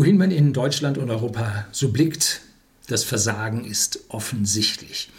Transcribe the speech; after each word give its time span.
Wohin 0.00 0.16
man 0.16 0.30
in 0.30 0.54
Deutschland 0.54 0.96
und 0.96 1.10
Europa 1.10 1.66
so 1.72 1.92
blickt, 1.92 2.40
das 2.86 3.04
Versagen 3.04 3.66
ist 3.66 4.00
offensichtlich. 4.08 5.10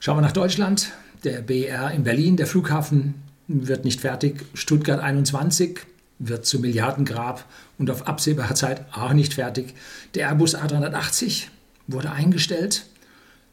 Schauen 0.00 0.16
wir 0.16 0.22
nach 0.22 0.32
Deutschland. 0.32 0.92
Der 1.24 1.42
BR 1.42 1.90
in 1.90 2.04
Berlin, 2.04 2.38
der 2.38 2.46
Flughafen 2.46 3.16
wird 3.48 3.84
nicht 3.84 4.00
fertig. 4.00 4.46
Stuttgart 4.54 4.98
21 4.98 5.80
wird 6.20 6.46
zu 6.46 6.58
Milliardengrab 6.58 7.44
und 7.76 7.90
auf 7.90 8.06
absehbare 8.06 8.54
Zeit 8.54 8.86
auch 8.94 9.12
nicht 9.12 9.34
fertig. 9.34 9.74
Der 10.14 10.28
Airbus 10.28 10.56
A380 10.56 11.48
wurde 11.86 12.10
eingestellt. 12.10 12.86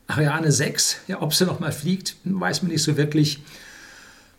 Ariane 0.08 0.54
6, 0.54 1.00
ja, 1.10 1.22
ob 1.22 1.34
sie 1.34 1.46
noch 1.46 1.60
mal 1.60 1.74
fliegt, 1.74 2.16
weiß 2.24 2.62
man 2.62 2.72
nicht 2.72 2.84
so 2.84 2.96
wirklich. 2.96 3.42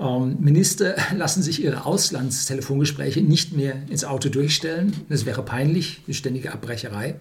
Ähm, 0.02 0.36
Minister 0.40 0.96
lassen 1.16 1.42
sich 1.42 1.62
ihre 1.62 1.86
Auslandstelefongespräche 1.86 3.22
nicht 3.22 3.52
mehr 3.52 3.76
ins 3.88 4.04
Auto 4.04 4.28
durchstellen. 4.28 4.94
Das 5.08 5.24
wäre 5.26 5.42
peinlich, 5.42 6.02
eine 6.06 6.14
ständige 6.14 6.52
Abbrecherei. 6.52 7.14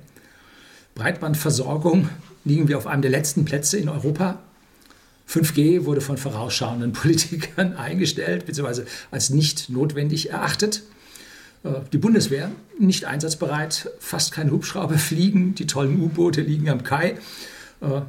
Breitbandversorgung 0.95 2.09
liegen 2.43 2.67
wir 2.67 2.77
auf 2.77 2.87
einem 2.87 3.01
der 3.01 3.11
letzten 3.11 3.45
Plätze 3.45 3.77
in 3.77 3.87
Europa. 3.87 4.39
5G 5.29 5.85
wurde 5.85 6.01
von 6.01 6.17
vorausschauenden 6.17 6.91
Politikern 6.93 7.75
eingestellt 7.75 8.45
bzw. 8.45 8.83
als 9.11 9.29
nicht 9.29 9.69
notwendig 9.69 10.31
erachtet. 10.31 10.81
Äh, 11.63 11.73
die 11.93 11.99
Bundeswehr 11.99 12.51
nicht 12.79 13.05
einsatzbereit, 13.05 13.91
fast 13.99 14.31
keine 14.31 14.51
Hubschrauber 14.51 14.97
fliegen, 14.97 15.53
die 15.53 15.67
tollen 15.67 16.01
U-Boote 16.01 16.41
liegen 16.41 16.67
am 16.69 16.83
Kai. 16.83 17.17
Äh, 17.81 18.01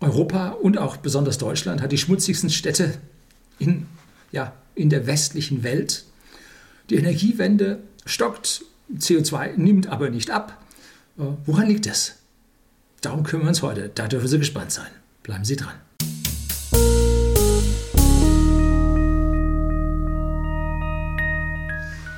Europa 0.00 0.50
und 0.50 0.78
auch 0.78 0.96
besonders 0.96 1.38
Deutschland 1.38 1.80
hat 1.82 1.92
die 1.92 1.98
schmutzigsten 1.98 2.50
Städte 2.50 2.98
in, 3.58 3.86
ja, 4.32 4.52
in 4.74 4.90
der 4.90 5.06
westlichen 5.06 5.62
Welt. 5.62 6.04
Die 6.90 6.96
Energiewende 6.96 7.80
stockt, 8.06 8.64
CO2 8.96 9.56
nimmt 9.56 9.88
aber 9.88 10.10
nicht 10.10 10.30
ab. 10.30 10.62
Äh, 11.18 11.22
woran 11.44 11.66
liegt 11.66 11.86
es? 11.86 12.16
Darum 13.00 13.22
kümmern 13.22 13.46
wir 13.46 13.50
uns 13.50 13.62
heute. 13.62 13.90
Da 13.94 14.08
dürfen 14.08 14.28
Sie 14.28 14.38
gespannt 14.38 14.72
sein. 14.72 14.88
Bleiben 15.22 15.44
Sie 15.44 15.56
dran. 15.56 15.74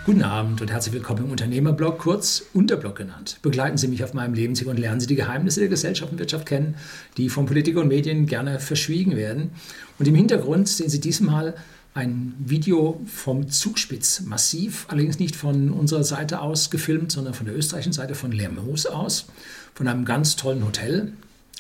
Guten 0.07 0.23
Abend 0.23 0.61
und 0.61 0.73
herzlich 0.73 0.95
willkommen 0.95 1.27
im 1.27 1.31
Unternehmerblog, 1.31 1.99
kurz 1.99 2.43
Unterblog 2.53 2.97
genannt. 2.97 3.39
Begleiten 3.43 3.77
Sie 3.77 3.87
mich 3.87 4.03
auf 4.03 4.13
meinem 4.13 4.35
Lebensweg 4.35 4.67
und 4.67 4.79
lernen 4.79 4.99
Sie 4.99 5.07
die 5.07 5.15
Geheimnisse 5.15 5.61
der 5.61 5.69
Gesellschaft 5.69 6.11
und 6.11 6.19
Wirtschaft 6.19 6.47
kennen, 6.47 6.75
die 7.17 7.29
von 7.29 7.47
Politik 7.47 7.77
und 7.77 7.87
Medien 7.87 8.27
gerne 8.27 8.59
verschwiegen 8.59 9.15
werden. 9.15 9.51
Und 9.99 10.09
im 10.09 10.15
Hintergrund 10.15 10.69
sehen 10.69 10.89
Sie 10.89 11.01
diesmal 11.01 11.55
ein 11.95 12.35
Video 12.39 13.01
vom 13.07 13.51
Zugspitz 13.51 14.21
massiv, 14.21 14.87
allerdings 14.89 15.19
nicht 15.19 15.35
von 15.35 15.71
unserer 15.71 16.05
Seite 16.05 16.41
aus 16.41 16.71
gefilmt, 16.71 17.11
sondern 17.11 17.35
von 17.35 17.47
der 17.47 17.57
österreichischen 17.57 17.93
Seite 17.93 18.15
von 18.15 18.33
Lermoos 18.33 18.87
aus, 18.87 19.27
von 19.75 19.89
einem 19.89 20.05
ganz 20.05 20.37
tollen 20.37 20.65
Hotel 20.65 21.13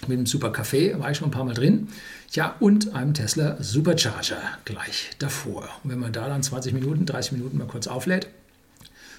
mit 0.06 0.16
einem 0.16 0.26
super 0.26 0.52
Café, 0.52 0.98
war 0.98 1.10
ich 1.10 1.18
schon 1.18 1.28
ein 1.28 1.32
paar 1.32 1.44
Mal 1.44 1.54
drin. 1.54 1.88
Ja, 2.32 2.54
und 2.60 2.94
einem 2.94 3.12
Tesla 3.12 3.62
Supercharger 3.62 4.40
gleich 4.64 5.10
davor. 5.18 5.68
Und 5.82 5.90
wenn 5.90 5.98
man 5.98 6.12
da 6.12 6.28
dann 6.28 6.42
20 6.42 6.72
Minuten, 6.72 7.06
30 7.06 7.32
Minuten 7.32 7.58
mal 7.58 7.66
kurz 7.66 7.86
auflädt, 7.86 8.28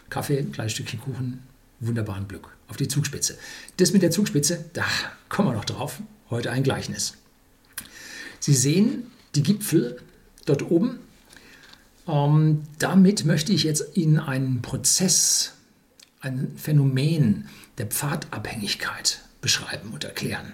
Kaffee, 0.09 0.39
ein 0.39 0.51
kleines 0.51 0.73
Stückchen 0.73 0.99
Kuchen, 0.99 1.43
wunderbaren 1.79 2.27
Glück. 2.27 2.49
Auf 2.67 2.77
die 2.77 2.87
Zugspitze. 2.87 3.37
Das 3.77 3.93
mit 3.93 4.01
der 4.01 4.11
Zugspitze, 4.11 4.65
da 4.73 4.85
kommen 5.29 5.49
wir 5.49 5.53
noch 5.53 5.65
drauf. 5.65 6.01
Heute 6.29 6.51
ein 6.51 6.63
Gleichnis. 6.63 7.15
Sie 8.39 8.53
sehen 8.53 9.07
die 9.35 9.43
Gipfel 9.43 9.97
dort 10.51 10.69
oben. 10.69 10.99
Ähm, 12.07 12.63
damit 12.79 13.25
möchte 13.25 13.53
ich 13.53 13.63
jetzt 13.63 13.97
Ihnen 13.97 14.19
einen 14.19 14.61
Prozess, 14.61 15.53
ein 16.19 16.51
Phänomen 16.55 17.47
der 17.77 17.87
Pfadabhängigkeit 17.87 19.21
beschreiben 19.41 19.91
und 19.93 20.03
erklären. 20.03 20.53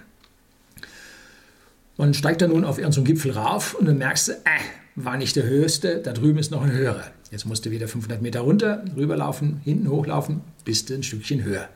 Man 1.96 2.14
steigt 2.14 2.40
da 2.42 2.48
nun 2.48 2.64
auf 2.64 2.78
irgendeinen 2.78 3.06
Gipfel 3.06 3.32
rauf 3.32 3.74
und 3.74 3.86
dann 3.86 3.98
merkst 3.98 4.28
du, 4.28 4.32
äh, 4.32 4.60
war 4.94 5.16
nicht 5.16 5.36
der 5.36 5.44
höchste, 5.44 5.98
da 5.98 6.12
drüben 6.12 6.38
ist 6.38 6.50
noch 6.50 6.62
ein 6.62 6.72
höherer. 6.72 7.10
Jetzt 7.30 7.44
musst 7.44 7.66
du 7.66 7.70
wieder 7.70 7.88
500 7.88 8.22
Meter 8.22 8.40
runter, 8.40 8.84
rüberlaufen, 8.96 9.60
hinten 9.64 9.88
hochlaufen, 9.88 10.40
bist 10.64 10.90
du 10.90 10.94
ein 10.94 11.02
Stückchen 11.02 11.44
höher. 11.44 11.68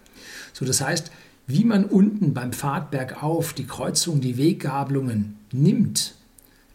So, 0.53 0.65
das 0.65 0.81
heißt, 0.81 1.11
wie 1.47 1.65
man 1.65 1.85
unten 1.85 2.35
beim 2.35 2.53
Pfad 2.53 2.91
bergauf 2.91 3.53
die 3.53 3.67
Kreuzung, 3.67 4.21
die 4.21 4.39
Weggabelungen 4.39 5.39
nimmt, 5.53 6.15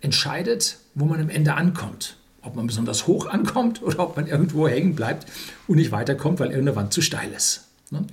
entscheidet, 0.02 0.78
wo 0.96 1.06
man 1.06 1.20
am 1.20 1.30
Ende 1.30 1.54
ankommt. 1.54 2.18
Ob 2.42 2.56
man 2.56 2.68
besonders 2.68 3.08
hoch 3.08 3.26
ankommt 3.26 3.82
oder 3.82 4.00
ob 4.00 4.16
man 4.16 4.28
irgendwo 4.28 4.68
hängen 4.68 4.96
bleibt 4.96 5.28
und 5.68 5.78
nicht 5.78 5.92
weiterkommt, 5.92 6.40
weil 6.40 6.50
irgendeine 6.50 6.76
Wand 6.76 6.94
zu 6.94 7.02
steil 7.02 7.32
ist. 7.34 7.66
Ne? 7.92 8.06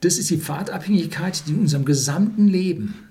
Das 0.00 0.16
ist 0.16 0.30
die 0.30 0.38
Pfadabhängigkeit, 0.38 1.42
die 1.46 1.52
in 1.52 1.60
unserem 1.60 1.84
gesamten 1.84 2.46
Leben 2.48 3.08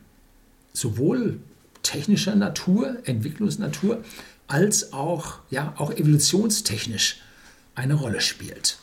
sowohl 0.73 1.39
technischer 1.83 2.35
Natur, 2.35 2.97
Entwicklungsnatur, 3.03 4.03
als 4.47 4.93
auch, 4.93 5.39
ja, 5.49 5.73
auch 5.77 5.91
evolutionstechnisch 5.91 7.21
eine 7.75 7.93
Rolle 7.93 8.21
spielt. 8.21 8.77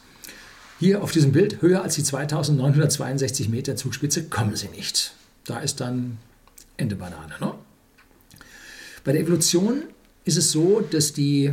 Hier 0.79 1.03
auf 1.03 1.13
diesem 1.13 1.33
Bild, 1.33 1.63
höher 1.63 1.83
als 1.83 1.95
die 1.95 2.03
2962 2.03 3.49
Meter 3.49 3.77
Zugspitze, 3.77 4.25
kommen 4.25 4.57
sie 4.57 4.69
nicht. 4.69 5.15
Da 5.45 5.59
ist 5.59 5.81
dann 5.81 6.19
Ende 6.77 6.97
Banane. 6.97 7.35
Ne? 7.41 7.55
Bei 9.05 9.13
der 9.13 9.21
Evolution 9.21 9.83
ist 10.25 10.39
es 10.39 10.51
so, 10.51 10.81
dass 10.81 11.13
die, 11.13 11.53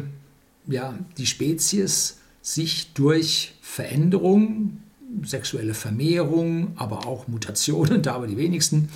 ja, 0.67 0.97
die 1.17 1.25
Spezies 1.25 2.17
sich 2.41 2.93
durch 2.93 3.53
Veränderung, 3.61 4.79
sexuelle 5.23 5.73
Vermehrung, 5.73 6.71
aber 6.77 7.05
auch 7.05 7.27
Mutationen, 7.27 8.01
da 8.01 8.15
aber 8.15 8.27
die 8.27 8.37
wenigsten, 8.37 8.89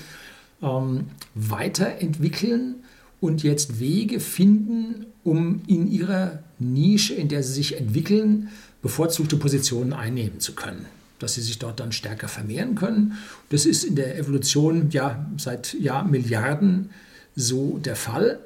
ähm, 0.61 1.07
weiterentwickeln 1.35 2.75
und 3.19 3.43
jetzt 3.43 3.79
Wege 3.79 4.21
finden, 4.21 5.07
um 5.23 5.61
in 5.67 5.91
ihrer 5.91 6.39
Nische, 6.57 7.13
in 7.13 7.27
der 7.27 7.43
sie 7.43 7.53
sich 7.53 7.77
entwickeln, 7.77 8.49
bevorzugte 8.81 9.35
Positionen 9.35 9.91
einnehmen 9.91 10.39
zu 10.39 10.53
können. 10.53 10.85
Dass 11.19 11.33
sie 11.33 11.41
sich 11.41 11.59
dort 11.59 11.79
dann 11.79 11.91
stärker 11.91 12.27
vermehren 12.27 12.75
können. 12.75 13.13
Das 13.49 13.66
ist 13.66 13.83
in 13.83 13.95
der 13.95 14.17
Evolution 14.17 14.89
ja 14.91 15.25
seit 15.37 15.73
ja, 15.73 16.03
Milliarden 16.03 16.89
so 17.35 17.78
der 17.78 17.96
Fall. 17.96 18.40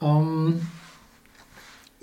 Ähm, 0.00 0.60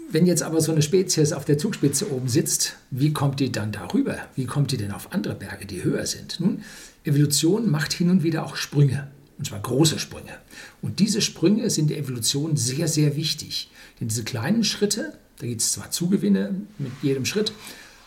wenn 0.09 0.25
jetzt 0.25 0.43
aber 0.43 0.61
so 0.61 0.71
eine 0.71 0.81
Spezies 0.81 1.33
auf 1.33 1.43
der 1.43 1.57
Zugspitze 1.57 2.11
oben 2.11 2.29
sitzt, 2.29 2.77
wie 2.91 3.11
kommt 3.11 3.39
die 3.39 3.51
dann 3.51 3.71
darüber? 3.71 4.17
Wie 4.35 4.45
kommt 4.45 4.71
die 4.71 4.77
denn 4.77 4.91
auf 4.91 5.11
andere 5.11 5.35
Berge, 5.35 5.65
die 5.65 5.83
höher 5.83 6.05
sind? 6.05 6.39
Nun, 6.39 6.63
Evolution 7.03 7.69
macht 7.69 7.93
hin 7.93 8.09
und 8.09 8.23
wieder 8.23 8.45
auch 8.45 8.55
Sprünge. 8.55 9.07
Und 9.37 9.45
zwar 9.45 9.59
große 9.59 9.99
Sprünge. 9.99 10.37
Und 10.81 10.99
diese 10.99 11.21
Sprünge 11.21 11.69
sind 11.69 11.89
der 11.89 11.97
Evolution 11.97 12.57
sehr, 12.57 12.87
sehr 12.87 13.15
wichtig. 13.15 13.69
Denn 13.99 14.07
diese 14.07 14.23
kleinen 14.23 14.63
Schritte, 14.63 15.13
da 15.39 15.45
gibt 15.45 15.61
es 15.61 15.73
zwar 15.73 15.91
Zugewinne 15.91 16.55
mit 16.79 16.91
jedem 17.03 17.25
Schritt, 17.25 17.51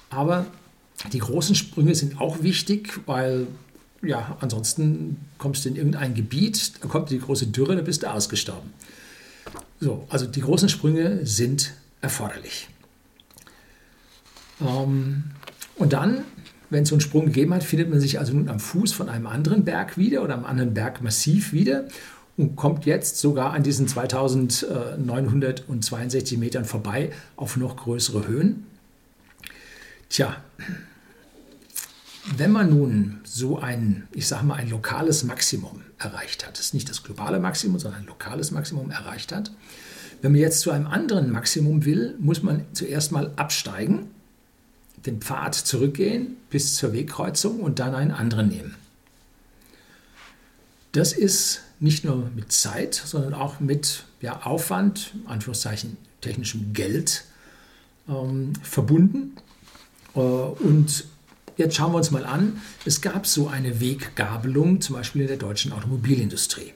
aber 0.09 0.47
die 1.12 1.19
großen 1.19 1.55
Sprünge 1.55 1.95
sind 1.95 2.21
auch 2.21 2.43
wichtig, 2.43 3.01
weil 3.07 3.47
ja, 4.03 4.37
ansonsten 4.41 5.19
kommst 5.38 5.65
du 5.65 5.69
in 5.69 5.77
irgendein 5.77 6.15
Gebiet, 6.15 6.83
da 6.83 6.88
kommt 6.88 7.11
die 7.11 7.19
große 7.19 7.49
Dürre, 7.49 7.77
da 7.77 7.83
bist 7.83 8.03
du 8.03 8.11
ausgestorben. 8.11 8.72
So, 9.81 10.06
also 10.09 10.27
die 10.27 10.41
großen 10.41 10.69
Sprünge 10.69 11.27
sind 11.27 11.72
erforderlich. 12.00 12.69
Ähm, 14.60 15.25
und 15.77 15.93
dann 15.93 16.25
wenn 16.71 16.84
es 16.84 16.89
so 16.89 16.94
einen 16.94 17.00
Sprung 17.00 17.27
gegeben 17.27 17.53
hat, 17.53 17.65
findet 17.65 17.91
man 17.91 17.99
sich 18.00 18.19
also 18.19 18.33
nun 18.33 18.49
am 18.49 18.59
Fuß 18.60 18.93
von 18.93 19.09
einem 19.09 19.27
anderen 19.27 19.65
Berg 19.65 19.99
wieder 19.99 20.22
oder 20.22 20.34
am 20.34 20.44
anderen 20.44 20.72
Bergmassiv 20.72 21.53
wieder 21.53 21.89
und 22.37 22.55
kommt 22.56 22.87
jetzt 22.87 23.19
sogar 23.19 23.53
an 23.53 23.65
diesen 23.65 23.89
2962 23.89 26.39
Metern 26.39 26.65
vorbei 26.65 27.10
auf 27.37 27.56
noch 27.56 27.75
größere 27.77 28.28
Höhen. 28.28 28.66
Tja, 30.09 30.37
wenn 32.36 32.52
man 32.52 32.70
nun 32.70 33.20
so 33.24 33.58
ein, 33.58 34.06
ich 34.12 34.28
sage 34.28 34.47
mal, 34.47 34.54
ein 34.54 34.71
lokales 34.71 35.24
Maximum 35.24 35.82
erreicht 35.98 36.47
hat, 36.47 36.59
das 36.59 36.66
ist 36.66 36.74
nicht 36.74 36.88
das 36.88 37.03
globale 37.03 37.41
Maximum, 37.41 37.78
sondern 37.78 38.03
ein 38.03 38.06
lokales 38.06 38.50
Maximum 38.50 38.91
erreicht 38.91 39.32
hat, 39.32 39.50
wenn 40.22 40.32
man 40.32 40.41
jetzt 40.41 40.60
zu 40.60 40.71
einem 40.71 40.86
anderen 40.86 41.30
Maximum 41.30 41.84
will, 41.84 42.15
muss 42.18 42.42
man 42.42 42.66
zuerst 42.72 43.10
mal 43.10 43.32
absteigen 43.36 44.10
den 45.06 45.21
Pfad 45.21 45.54
zurückgehen 45.54 46.36
bis 46.50 46.77
zur 46.77 46.92
Wegkreuzung 46.92 47.60
und 47.60 47.78
dann 47.78 47.94
einen 47.94 48.10
anderen 48.10 48.48
nehmen. 48.48 48.74
Das 50.92 51.12
ist 51.12 51.62
nicht 51.78 52.04
nur 52.04 52.30
mit 52.34 52.53
Zeit, 52.53 52.94
sondern 52.94 53.34
auch 53.34 53.60
mit 53.60 54.04
ja, 54.21 54.42
Aufwand, 54.42 55.15
Anführungszeichen 55.26 55.97
technischem 56.21 56.72
Geld 56.72 57.24
ähm, 58.09 58.53
verbunden. 58.62 59.36
Äh, 60.15 60.18
und 60.18 61.04
jetzt 61.60 61.77
schauen 61.77 61.92
wir 61.92 61.98
uns 61.98 62.10
mal 62.10 62.27
an, 62.27 62.60
es 62.84 63.01
gab 63.01 63.27
so 63.27 63.48
eine 63.48 63.80
Weggabelung, 63.80 64.80
zum 64.80 64.97
Beispiel 64.97 65.22
in 65.22 65.28
der 65.28 65.36
deutschen 65.36 65.72
Automobilindustrie. 65.72 66.72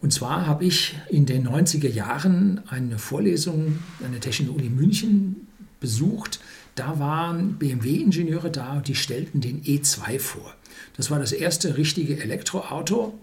Und 0.00 0.12
zwar 0.12 0.46
habe 0.46 0.64
ich 0.64 0.96
in 1.08 1.26
den 1.26 1.48
90er 1.48 1.88
Jahren 1.88 2.62
eine 2.68 2.98
Vorlesung 2.98 3.78
an 4.04 4.12
der 4.12 4.20
Technischen 4.20 4.54
Uni 4.54 4.68
München 4.68 5.48
besucht 5.80 6.40
da 6.78 7.00
waren 7.00 7.54
BMW-Ingenieure 7.58 8.50
da 8.50 8.74
und 8.74 8.86
die 8.86 8.94
stellten 8.94 9.40
den 9.40 9.62
E2 9.64 10.20
vor. 10.20 10.54
Das 10.96 11.10
war 11.10 11.18
das 11.18 11.32
erste 11.32 11.76
richtige 11.76 12.20
Elektroauto 12.20 13.18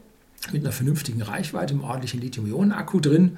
mit 0.51 0.61
einer 0.61 0.73
vernünftigen 0.73 1.21
Reichweite, 1.21 1.73
einem 1.73 1.85
ordentlichen 1.85 2.19
Lithium-Ionen-Akku 2.19 2.99
drin 2.99 3.37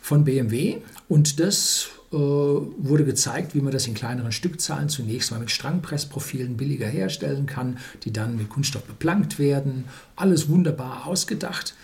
von 0.00 0.24
BMW. 0.24 0.78
Und 1.08 1.40
das 1.40 1.88
äh, 2.12 2.16
wurde 2.16 3.04
gezeigt, 3.04 3.54
wie 3.54 3.60
man 3.60 3.72
das 3.72 3.86
in 3.86 3.94
kleineren 3.94 4.32
Stückzahlen 4.32 4.88
zunächst 4.88 5.30
mal 5.30 5.40
mit 5.40 5.50
Strangpressprofilen 5.50 6.56
billiger 6.56 6.86
herstellen 6.86 7.46
kann, 7.46 7.78
die 8.04 8.12
dann 8.12 8.36
mit 8.36 8.48
Kunststoff 8.48 8.82
beplankt 8.84 9.38
werden. 9.38 9.84
Alles 10.16 10.48
wunderbar 10.48 11.06
ausgedacht. 11.06 11.74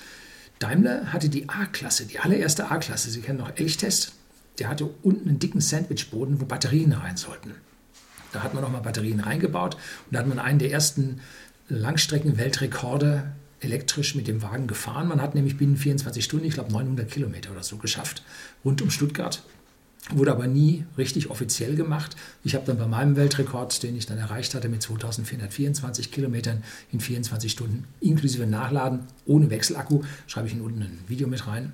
Daimler 0.58 1.12
hatte 1.12 1.28
die 1.28 1.48
A-Klasse, 1.48 2.06
die 2.06 2.18
allererste 2.18 2.70
A-Klasse. 2.70 3.10
Sie 3.10 3.20
kennen 3.20 3.38
noch 3.38 3.56
Elchtest. 3.56 4.12
Der 4.58 4.69
hatte 4.69 4.88
unten 5.02 5.28
einen 5.28 5.38
dicken 5.38 5.60
Sandwichboden, 5.60 6.40
wo 6.40 6.46
Batterien 6.46 6.92
rein 6.92 7.16
sollten. 7.16 7.54
Da 8.32 8.42
hat 8.42 8.54
man 8.54 8.62
nochmal 8.62 8.82
Batterien 8.82 9.20
reingebaut 9.20 9.74
und 9.74 10.14
da 10.14 10.19
hat 10.20 10.26
man 10.26 10.38
einen 10.38 10.58
der 10.58 10.70
ersten 10.70 11.20
Langstrecken-Weltrekorde 11.69 13.32
elektrisch 13.66 14.14
mit 14.14 14.26
dem 14.26 14.42
Wagen 14.42 14.66
gefahren. 14.66 15.08
Man 15.08 15.20
hat 15.20 15.34
nämlich 15.34 15.56
binnen 15.56 15.76
24 15.76 16.24
Stunden, 16.24 16.46
ich 16.46 16.54
glaube 16.54 16.72
900 16.72 17.10
Kilometer 17.10 17.50
oder 17.50 17.62
so 17.62 17.76
geschafft, 17.76 18.22
rund 18.64 18.80
um 18.80 18.90
Stuttgart. 18.90 19.42
Wurde 20.10 20.30
aber 20.30 20.46
nie 20.46 20.84
richtig 20.96 21.30
offiziell 21.30 21.74
gemacht. 21.74 22.14
Ich 22.44 22.54
habe 22.54 22.64
dann 22.64 22.78
bei 22.78 22.86
meinem 22.86 23.16
Weltrekord, 23.16 23.82
den 23.82 23.96
ich 23.96 24.06
dann 24.06 24.18
erreicht 24.18 24.54
hatte 24.54 24.68
mit 24.68 24.80
2424 24.80 26.12
Kilometern 26.12 26.62
in 26.92 27.00
24 27.00 27.50
Stunden, 27.50 27.84
inklusive 28.00 28.46
Nachladen, 28.46 29.00
ohne 29.26 29.50
Wechselakku, 29.50 30.04
schreibe 30.28 30.46
ich 30.46 30.54
Ihnen 30.54 30.62
unten 30.62 30.82
ein 30.82 30.98
Video 31.08 31.26
mit 31.26 31.48
rein, 31.48 31.72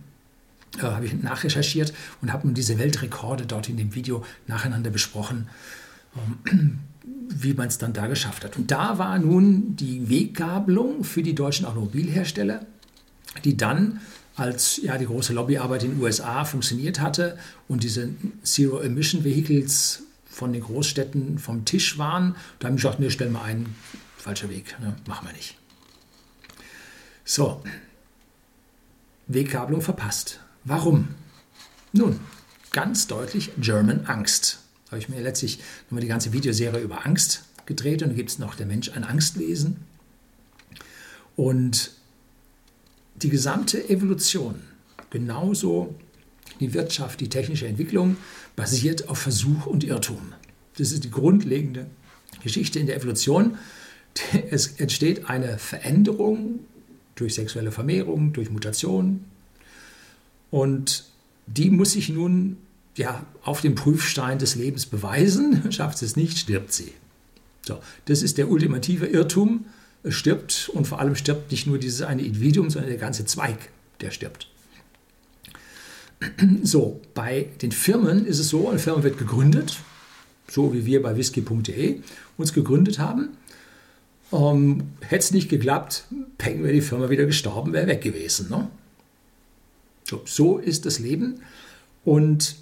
äh, 0.79 0.83
habe 0.83 1.05
ich 1.05 1.13
nachrecherchiert 1.23 1.93
und 2.23 2.33
habe 2.33 2.47
nun 2.47 2.55
diese 2.55 2.79
Weltrekorde 2.79 3.45
dort 3.45 3.69
in 3.69 3.77
dem 3.77 3.95
Video 3.95 4.25
nacheinander 4.47 4.91
besprochen. 4.91 5.49
Ähm, 6.51 6.79
wie 7.05 7.55
man 7.55 7.69
es 7.69 7.79
dann 7.79 7.93
da 7.93 8.07
geschafft 8.07 8.45
hat. 8.45 8.57
Und 8.57 8.71
da 8.71 8.99
war 8.99 9.19
nun 9.19 9.77
die 9.77 10.09
Weggabelung 10.09 11.05
für 11.05 11.23
die 11.23 11.35
deutschen 11.35 11.67
Automobilhersteller, 11.67 12.67
die 13.45 13.57
dann 13.57 14.01
als 14.37 14.79
ja, 14.83 14.97
die 14.99 15.07
große 15.07 15.33
Lobbyarbeit 15.33 15.83
in 15.85 15.93
den 15.93 16.03
USA 16.03 16.45
funktioniert 16.45 17.01
hatte 17.01 17.39
und 17.69 17.83
diese 17.83 18.11
Zero-Emission-Vehicles 18.43 20.05
von 20.27 20.53
den 20.53 20.63
Großstädten 20.63 21.39
vom 21.39 21.65
Tisch 21.65 21.99
waren, 21.99 22.37
da 22.59 22.69
haben 22.69 22.75
wir 22.75 22.83
gesagt, 22.83 23.01
ne, 23.01 23.11
stellen 23.11 23.33
wir 23.33 23.43
einen, 23.43 23.75
falscher 24.17 24.49
Weg, 24.49 24.79
ne, 24.81 24.97
machen 25.07 25.29
wir 25.29 25.35
nicht. 25.35 25.57
So, 27.25 27.63
Weggabelung 29.27 29.83
verpasst. 29.83 30.41
Warum? 30.65 31.09
Nun, 31.93 32.21
ganz 32.71 33.07
deutlich 33.07 33.51
German 33.59 34.07
Angst 34.07 34.62
habe 34.93 35.01
ich 35.01 35.09
mir 35.09 35.21
letztlich 35.21 35.59
nochmal 35.87 36.03
die 36.03 36.09
ganze 36.09 36.33
Videoserie 36.33 36.81
über 36.81 37.07
Angst 37.07 37.45
gedreht 37.65 38.03
und 38.03 38.11
da 38.11 38.15
gibt 38.15 38.31
es 38.31 38.39
noch 38.39 38.55
der 38.55 38.67
Mensch 38.67 38.91
ein 38.91 39.05
Angstwesen. 39.05 39.79
Und 41.35 41.93
die 43.17 43.31
gesamte 43.31 43.89
Evolution, 43.89 44.57
genauso 45.11 45.95
die 46.61 46.75
Wirtschaft, 46.75 47.21
die 47.21 47.31
technische 47.31 47.67
Entwicklung, 47.67 48.19
basiert 48.55 49.09
auf 49.09 49.19
Versuch 49.19 49.67
und 49.67 49.83
Irrtum. 49.83 50.35
Das 50.77 50.93
ist 50.93 51.05
die 51.05 51.11
grundlegende 51.11 51.87
Geschichte 52.43 52.79
in 52.79 52.87
der 52.87 52.97
Evolution. 52.97 53.57
Es 54.51 54.79
entsteht 54.79 55.31
eine 55.31 55.57
Veränderung 55.57 56.61
durch 57.15 57.35
sexuelle 57.35 57.73
Vermehrung, 57.73 58.35
durch 58.35 58.51
Mutation. 58.51 59.25
Und 60.51 61.05
die 61.47 61.71
muss 61.71 61.93
sich 61.93 62.11
nun 62.11 62.59
ja, 62.97 63.25
auf 63.43 63.61
dem 63.61 63.75
Prüfstein 63.75 64.39
des 64.39 64.55
Lebens 64.55 64.87
beweisen. 64.87 65.73
Schafft 65.73 65.99
sie 65.99 66.07
es 66.07 66.17
nicht, 66.17 66.39
stirbt 66.39 66.73
sie. 66.73 66.93
So, 67.67 67.79
das 68.07 68.23
ist 68.23 68.39
der 68.39 68.51
ultimative 68.51 69.07
Irrtum. 69.07 69.67
Es 70.03 70.15
stirbt 70.15 70.71
und 70.73 70.87
vor 70.87 70.99
allem 70.99 71.15
stirbt 71.15 71.51
nicht 71.53 71.67
nur 71.67 71.79
dieses 71.79 72.03
eine 72.03 72.23
Individuum, 72.23 72.71
sondern 72.71 72.91
der 72.91 72.99
ganze 72.99 73.25
Zweig, 73.25 73.71
der 74.01 74.11
stirbt. 74.11 74.49
So, 76.63 77.01
bei 77.15 77.49
den 77.63 77.73
Firmen 77.73 78.27
ist 78.27 78.39
es 78.39 78.49
so, 78.49 78.69
eine 78.69 78.79
Firma 78.79 79.03
wird 79.03 79.19
gegründet, 79.19 79.79
so 80.49 80.73
wie 80.73 80.87
wir 80.87 81.03
bei 81.03 81.17
whisky.de 81.17 82.01
uns 82.37 82.53
gegründet 82.53 83.01
haben. 83.01 83.31
Ähm, 84.33 84.85
Hätte 85.01 85.25
es 85.25 85.31
nicht 85.33 85.49
geklappt, 85.49 86.05
peng 86.39 86.63
wäre 86.63 86.73
die 86.73 86.81
Firma 86.81 87.11
wieder 87.11 87.27
gestorben, 87.27 87.73
wäre 87.73 87.89
weg 87.89 88.03
gewesen. 88.03 88.51
Ne? 88.51 88.69
So, 90.05 90.23
so 90.25 90.59
ist 90.59 90.87
das 90.87 90.99
Leben. 91.01 91.41
Und 92.05 92.57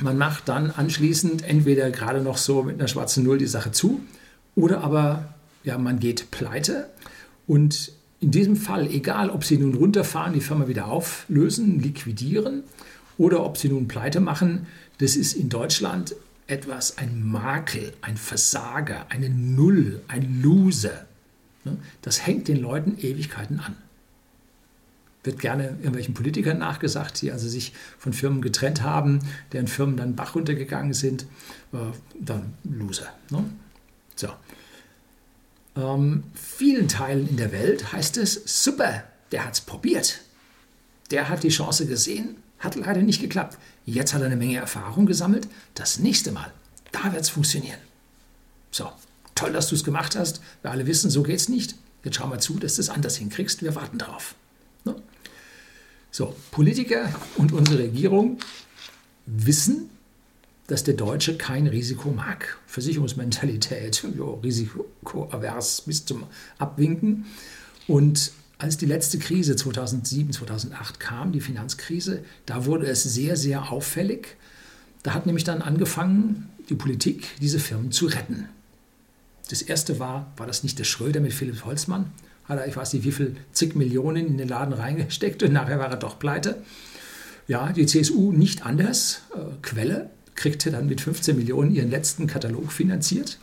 man 0.00 0.18
macht 0.18 0.48
dann 0.48 0.70
anschließend 0.70 1.42
entweder 1.42 1.90
gerade 1.90 2.20
noch 2.20 2.36
so 2.36 2.62
mit 2.62 2.78
einer 2.78 2.88
schwarzen 2.88 3.24
Null 3.24 3.38
die 3.38 3.46
Sache 3.46 3.72
zu 3.72 4.00
oder 4.54 4.82
aber 4.82 5.34
ja, 5.62 5.78
man 5.78 5.98
geht 5.98 6.30
pleite. 6.30 6.90
Und 7.46 7.92
in 8.20 8.30
diesem 8.30 8.56
Fall, 8.56 8.86
egal 8.86 9.30
ob 9.30 9.44
Sie 9.44 9.58
nun 9.58 9.74
runterfahren, 9.74 10.32
die 10.32 10.40
Firma 10.40 10.68
wieder 10.68 10.86
auflösen, 10.86 11.80
liquidieren 11.80 12.64
oder 13.18 13.44
ob 13.44 13.56
Sie 13.56 13.68
nun 13.68 13.88
pleite 13.88 14.20
machen, 14.20 14.66
das 14.98 15.16
ist 15.16 15.34
in 15.34 15.48
Deutschland 15.48 16.14
etwas, 16.46 16.98
ein 16.98 17.26
Makel, 17.26 17.92
ein 18.02 18.16
Versager, 18.16 19.06
eine 19.08 19.30
Null, 19.30 20.02
ein 20.08 20.42
Loser. 20.42 21.06
Ne? 21.64 21.78
Das 22.02 22.26
hängt 22.26 22.48
den 22.48 22.60
Leuten 22.60 22.98
Ewigkeiten 22.98 23.60
an 23.60 23.76
wird 25.24 25.40
gerne 25.40 25.68
irgendwelchen 25.78 26.14
Politikern 26.14 26.58
nachgesagt, 26.58 27.22
die 27.22 27.32
also 27.32 27.48
sich 27.48 27.72
von 27.98 28.12
Firmen 28.12 28.42
getrennt 28.42 28.82
haben, 28.82 29.20
deren 29.52 29.66
Firmen 29.66 29.96
dann 29.96 30.14
Bach 30.14 30.34
runtergegangen 30.34 30.92
sind. 30.92 31.22
Äh, 31.72 31.78
dann 32.20 32.54
Loser. 32.62 33.12
Ne? 33.30 33.44
So. 34.14 34.28
Ähm, 35.76 36.24
vielen 36.34 36.88
Teilen 36.88 37.28
in 37.28 37.36
der 37.36 37.52
Welt 37.52 37.92
heißt 37.92 38.16
es, 38.18 38.42
super, 38.64 39.04
der 39.32 39.44
hat 39.44 39.54
es 39.54 39.60
probiert. 39.60 40.20
Der 41.10 41.28
hat 41.28 41.42
die 41.42 41.48
Chance 41.48 41.86
gesehen, 41.86 42.36
hat 42.58 42.76
leider 42.76 43.02
nicht 43.02 43.20
geklappt. 43.20 43.58
Jetzt 43.84 44.14
hat 44.14 44.20
er 44.20 44.26
eine 44.26 44.36
Menge 44.36 44.56
Erfahrung 44.56 45.06
gesammelt. 45.06 45.48
Das 45.74 45.98
nächste 45.98 46.32
Mal, 46.32 46.52
da 46.92 47.12
wird 47.12 47.22
es 47.22 47.28
funktionieren. 47.28 47.78
So, 48.70 48.90
toll, 49.34 49.52
dass 49.52 49.68
du 49.68 49.74
es 49.74 49.84
gemacht 49.84 50.16
hast. 50.16 50.40
Wir 50.62 50.70
alle 50.70 50.86
wissen, 50.86 51.10
so 51.10 51.22
geht 51.22 51.40
es 51.40 51.48
nicht. 51.48 51.76
Jetzt 52.04 52.16
schau 52.16 52.26
mal 52.26 52.40
zu, 52.40 52.58
dass 52.58 52.76
du 52.76 52.82
es 52.82 52.90
anders 52.90 53.16
hinkriegst. 53.16 53.62
Wir 53.62 53.74
warten 53.74 53.98
drauf. 53.98 54.34
So, 56.16 56.32
Politiker 56.52 57.12
und 57.38 57.50
unsere 57.50 57.80
Regierung 57.80 58.38
wissen, 59.26 59.90
dass 60.68 60.84
der 60.84 60.94
Deutsche 60.94 61.36
kein 61.36 61.66
Risiko 61.66 62.12
mag. 62.12 62.56
Versicherungsmentalität, 62.68 64.06
jo, 64.16 64.34
risikoavers 64.34 65.80
bis 65.80 66.06
zum 66.06 66.22
Abwinken. 66.56 67.24
Und 67.88 68.30
als 68.58 68.76
die 68.76 68.86
letzte 68.86 69.18
Krise 69.18 69.56
2007, 69.56 70.30
2008 70.34 71.00
kam, 71.00 71.32
die 71.32 71.40
Finanzkrise, 71.40 72.22
da 72.46 72.64
wurde 72.64 72.86
es 72.86 73.02
sehr, 73.02 73.36
sehr 73.36 73.72
auffällig. 73.72 74.36
Da 75.02 75.14
hat 75.14 75.26
nämlich 75.26 75.42
dann 75.42 75.62
angefangen, 75.62 76.48
die 76.68 76.76
Politik, 76.76 77.26
diese 77.40 77.58
Firmen 77.58 77.90
zu 77.90 78.06
retten. 78.06 78.48
Das 79.50 79.62
erste 79.62 79.98
war, 79.98 80.32
war 80.36 80.46
das 80.46 80.62
nicht 80.62 80.78
der 80.78 80.84
Schröder 80.84 81.18
mit 81.18 81.32
Philipp 81.32 81.64
Holzmann? 81.64 82.12
Hat 82.44 82.58
er, 82.58 82.66
ich 82.66 82.76
weiß 82.76 82.92
nicht, 82.92 83.04
wie 83.04 83.12
viel 83.12 83.36
zig 83.52 83.74
Millionen 83.74 84.26
in 84.26 84.38
den 84.38 84.48
Laden 84.48 84.74
reingesteckt 84.74 85.42
und 85.42 85.52
nachher 85.52 85.78
war 85.78 85.90
er 85.90 85.96
doch 85.96 86.18
pleite. 86.18 86.62
Ja, 87.46 87.72
die 87.72 87.86
CSU 87.86 88.32
nicht 88.32 88.64
anders. 88.64 89.22
Äh, 89.34 89.38
Quelle 89.62 90.10
kriegte 90.34 90.70
dann 90.70 90.86
mit 90.86 91.00
15 91.00 91.36
Millionen 91.36 91.74
ihren 91.74 91.90
letzten 91.90 92.26
Katalog 92.26 92.72
finanziert. 92.72 93.38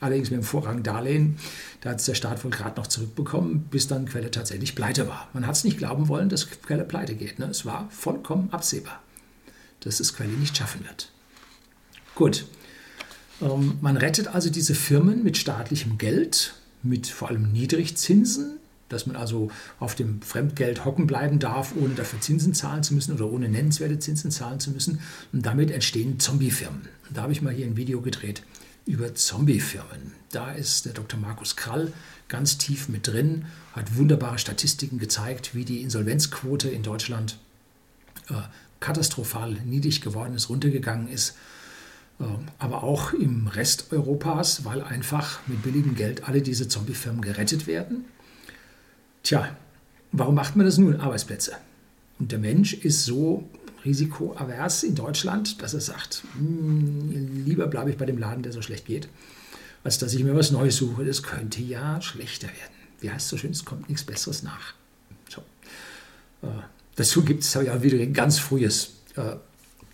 Allerdings 0.00 0.30
mit 0.30 0.40
dem 0.40 0.44
Vorrang 0.44 0.82
Darlehen. 0.82 1.36
Da 1.80 1.90
hat 1.90 2.00
es 2.00 2.06
der 2.06 2.14
Staat 2.14 2.44
wohl 2.44 2.50
gerade 2.50 2.78
noch 2.78 2.88
zurückbekommen, 2.88 3.66
bis 3.70 3.86
dann 3.86 4.06
Quelle 4.06 4.30
tatsächlich 4.30 4.74
pleite 4.74 5.08
war. 5.08 5.28
Man 5.32 5.46
hat 5.46 5.54
es 5.54 5.64
nicht 5.64 5.78
glauben 5.78 6.08
wollen, 6.08 6.28
dass 6.28 6.50
Quelle 6.50 6.84
pleite 6.84 7.14
geht. 7.14 7.38
Ne? 7.38 7.46
Es 7.46 7.64
war 7.64 7.88
vollkommen 7.90 8.48
absehbar, 8.52 9.02
dass 9.80 10.00
es 10.00 10.14
Quelle 10.14 10.32
nicht 10.32 10.56
schaffen 10.56 10.84
wird. 10.84 11.10
Gut. 12.14 12.46
Ähm, 13.40 13.78
man 13.80 13.96
rettet 13.96 14.28
also 14.28 14.50
diese 14.50 14.74
Firmen 14.74 15.22
mit 15.22 15.36
staatlichem 15.36 15.96
Geld 15.96 16.54
mit 16.84 17.06
vor 17.06 17.28
allem 17.28 17.52
Niedrigzinsen, 17.52 18.58
dass 18.88 19.06
man 19.06 19.16
also 19.16 19.50
auf 19.80 19.94
dem 19.94 20.22
Fremdgeld 20.22 20.84
hocken 20.84 21.06
bleiben 21.06 21.38
darf, 21.38 21.74
ohne 21.76 21.94
dafür 21.94 22.20
Zinsen 22.20 22.54
zahlen 22.54 22.82
zu 22.82 22.94
müssen 22.94 23.14
oder 23.14 23.30
ohne 23.30 23.48
nennenswerte 23.48 23.98
Zinsen 23.98 24.30
zahlen 24.30 24.60
zu 24.60 24.70
müssen. 24.70 25.00
Und 25.32 25.44
damit 25.44 25.70
entstehen 25.70 26.20
Zombiefirmen. 26.20 26.82
Da 27.12 27.22
habe 27.22 27.32
ich 27.32 27.42
mal 27.42 27.52
hier 27.52 27.66
ein 27.66 27.76
Video 27.76 28.00
gedreht 28.00 28.42
über 28.86 29.14
Zombiefirmen. 29.14 30.12
Da 30.30 30.52
ist 30.52 30.84
der 30.84 30.92
Dr. 30.92 31.18
Markus 31.18 31.56
Krall 31.56 31.92
ganz 32.28 32.58
tief 32.58 32.88
mit 32.88 33.06
drin, 33.06 33.46
hat 33.72 33.96
wunderbare 33.96 34.38
Statistiken 34.38 34.98
gezeigt, 34.98 35.54
wie 35.54 35.64
die 35.64 35.80
Insolvenzquote 35.80 36.68
in 36.68 36.82
Deutschland 36.82 37.38
äh, 38.28 38.34
katastrophal 38.80 39.52
niedrig 39.64 40.02
geworden 40.02 40.34
ist, 40.34 40.50
runtergegangen 40.50 41.08
ist 41.08 41.34
aber 42.58 42.84
auch 42.84 43.12
im 43.12 43.48
Rest 43.48 43.92
Europas, 43.92 44.64
weil 44.64 44.82
einfach 44.82 45.40
mit 45.46 45.62
billigem 45.62 45.94
Geld 45.94 46.28
alle 46.28 46.42
diese 46.42 46.68
Zombiefirmen 46.68 47.20
gerettet 47.20 47.66
werden. 47.66 48.04
Tja, 49.22 49.56
warum 50.12 50.34
macht 50.34 50.56
man 50.56 50.66
das 50.66 50.78
nun? 50.78 51.00
Arbeitsplätze. 51.00 51.52
Und 52.18 52.30
der 52.30 52.38
Mensch 52.38 52.74
ist 52.74 53.04
so 53.04 53.48
risikoavers 53.84 54.82
in 54.82 54.94
Deutschland, 54.94 55.60
dass 55.60 55.74
er 55.74 55.80
sagt, 55.80 56.22
hm, 56.36 57.44
lieber 57.44 57.66
bleibe 57.66 57.90
ich 57.90 57.96
bei 57.96 58.06
dem 58.06 58.18
Laden, 58.18 58.42
der 58.42 58.52
so 58.52 58.62
schlecht 58.62 58.86
geht, 58.86 59.08
als 59.82 59.98
dass 59.98 60.14
ich 60.14 60.22
mir 60.24 60.34
was 60.34 60.50
Neues 60.50 60.76
suche. 60.76 61.04
Das 61.04 61.22
könnte 61.22 61.60
ja 61.60 62.00
schlechter 62.00 62.46
werden. 62.46 62.74
Wie 63.00 63.10
heißt 63.10 63.24
es 63.24 63.28
so 63.28 63.36
schön, 63.36 63.50
es 63.50 63.64
kommt 63.64 63.88
nichts 63.88 64.04
Besseres 64.04 64.42
nach. 64.42 64.74
So. 65.28 65.42
Äh, 66.42 66.62
dazu 66.96 67.22
gibt 67.24 67.42
es, 67.42 67.56
auch 67.56 67.82
wieder 67.82 67.98
ein 67.98 68.14
ganz 68.14 68.38
frühes, 68.38 68.94
äh, 69.16 69.36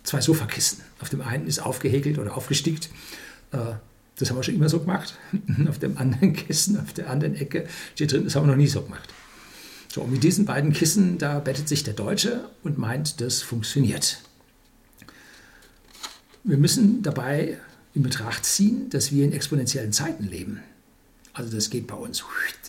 zwei 0.03 0.21
Sofakisten. 0.21 0.83
Auf 0.99 1.09
dem 1.09 1.21
einen 1.21 1.47
ist 1.47 1.59
aufgehäkelt 1.59 2.19
oder 2.19 2.35
aufgestickt. 2.35 2.89
Äh, 3.51 3.73
das 4.17 4.29
haben 4.29 4.37
wir 4.37 4.43
schon 4.43 4.55
immer 4.55 4.69
so 4.69 4.79
gemacht. 4.79 5.15
auf 5.69 5.79
dem 5.79 5.97
anderen 5.97 6.33
Kissen, 6.33 6.79
auf 6.79 6.93
der 6.93 7.09
anderen 7.09 7.35
Ecke 7.35 7.67
steht 7.95 8.11
drin, 8.11 8.23
das 8.23 8.35
haben 8.35 8.45
wir 8.45 8.51
noch 8.51 8.57
nie 8.57 8.67
so 8.67 8.81
gemacht. 8.81 9.09
So, 9.87 10.01
und 10.01 10.11
mit 10.11 10.23
diesen 10.23 10.45
beiden 10.45 10.71
Kissen, 10.71 11.17
da 11.17 11.39
bettet 11.39 11.67
sich 11.67 11.83
der 11.83 11.93
Deutsche 11.93 12.49
und 12.63 12.77
meint, 12.77 13.19
das 13.19 13.41
funktioniert. 13.41 14.21
Wir 16.43 16.57
müssen 16.57 17.03
dabei 17.03 17.57
in 17.93 18.03
Betracht 18.03 18.45
ziehen, 18.45 18.89
dass 18.89 19.11
wir 19.11 19.25
in 19.25 19.33
exponentiellen 19.33 19.91
Zeiten 19.91 20.23
leben. 20.23 20.61
Also 21.33 21.53
das 21.53 21.69
geht 21.69 21.87
bei 21.87 21.95
uns 21.95 22.23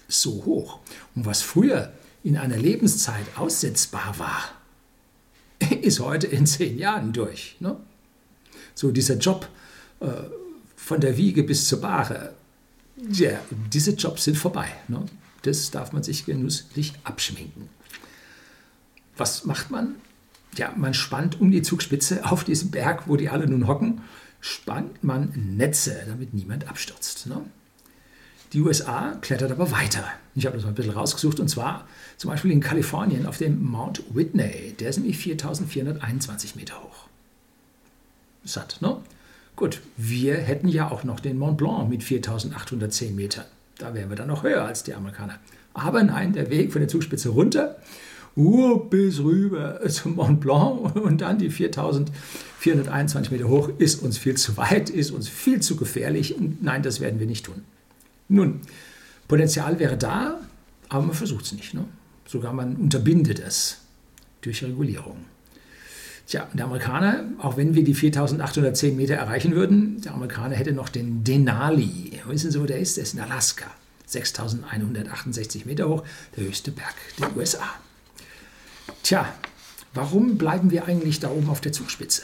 so 0.09 0.45
hoch. 0.45 0.81
Und 1.15 1.25
was 1.25 1.43
früher 1.43 1.93
in 2.25 2.37
einer 2.37 2.57
Lebenszeit 2.57 3.27
aussetzbar 3.37 4.19
war, 4.19 4.62
ist 5.83 6.01
heute 6.01 6.27
in 6.27 6.47
zehn 6.47 6.79
Jahren 6.79 7.13
durch. 7.13 7.57
Ne? 7.61 7.77
So 8.75 8.91
dieser 8.91 9.17
Job 9.17 9.49
äh, 10.01 10.07
von 10.77 11.01
der 11.01 11.17
Wiege 11.17 11.43
bis 11.43 11.69
zur 11.69 11.81
Bahre, 11.81 12.35
ja, 13.11 13.41
diese 13.73 13.93
Jobs 13.93 14.25
sind 14.25 14.37
vorbei. 14.37 14.69
Ne? 14.89 15.05
Das 15.43 15.71
darf 15.71 15.93
man 15.93 16.03
sich 16.03 16.25
genüsslich 16.25 16.93
abschminken. 17.05 17.69
Was 19.17 19.45
macht 19.45 19.71
man? 19.71 19.97
Ja, 20.57 20.73
man 20.77 20.95
spannt 20.95 21.41
um 21.41 21.51
die 21.51 21.63
Zugspitze 21.63 22.25
auf 22.31 22.45
diesem 22.45 22.71
Berg, 22.71 23.09
wo 23.09 23.17
die 23.17 23.29
alle 23.29 23.47
nun 23.47 23.67
hocken, 23.67 24.03
spannt 24.41 25.03
man 25.03 25.33
Netze, 25.57 26.03
damit 26.07 26.35
niemand 26.35 26.69
abstürzt. 26.69 27.27
Ne? 27.27 27.45
Die 28.53 28.61
USA 28.61 29.17
klettert 29.23 29.51
aber 29.51 29.71
weiter. 29.71 30.05
Ich 30.35 30.45
habe 30.45 30.57
das 30.57 30.65
mal 30.65 30.73
ein 30.73 30.75
bisschen 30.75 30.93
rausgesucht 30.93 31.41
und 31.41 31.49
zwar 31.49 31.87
zum 32.19 32.31
Beispiel 32.31 32.51
in 32.51 32.61
Kalifornien 32.61 33.25
auf 33.27 33.39
dem 33.39 33.65
Mount 33.65 34.03
Whitney. 34.15 34.75
Der 34.79 34.91
ist 34.91 34.99
nämlich 34.99 35.17
4421 35.19 36.57
Meter 36.57 36.83
hoch. 36.83 37.09
Satt, 38.45 38.77
ne? 38.81 38.99
Gut, 39.57 39.81
wir 39.97 40.37
hätten 40.37 40.69
ja 40.69 40.91
auch 40.91 41.05
noch 41.05 41.21
den 41.21 41.39
Mont 41.39 41.57
Blanc 41.59 41.89
mit 41.89 42.03
4810 42.03 43.15
Metern. 43.15 43.45
Da 43.79 43.95
wären 43.95 44.11
wir 44.11 44.17
dann 44.17 44.29
noch 44.29 44.43
höher 44.43 44.65
als 44.65 44.83
die 44.83 44.93
Amerikaner. 44.95 45.39
Aber 45.73 46.03
nein, 46.03 46.33
der 46.33 46.51
Weg 46.51 46.73
von 46.73 46.81
der 46.81 46.89
Zugspitze 46.89 47.31
runter, 47.31 47.77
uh, 48.37 48.77
bis 48.79 49.21
rüber 49.21 49.81
zum 49.89 50.17
Mont 50.17 50.41
Blanc 50.41 50.97
und 50.97 51.21
dann 51.23 51.39
die 51.39 51.51
4421 51.51 53.31
Meter 53.31 53.49
hoch, 53.49 53.71
ist 53.79 54.03
uns 54.03 54.19
viel 54.19 54.37
zu 54.37 54.57
weit, 54.57 54.91
ist 54.91 55.11
uns 55.11 55.29
viel 55.29 55.61
zu 55.61 55.77
gefährlich 55.77 56.37
und 56.37 56.63
nein, 56.63 56.83
das 56.83 57.01
werden 57.01 57.21
wir 57.21 57.27
nicht 57.27 57.47
tun. 57.47 57.63
Nun, 58.33 58.61
Potenzial 59.29 59.79
wäre 59.79 59.99
da, 59.99 60.41
aber 60.89 61.03
man 61.03 61.15
versucht 61.15 61.45
es 61.45 61.53
nicht. 61.53 61.75
Ne? 61.75 61.85
Sogar 62.27 62.55
man 62.55 62.77
unterbindet 62.77 63.39
es 63.39 63.79
durch 64.41 64.65
Regulierung. 64.65 65.25
Tja, 66.27 66.49
der 66.55 66.65
Amerikaner, 66.65 67.25
auch 67.39 67.59
wenn 67.59 67.75
wir 67.75 67.85
die 67.85 67.95
4810 67.95 68.97
Meter 68.97 69.15
erreichen 69.17 69.55
würden, 69.55 70.01
der 70.01 70.15
Amerikaner 70.15 70.55
hätte 70.55 70.73
noch 70.73 70.89
den 70.89 71.25
Denali. 71.25 72.21
Wissen 72.27 72.51
Sie, 72.51 72.61
wo 72.61 72.65
der 72.65 72.79
ist? 72.79 72.97
Der 72.97 73.05
ist 73.05 73.15
in 73.15 73.21
Alaska. 73.21 73.67
6168 74.07 75.67
Meter 75.67 75.89
hoch, 75.89 76.05
der 76.37 76.45
höchste 76.45 76.71
Berg 76.71 76.95
der 77.19 77.37
USA. 77.37 77.69
Tja, 79.03 79.31
warum 79.93 80.39
bleiben 80.39 80.71
wir 80.71 80.87
eigentlich 80.87 81.21
da 81.21 81.31
oben 81.31 81.51
auf 81.51 81.61
der 81.61 81.73
Zugspitze? 81.73 82.23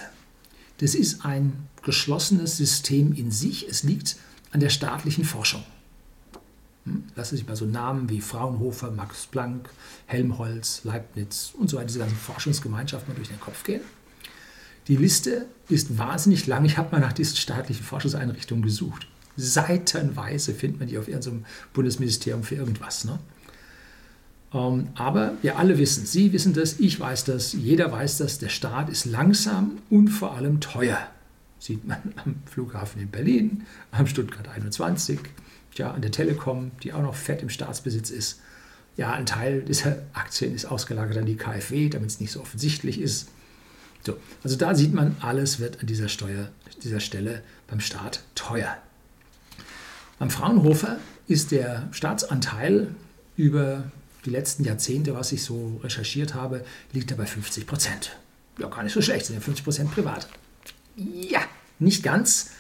Das 0.79 0.95
ist 0.95 1.25
ein 1.25 1.69
geschlossenes 1.83 2.57
System 2.57 3.13
in 3.13 3.31
sich. 3.31 3.69
Es 3.69 3.83
liegt 3.83 4.17
an 4.53 4.61
der 4.61 4.71
staatlichen 4.71 5.25
Forschung. 5.25 5.65
Lassen 7.17 7.37
sich 7.37 7.47
mal 7.47 7.57
so 7.57 7.65
Namen 7.65 8.09
wie 8.09 8.21
Fraunhofer, 8.21 8.91
Max 8.91 9.27
Planck, 9.27 9.71
Helmholtz, 10.07 10.83
Leibniz 10.85 11.53
und 11.59 11.69
so 11.69 11.77
weiter, 11.77 11.87
diese 11.87 11.99
ganzen 12.01 12.17
Forschungsgemeinschaften 12.17 13.13
mal 13.13 13.17
durch 13.17 13.29
den 13.29 13.41
Kopf 13.41 13.65
gehen. 13.65 13.81
Die 14.89 14.97
Liste 14.97 15.47
ist 15.69 15.99
wahnsinnig 15.99 16.47
lang. 16.47 16.65
Ich 16.65 16.79
habe 16.79 16.93
mal 16.93 17.01
nach 17.01 17.13
diesen 17.13 17.37
staatlichen 17.37 17.85
Forschungseinrichtungen 17.85 18.65
gesucht. 18.65 19.07
Seitenweise 19.37 20.55
findet 20.55 20.81
man 20.81 20.89
die 20.89 20.99
auf 20.99 21.09
irgendeinem 21.09 21.45
Bundesministerium 21.73 22.43
für 22.43 22.57
irgendwas. 22.57 23.05
Ne? 23.05 23.19
Ähm, 24.53 24.89
aber 24.95 25.35
wir 25.43 25.59
alle 25.59 25.79
wissen, 25.79 26.07
Sie 26.07 26.33
wissen 26.33 26.55
das, 26.55 26.81
ich 26.81 26.99
weiß 26.99 27.25
das, 27.25 27.53
jeder 27.53 27.93
weiß 27.93 28.19
das, 28.19 28.39
der 28.39 28.49
Staat 28.49 28.89
ist 28.89 29.05
langsam 29.05 29.79
und 29.91 30.09
vor 30.09 30.35
allem 30.35 30.61
teuer. 30.61 30.99
Sieht 31.59 31.87
man 31.87 31.99
am 32.25 32.37
Flughafen 32.47 33.03
in 33.03 33.11
Berlin, 33.11 33.67
am 33.91 34.07
Stuttgart 34.07 34.49
21, 34.49 35.19
ja, 35.79 35.91
an 35.91 36.03
der 36.03 36.11
Telekom, 36.11 36.73
die 36.83 36.93
auch 36.93 37.03
noch 37.03 37.15
fett 37.15 37.43
im 37.43 37.49
Staatsbesitz 37.49 38.11
ist. 38.11 38.41
Ja, 38.97 39.13
ein 39.13 39.27
Teil 39.27 39.63
dieser 39.63 39.99
Aktien 40.13 40.55
ist 40.55 40.65
ausgelagert 40.65 41.17
an 41.17 41.27
die 41.27 41.37
KfW, 41.37 41.89
damit 41.89 42.11
es 42.11 42.21
nicht 42.21 42.33
so 42.33 42.41
offensichtlich 42.41 43.01
ist. 43.01 43.29
So, 44.05 44.17
also 44.43 44.57
da 44.57 44.75
sieht 44.75 44.93
man, 44.93 45.17
alles 45.21 45.61
wird 45.61 45.81
an 45.81 45.87
dieser, 45.87 46.09
Steuer, 46.09 46.49
dieser 46.83 47.01
Stelle 47.01 47.43
beim 47.67 47.81
Staat 47.81 48.23
teuer. 48.35 48.77
Beim 50.19 50.31
Fraunhofer 50.31 50.99
ist 51.29 51.53
der 51.53 51.89
Staatsanteil 51.93 52.89
über 53.37 53.85
die 54.25 54.31
letzten 54.31 54.65
Jahrzehnte, 54.65 55.15
was 55.15 55.31
ich 55.33 55.45
so 55.45 55.81
recherchiert 55.83 56.35
habe, 56.35 56.65
liegt 56.93 57.11
er 57.11 57.17
bei 57.17 57.27
50 57.27 57.67
Prozent. 57.67 58.17
Ja, 58.59 58.69
gar 58.69 58.83
nicht 58.83 58.93
so 58.93 59.01
schlecht, 59.01 59.27
sind 59.27 59.37
ja 59.37 59.41
50 59.41 59.65
Prozent 59.65 59.93
privat. 59.93 60.29
Ja, 60.97 61.41
nicht 61.79 62.03
ganz. 62.03 62.51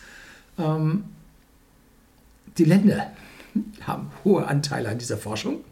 Ähm, 0.57 1.05
die 2.59 2.65
Länder 2.65 3.12
haben 3.83 4.11
hohe 4.25 4.47
Anteile 4.47 4.88
an 4.88 4.99
dieser 4.99 5.17
Forschung. 5.17 5.65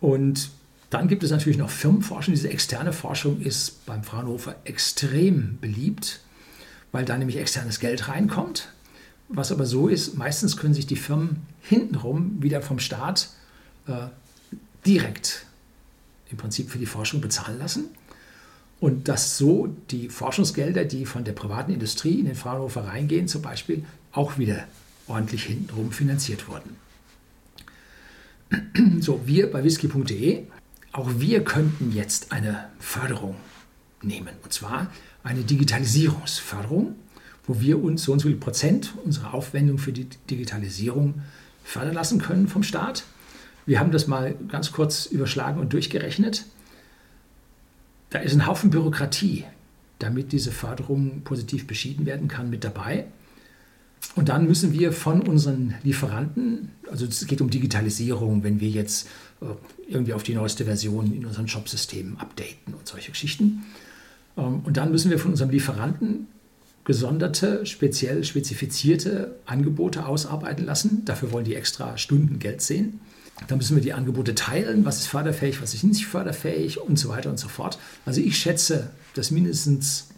Und 0.00 0.50
dann 0.90 1.08
gibt 1.08 1.22
es 1.22 1.30
natürlich 1.30 1.58
noch 1.58 1.70
Firmenforschung. 1.70 2.34
Diese 2.34 2.50
externe 2.50 2.92
Forschung 2.92 3.40
ist 3.40 3.86
beim 3.86 4.02
Fraunhofer 4.02 4.56
extrem 4.64 5.58
beliebt, 5.60 6.20
weil 6.90 7.04
da 7.04 7.16
nämlich 7.16 7.38
externes 7.38 7.80
Geld 7.80 8.08
reinkommt. 8.08 8.68
Was 9.28 9.52
aber 9.52 9.64
so 9.64 9.88
ist, 9.88 10.18
meistens 10.18 10.56
können 10.56 10.74
sich 10.74 10.86
die 10.86 10.96
Firmen 10.96 11.46
hintenrum 11.62 12.42
wieder 12.42 12.60
vom 12.60 12.78
Staat 12.78 13.30
äh, 13.86 14.08
direkt 14.84 15.46
im 16.30 16.36
Prinzip 16.36 16.70
für 16.70 16.78
die 16.78 16.86
Forschung 16.86 17.20
bezahlen 17.20 17.58
lassen. 17.58 17.86
Und 18.80 19.06
dass 19.08 19.38
so 19.38 19.74
die 19.90 20.08
Forschungsgelder, 20.08 20.84
die 20.84 21.06
von 21.06 21.24
der 21.24 21.32
privaten 21.32 21.72
Industrie 21.72 22.18
in 22.18 22.26
den 22.26 22.34
Fraunhofer 22.34 22.84
reingehen, 22.84 23.28
zum 23.28 23.40
Beispiel 23.40 23.84
auch 24.10 24.38
wieder 24.38 24.64
ordentlich 25.06 25.44
hintenrum 25.44 25.92
finanziert 25.92 26.48
wurden. 26.48 26.76
So, 29.00 29.22
wir 29.26 29.50
bei 29.50 29.64
whisky.de, 29.64 30.44
auch 30.92 31.10
wir 31.16 31.42
könnten 31.42 31.92
jetzt 31.92 32.32
eine 32.32 32.68
Förderung 32.78 33.36
nehmen. 34.02 34.34
Und 34.44 34.52
zwar 34.52 34.90
eine 35.22 35.42
Digitalisierungsförderung, 35.42 36.94
wo 37.46 37.60
wir 37.60 37.82
uns 37.82 38.04
so 38.04 38.12
und 38.12 38.18
so 38.18 38.28
viel 38.28 38.36
Prozent 38.36 38.92
unserer 39.04 39.34
Aufwendung 39.34 39.78
für 39.78 39.92
die 39.92 40.06
Digitalisierung 40.30 41.22
fördern 41.64 41.94
lassen 41.94 42.20
können 42.20 42.48
vom 42.48 42.62
Staat. 42.62 43.04
Wir 43.66 43.80
haben 43.80 43.92
das 43.92 44.06
mal 44.06 44.34
ganz 44.48 44.72
kurz 44.72 45.06
überschlagen 45.06 45.60
und 45.60 45.72
durchgerechnet. 45.72 46.46
Da 48.10 48.18
ist 48.18 48.34
ein 48.34 48.46
Haufen 48.46 48.70
Bürokratie, 48.70 49.44
damit 49.98 50.32
diese 50.32 50.52
Förderung 50.52 51.22
positiv 51.22 51.66
beschieden 51.66 52.04
werden 52.04 52.28
kann, 52.28 52.50
mit 52.50 52.64
dabei. 52.64 53.06
Und 54.14 54.28
dann 54.28 54.46
müssen 54.46 54.72
wir 54.72 54.92
von 54.92 55.22
unseren 55.22 55.74
Lieferanten, 55.82 56.70
also 56.90 57.06
es 57.06 57.26
geht 57.26 57.40
um 57.40 57.50
Digitalisierung, 57.50 58.44
wenn 58.44 58.60
wir 58.60 58.68
jetzt 58.68 59.08
äh, 59.40 59.46
irgendwie 59.88 60.12
auf 60.12 60.22
die 60.22 60.34
neueste 60.34 60.64
Version 60.64 61.14
in 61.14 61.24
unseren 61.24 61.48
Shopsystemen 61.48 62.18
updaten 62.18 62.74
und 62.74 62.86
solche 62.86 63.12
Geschichten. 63.12 63.64
Ähm, 64.36 64.60
und 64.64 64.76
dann 64.76 64.90
müssen 64.90 65.10
wir 65.10 65.18
von 65.18 65.30
unserem 65.30 65.50
Lieferanten 65.50 66.26
gesonderte, 66.84 67.64
speziell 67.64 68.24
spezifizierte 68.24 69.36
Angebote 69.46 70.04
ausarbeiten 70.04 70.66
lassen. 70.66 71.04
Dafür 71.04 71.32
wollen 71.32 71.44
die 71.44 71.54
extra 71.54 71.96
Stunden 71.96 72.38
Geld 72.38 72.60
sehen. 72.60 73.00
Dann 73.48 73.58
müssen 73.58 73.76
wir 73.76 73.82
die 73.82 73.92
Angebote 73.92 74.34
teilen, 74.34 74.84
was 74.84 74.98
ist 74.98 75.06
förderfähig, 75.06 75.62
was 75.62 75.74
ist 75.74 75.84
nicht 75.84 76.06
förderfähig 76.06 76.80
und 76.80 76.98
so 76.98 77.08
weiter 77.08 77.30
und 77.30 77.38
so 77.38 77.48
fort. 77.48 77.78
Also 78.04 78.20
ich 78.20 78.36
schätze, 78.36 78.90
dass 79.14 79.30
mindestens 79.30 80.08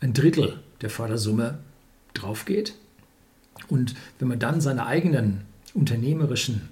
ein 0.00 0.12
Drittel 0.12 0.60
der 0.80 0.90
Fördersumme 0.90 1.58
drauf 2.14 2.44
geht. 2.44 2.74
Und 3.68 3.94
wenn 4.18 4.28
man 4.28 4.38
dann 4.38 4.60
seine 4.60 4.86
eigenen 4.86 5.42
unternehmerischen 5.72 6.68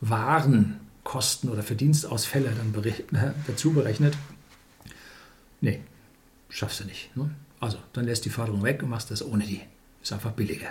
Warenkosten 0.00 1.50
oder 1.50 1.62
Verdienstausfälle 1.62 2.50
dann 2.50 2.84
äh, 2.84 3.32
dazu 3.46 3.72
berechnet, 3.72 4.16
nee, 5.60 5.80
schaffst 6.48 6.80
du 6.80 6.84
nicht. 6.84 7.16
Ne? 7.16 7.30
Also 7.60 7.78
dann 7.92 8.04
lässt 8.04 8.24
die 8.24 8.30
Förderung 8.30 8.62
weg 8.62 8.82
und 8.82 8.90
machst 8.90 9.10
das 9.10 9.24
ohne 9.24 9.44
die. 9.44 9.60
Ist 10.02 10.12
einfach 10.12 10.32
billiger. 10.32 10.68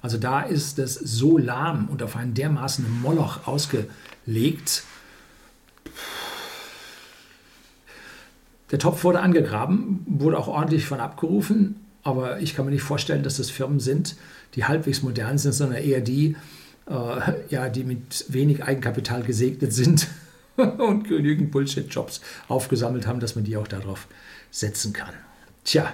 Also 0.00 0.18
da 0.18 0.42
ist 0.42 0.78
es 0.78 0.94
so 0.94 1.38
lahm 1.38 1.88
und 1.88 2.02
auf 2.02 2.16
einen 2.16 2.34
dermaßen 2.34 3.00
Moloch 3.02 3.46
ausgelegt, 3.46 4.84
Der 8.72 8.78
Topf 8.78 9.04
wurde 9.04 9.20
angegraben, 9.20 10.02
wurde 10.06 10.38
auch 10.38 10.48
ordentlich 10.48 10.86
von 10.86 10.98
abgerufen, 10.98 11.76
aber 12.02 12.40
ich 12.40 12.54
kann 12.54 12.64
mir 12.64 12.72
nicht 12.72 12.82
vorstellen, 12.82 13.22
dass 13.22 13.36
das 13.36 13.50
Firmen 13.50 13.80
sind, 13.80 14.16
die 14.54 14.64
halbwegs 14.64 15.02
modern 15.02 15.38
sind, 15.38 15.52
sondern 15.52 15.82
eher 15.82 16.00
die, 16.00 16.36
äh, 16.86 17.32
ja, 17.48 17.68
die 17.68 17.84
mit 17.84 18.24
wenig 18.28 18.64
Eigenkapital 18.64 19.22
gesegnet 19.22 19.72
sind 19.72 20.08
und 20.56 21.04
genügend 21.04 21.50
Bullshit-Jobs 21.50 22.20
aufgesammelt 22.48 23.06
haben, 23.06 23.20
dass 23.20 23.34
man 23.34 23.44
die 23.44 23.56
auch 23.56 23.68
darauf 23.68 24.08
setzen 24.50 24.92
kann. 24.92 25.14
Tja, 25.64 25.92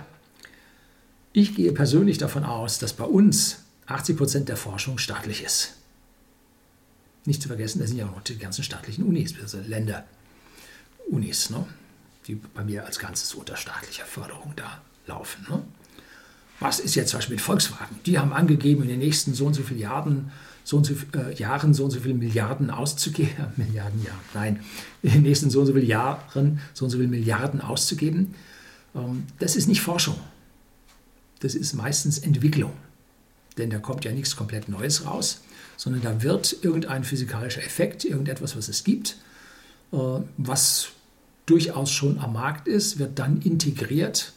ich 1.32 1.54
gehe 1.54 1.72
persönlich 1.72 2.18
davon 2.18 2.44
aus, 2.44 2.78
dass 2.78 2.94
bei 2.94 3.04
uns 3.04 3.64
80 3.86 4.16
Prozent 4.16 4.48
der 4.48 4.56
Forschung 4.56 4.98
staatlich 4.98 5.42
ist. 5.42 5.74
Nicht 7.24 7.42
zu 7.42 7.48
vergessen, 7.48 7.80
das 7.80 7.88
sind 7.88 7.98
ja 7.98 8.06
auch 8.06 8.16
noch 8.16 8.22
die 8.22 8.38
ganzen 8.38 8.64
staatlichen 8.64 9.04
Unis, 9.04 9.34
also 9.40 9.58
Länder, 9.60 10.04
Unis, 11.10 11.50
ne? 11.50 11.66
die 12.26 12.34
bei 12.34 12.64
mir 12.64 12.86
als 12.86 12.98
Ganzes 12.98 13.34
unter 13.34 13.56
staatlicher 13.56 14.04
Förderung 14.04 14.52
da 14.56 14.80
laufen. 15.06 15.46
Ne? 15.48 15.62
Was 16.60 16.80
ist 16.80 16.94
jetzt 16.94 17.10
zum 17.10 17.18
Beispiel 17.18 17.36
mit 17.36 17.42
Volkswagen? 17.42 17.96
Die 18.04 18.18
haben 18.18 18.32
angegeben, 18.32 18.82
in 18.82 18.88
den 18.88 18.98
nächsten 18.98 19.34
so 19.34 19.46
und 19.46 19.54
so 19.54 19.62
vielen 19.62 19.80
Jahren 19.80 20.32
so 20.64 20.76
und 20.76 20.84
so, 20.84 20.94
äh, 21.16 21.34
Jahren 21.34 21.72
so 21.72 21.84
und 21.84 21.92
so 21.92 22.00
viele 22.00 22.14
Milliarden 22.14 22.70
auszugeben. 22.70 23.46
Milliarden, 23.56 24.04
ja, 24.04 24.12
nein, 24.34 24.60
in 25.02 25.12
den 25.12 25.22
nächsten 25.22 25.50
so 25.50 25.60
und 25.60 25.66
so 25.66 25.72
vielen 25.72 25.86
Jahren 25.86 26.60
so 26.74 26.84
und 26.84 26.90
so 26.90 26.98
viele 26.98 27.08
Milliarden 27.08 27.60
auszugeben. 27.60 28.34
Ähm, 28.94 29.26
das 29.38 29.56
ist 29.56 29.66
nicht 29.66 29.80
Forschung. 29.80 30.16
Das 31.40 31.54
ist 31.54 31.72
meistens 31.74 32.18
Entwicklung. 32.18 32.72
Denn 33.56 33.70
da 33.70 33.78
kommt 33.78 34.04
ja 34.04 34.12
nichts 34.12 34.36
komplett 34.36 34.68
Neues 34.68 35.06
raus, 35.06 35.42
sondern 35.76 36.02
da 36.02 36.22
wird 36.22 36.56
irgendein 36.62 37.02
physikalischer 37.02 37.62
Effekt, 37.62 38.04
irgendetwas, 38.04 38.56
was 38.56 38.68
es 38.68 38.84
gibt, 38.84 39.16
äh, 39.92 39.96
was 40.36 40.88
durchaus 41.46 41.90
schon 41.90 42.18
am 42.18 42.34
Markt 42.34 42.68
ist, 42.68 42.98
wird 42.98 43.18
dann 43.18 43.40
integriert 43.40 44.32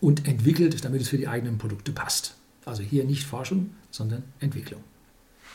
und 0.00 0.26
entwickelt, 0.26 0.84
damit 0.84 1.02
es 1.02 1.08
für 1.08 1.18
die 1.18 1.28
eigenen 1.28 1.58
Produkte 1.58 1.92
passt. 1.92 2.34
Also 2.64 2.82
hier 2.82 3.04
nicht 3.04 3.24
Forschung, 3.24 3.70
sondern 3.90 4.22
Entwicklung. 4.40 4.82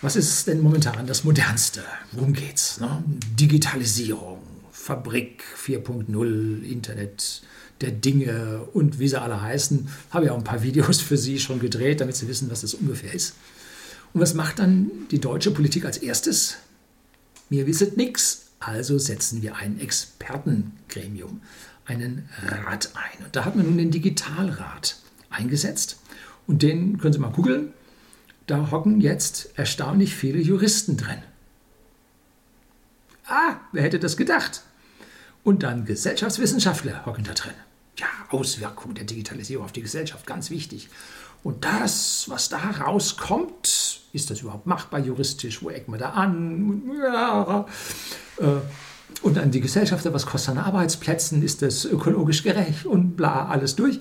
Was 0.02 0.16
ist 0.16 0.48
denn 0.48 0.62
momentan 0.62 1.08
das 1.08 1.24
Modernste? 1.24 1.84
Worum 2.12 2.34
geht's? 2.34 2.80
Ne? 2.80 3.04
Digitalisierung, 3.40 4.40
Fabrik 4.72 5.44
4.0, 5.58 6.64
Internet 6.64 7.42
der 7.82 7.92
Dinge 7.92 8.64
und 8.74 9.00
wie 9.00 9.08
sie 9.08 9.22
alle 9.22 9.42
heißen. 9.42 9.88
Habe 10.12 10.28
ja 10.28 10.32
auch 10.34 10.38
ein 10.38 10.44
paar 10.44 10.64
Videos 10.64 11.02
für 11.02 11.18
Sie 11.18 11.40
schon 11.40 11.60
gedreht, 11.60 12.02
damit 12.02 12.16
Sie 12.16 12.28
wissen, 12.28 12.50
was 12.50 12.62
das 12.62 12.74
ungefähr 12.74 13.14
ist. 13.14 13.36
Und 14.14 14.22
was 14.22 14.34
macht 14.34 14.60
dann 14.60 14.92
die 15.12 15.20
deutsche 15.20 15.52
Politik 15.52 15.86
als 15.86 15.98
erstes? 15.98 16.58
Mir 17.50 17.68
wisset 17.68 17.98
nichts, 17.98 18.48
also 18.60 18.98
setzen 18.98 19.42
wir 19.42 19.56
ein 19.58 19.80
Expertengremium, 19.80 21.42
einen 21.86 22.30
Rat 22.66 22.92
ein. 22.96 23.26
Und 23.26 23.36
da 23.36 23.46
hat 23.46 23.56
man 23.56 23.66
nun 23.66 23.78
den 23.78 23.92
Digitalrat 23.92 24.98
eingesetzt. 25.30 26.00
Und 26.48 26.62
den 26.62 26.98
können 26.98 27.14
Sie 27.14 27.20
mal 27.20 27.32
googeln 27.32 27.74
da 28.48 28.70
hocken 28.72 29.02
jetzt 29.02 29.58
erstaunlich 29.58 30.16
viele 30.16 30.40
Juristen 30.40 30.98
drin. 30.98 31.22
Ah, 33.28 33.56
wer 33.72 33.84
hätte 33.84 34.00
das 34.00 34.18
gedacht? 34.18 34.62
Und 35.44 35.64
dann 35.64 35.86
Gesellschaftswissenschaftler 35.86 37.06
hocken 37.06 37.24
da 37.24 37.34
drin. 37.34 37.54
Ja, 37.98 38.08
Auswirkungen 38.30 38.96
der 38.96 39.06
Digitalisierung 39.06 39.66
auf 39.66 39.72
die 39.72 39.82
Gesellschaft, 39.82 40.28
ganz 40.28 40.50
wichtig. 40.50 40.90
Und 41.44 41.64
das, 41.64 42.26
was 42.28 42.50
da 42.50 42.58
rauskommt, 42.58 44.02
ist 44.14 44.30
das 44.30 44.42
überhaupt 44.42 44.66
machbar 44.66 45.00
juristisch? 45.00 45.62
Wo 45.62 45.70
ecken 45.70 45.94
wir 45.94 46.00
da 46.00 46.10
an? 46.12 46.82
Ja. 47.02 47.66
Und 49.22 49.38
dann 49.38 49.52
die 49.52 49.62
Gesellschafter, 49.62 50.14
was 50.14 50.26
kostet 50.26 50.52
an 50.52 50.58
Arbeitsplätzen? 50.60 51.42
Ist 51.42 51.62
das 51.62 51.86
ökologisch 51.86 52.44
gerecht? 52.44 52.86
Und 52.86 53.16
bla, 53.16 53.48
alles 53.48 53.76
durch. 53.76 54.00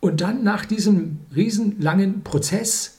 Und 0.00 0.20
dann 0.20 0.44
nach 0.44 0.64
diesem 0.64 1.20
riesenlangen 1.34 2.22
Prozess 2.22 2.98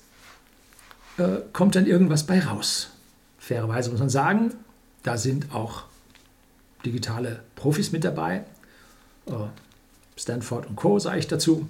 äh, 1.17 1.41
kommt 1.53 1.75
dann 1.75 1.86
irgendwas 1.86 2.25
bei 2.25 2.39
raus. 2.39 2.89
Fairerweise 3.38 3.89
muss 3.89 4.00
man 4.00 4.09
sagen, 4.09 4.53
da 5.03 5.17
sind 5.17 5.53
auch 5.53 5.84
digitale 6.86 7.41
Profis 7.56 7.91
mit 7.91 8.03
dabei. 8.03 8.43
Äh, 9.25 9.32
Stanford 10.17 10.67
und 10.67 10.75
Co. 10.75 10.99
sage 10.99 11.19
ich 11.19 11.27
dazu. 11.27 11.67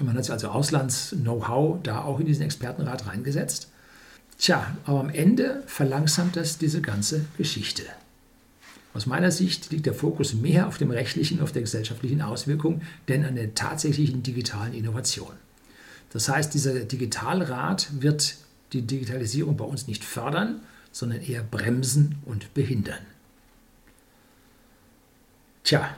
Man 0.00 0.16
hat 0.16 0.24
sich 0.24 0.32
also 0.32 0.48
Auslands-Know-how 0.48 1.78
da 1.82 2.02
auch 2.02 2.20
in 2.20 2.26
diesen 2.26 2.42
Expertenrat 2.42 3.06
reingesetzt. 3.06 3.70
Tja, 4.38 4.76
aber 4.84 5.00
am 5.00 5.08
Ende 5.08 5.62
verlangsamt 5.66 6.36
das 6.36 6.58
diese 6.58 6.82
ganze 6.82 7.24
Geschichte. 7.38 7.82
Aus 8.92 9.06
meiner 9.06 9.30
Sicht 9.30 9.70
liegt 9.70 9.86
der 9.86 9.94
Fokus 9.94 10.34
mehr 10.34 10.68
auf 10.68 10.78
dem 10.78 10.90
rechtlichen, 10.90 11.40
auf 11.40 11.52
der 11.52 11.62
gesellschaftlichen 11.62 12.22
Auswirkung, 12.22 12.82
denn 13.08 13.24
an 13.24 13.34
der 13.34 13.54
tatsächlichen 13.54 14.22
digitalen 14.22 14.72
Innovation. 14.72 15.32
Das 16.12 16.28
heißt, 16.28 16.54
dieser 16.54 16.80
Digitalrat 16.80 17.88
wird 18.00 18.36
die 18.72 18.82
Digitalisierung 18.82 19.56
bei 19.56 19.64
uns 19.64 19.86
nicht 19.86 20.04
fördern, 20.04 20.60
sondern 20.92 21.20
eher 21.20 21.42
bremsen 21.42 22.16
und 22.24 22.54
behindern. 22.54 23.00
Tja, 25.62 25.94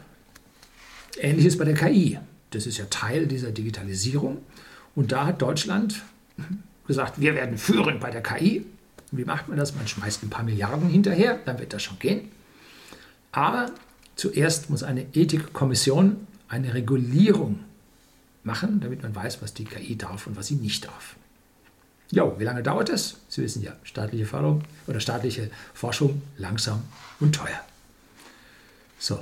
ähnliches 1.21 1.57
bei 1.57 1.65
der 1.65 1.75
KI. 1.75 2.19
Das 2.51 2.67
ist 2.67 2.79
ja 2.79 2.87
Teil 2.87 3.27
dieser 3.27 3.53
Digitalisierung. 3.53 4.39
Und 4.97 5.13
da 5.13 5.27
hat 5.27 5.43
Deutschland 5.43 6.03
gesagt, 6.89 7.21
wir 7.21 7.37
werden 7.37 7.57
führend 7.57 8.01
bei 8.01 8.11
der 8.11 8.23
KI. 8.23 8.67
Wie 9.13 9.25
macht 9.25 9.49
man 9.49 9.57
das? 9.57 9.77
Man 9.77 9.87
schmeißt 9.87 10.25
ein 10.25 10.31
paar 10.31 10.43
Milliarden 10.43 10.89
hinterher, 10.89 11.39
dann 11.45 11.61
wird 11.61 11.73
das 11.73 11.85
schon 11.85 12.01
gehen. 12.01 12.33
Aber 13.31 13.71
zuerst 14.17 14.69
muss 14.69 14.83
eine 14.83 15.03
Ethikkommission 15.15 16.27
eine 16.49 16.75
Regulierung 16.75 17.61
machen, 18.43 18.81
damit 18.81 19.03
man 19.03 19.15
weiß, 19.15 19.41
was 19.43 19.55
die 19.55 19.65
KI 19.65 19.97
darf 19.97 20.27
und 20.27 20.37
was 20.37 20.49
sie 20.49 20.57
nicht 20.57 20.85
darf. 20.85 21.15
Jo, 22.11 22.35
wie 22.39 22.45
lange 22.45 22.63
dauert 22.63 22.89
das? 22.89 23.17
Sie 23.29 23.43
wissen 23.43 23.63
ja, 23.63 23.73
staatliche 23.83 24.25
Förderung 24.25 24.63
oder 24.87 24.99
staatliche 24.99 25.51
Forschung 25.75 26.23
langsam 26.39 26.83
und 27.21 27.35
teuer. 27.35 27.61
So. 28.99 29.21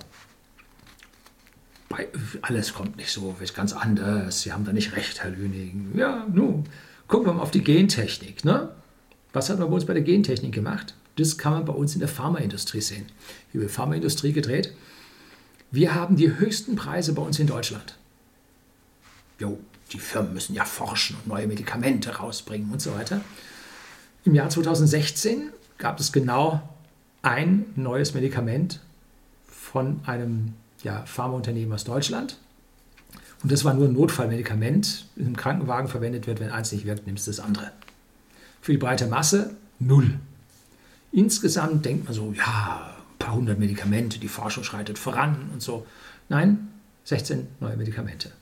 Bei, 1.89 2.09
alles 2.43 2.75
kommt 2.75 2.97
nicht 2.97 3.11
so, 3.11 3.39
wird 3.39 3.55
ganz 3.55 3.73
anders. 3.73 4.43
Sie 4.43 4.53
haben 4.53 4.65
da 4.65 4.73
nicht 4.73 4.95
recht, 4.97 5.23
Herr 5.23 5.31
Lüning. 5.31 5.93
Ja, 5.97 6.27
nun, 6.33 6.65
gucken 7.09 7.27
wir 7.27 7.33
mal 7.35 7.43
auf 7.43 7.51
die 7.51 7.65
Gentechnik. 7.65 8.45
Ne? 8.45 8.71
Was 9.33 9.51
hat 9.51 9.59
man 9.59 9.69
bei 9.69 9.75
uns 9.75 9.87
bei 9.87 9.95
der 9.95 10.03
Gentechnik 10.03 10.53
gemacht? 10.53 10.95
Das 11.17 11.39
kann 11.39 11.53
man 11.53 11.65
bei 11.65 11.73
uns 11.73 11.95
in 11.95 12.01
der 12.01 12.09
Pharmaindustrie 12.09 12.81
sehen. 12.81 13.07
Wird 13.53 13.71
Pharmaindustrie 13.71 14.33
gedreht. 14.33 14.73
Wir 15.71 15.95
haben 15.95 16.17
die 16.17 16.39
höchsten 16.39 16.77
Preise 16.77 17.13
bei 17.15 17.23
uns 17.23 17.39
in 17.39 17.47
Deutschland. 17.47 17.97
Jo, 19.39 19.59
die 19.93 19.99
Firmen 19.99 20.35
müssen 20.35 20.55
ja 20.55 20.65
forschen 20.65 21.17
und 21.17 21.27
neue 21.27 21.47
Medikamente 21.47 22.17
rausbringen 22.17 22.71
und 22.71 22.81
so 22.81 22.95
weiter. 22.95 23.21
Im 24.25 24.35
Jahr 24.35 24.49
2016 24.49 25.51
gab 25.79 26.01
es 26.01 26.13
genau 26.13 26.69
ein 27.23 27.67
neues 27.77 28.15
Medikament 28.15 28.81
von 29.47 30.01
einem 30.07 30.55
ja, 30.83 31.05
Pharmaunternehmen 31.07 31.73
aus 31.73 31.85
Deutschland. 31.85 32.39
Und 33.47 33.53
das 33.53 33.65
war 33.65 33.75
nur 33.75 33.87
ein 33.87 33.93
Notfallmedikament, 33.93 35.07
das 35.15 35.25
im 35.25 35.37
Krankenwagen 35.37 35.87
verwendet 35.87 36.27
wird. 36.27 36.41
Wenn 36.41 36.51
eins 36.51 36.73
nicht 36.73 36.85
wirkt, 36.85 37.07
nimmst 37.07 37.29
du 37.29 37.31
das 37.31 37.39
andere. 37.39 37.71
Für 38.61 38.73
die 38.73 38.79
breite 38.79 39.07
Masse 39.07 39.55
null. 39.79 40.19
Insgesamt 41.13 41.85
denkt 41.85 42.07
man 42.07 42.13
so, 42.13 42.33
ja, 42.33 42.97
ein 42.99 43.19
paar 43.21 43.37
hundert 43.37 43.61
Medikamente, 43.61 44.19
die 44.19 44.27
Forschung 44.27 44.65
schreitet 44.65 44.99
voran 44.99 45.49
und 45.53 45.63
so. 45.63 45.87
Nein, 46.29 46.67
16 47.05 47.47
neue 47.61 47.77
Medikamente. 47.77 48.33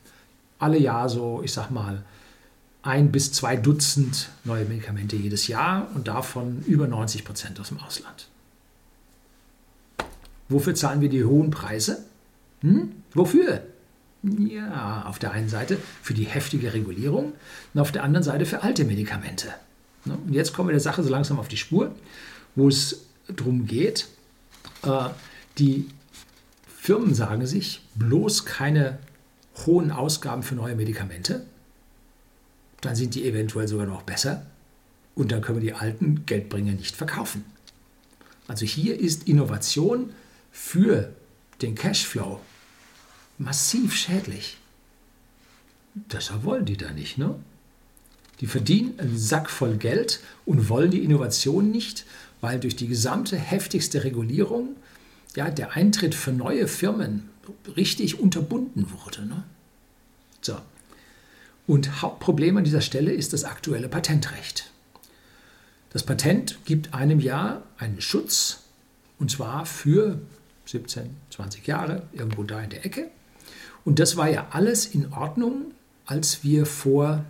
Alle 0.59 0.79
Jahr 0.79 1.11
so, 1.11 1.43
ich 1.45 1.53
sag 1.53 1.71
mal, 1.71 2.03
ein 2.81 3.12
bis 3.12 3.31
zwei 3.31 3.57
Dutzend 3.59 4.31
neue 4.45 4.64
Medikamente 4.64 5.17
jedes 5.17 5.49
Jahr 5.49 5.87
und 5.95 6.09
davon 6.09 6.64
über 6.67 6.88
90 6.88 7.27
Prozent 7.27 7.61
aus 7.61 7.69
dem 7.69 7.79
Ausland. 7.81 8.27
Wofür 10.49 10.75
zahlen 10.75 11.03
wir 11.03 11.11
die 11.11 11.25
hohen 11.25 11.51
Preise? 11.51 12.07
Hm? 12.62 12.93
Wofür? 13.12 13.64
Ja, 14.24 15.04
auf 15.06 15.18
der 15.18 15.32
einen 15.32 15.48
Seite 15.48 15.76
für 16.02 16.14
die 16.14 16.24
heftige 16.24 16.72
Regulierung 16.72 17.34
und 17.74 17.80
auf 17.80 17.92
der 17.92 18.04
anderen 18.04 18.24
Seite 18.24 18.46
für 18.46 18.62
alte 18.62 18.84
Medikamente. 18.84 19.48
Ne? 20.04 20.16
Und 20.16 20.32
jetzt 20.32 20.54
kommen 20.54 20.68
wir 20.68 20.72
der 20.72 20.80
Sache 20.80 21.02
so 21.02 21.10
langsam 21.10 21.38
auf 21.38 21.48
die 21.48 21.58
Spur 21.58 21.94
wo 22.54 22.68
es 22.68 23.06
darum 23.28 23.66
geht, 23.66 24.08
äh, 24.82 25.08
die 25.58 25.88
Firmen 26.66 27.14
sagen 27.14 27.46
sich, 27.46 27.82
bloß 27.94 28.44
keine 28.44 28.98
hohen 29.66 29.90
Ausgaben 29.90 30.42
für 30.42 30.54
neue 30.54 30.74
Medikamente, 30.74 31.46
dann 32.80 32.96
sind 32.96 33.14
die 33.14 33.26
eventuell 33.26 33.68
sogar 33.68 33.87
noch 33.87 34.02
besser 34.02 34.46
und 35.14 35.32
dann 35.32 35.40
können 35.40 35.62
wir 35.62 35.72
die 35.72 35.78
alten 35.78 36.26
Geldbringer 36.26 36.72
nicht 36.72 36.96
verkaufen. 36.96 37.44
Also 38.46 38.66
hier 38.66 38.98
ist 38.98 39.26
Innovation 39.26 40.12
für 40.52 41.10
den 41.62 41.74
Cashflow 41.74 42.40
massiv 43.38 43.94
schädlich. 43.94 44.59
Deshalb 45.94 46.44
wollen 46.44 46.64
die 46.64 46.77
da 46.77 46.90
nicht, 46.90 47.18
ne? 47.18 47.37
Die 48.40 48.47
verdienen 48.47 48.99
einen 48.99 49.16
Sack 49.16 49.49
voll 49.49 49.77
Geld 49.77 50.20
und 50.44 50.68
wollen 50.68 50.90
die 50.90 51.05
Innovation 51.05 51.70
nicht, 51.70 52.05
weil 52.40 52.59
durch 52.59 52.75
die 52.75 52.88
gesamte 52.88 53.37
heftigste 53.37 54.05
Regulierung 54.05 54.77
ja, 55.37 55.51
der 55.51 55.73
Eintritt 55.73 56.14
für 56.14 56.33
neue 56.33 56.68
Firmen 56.68 57.29
richtig 57.77 58.18
unterbunden 58.20 58.90
wurde. 58.90 59.27
Ne? 59.27 59.44
So. 60.40 60.59
Und 61.66 62.03
Hauptproblem 62.03 62.57
an 62.57 62.64
dieser 62.64 62.81
Stelle 62.81 63.12
ist 63.12 63.33
das 63.33 63.44
aktuelle 63.44 63.88
Patentrecht. 63.88 64.70
Das 65.90 66.03
Patent 66.03 66.59
gibt 66.64 66.92
einem 66.92 67.20
ja 67.20 67.62
einen 67.79 68.01
Schutz, 68.01 68.64
und 69.18 69.31
zwar 69.31 69.64
für 69.64 70.20
17, 70.66 71.16
20 71.31 71.66
Jahre, 71.66 72.03
irgendwo 72.12 72.42
da 72.42 72.61
in 72.61 72.70
der 72.70 72.85
Ecke. 72.85 73.11
Und 73.85 73.99
das 73.99 74.16
war 74.16 74.29
ja 74.29 74.49
alles 74.51 74.87
in 74.87 75.12
Ordnung, 75.12 75.73
als 76.07 76.42
wir 76.42 76.66
vor, 76.66 77.25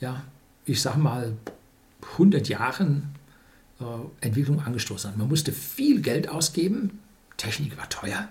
ja, 0.00 0.22
ich 0.64 0.82
sag 0.82 0.96
mal, 0.96 1.36
100 2.12 2.48
Jahren 2.48 3.14
äh, 3.80 3.84
Entwicklung 4.20 4.60
angestoßen 4.60 5.10
haben. 5.10 5.18
Man 5.18 5.28
musste 5.28 5.52
viel 5.52 6.02
Geld 6.02 6.28
ausgeben, 6.28 6.98
Technik 7.36 7.76
war 7.78 7.88
teuer. 7.88 8.28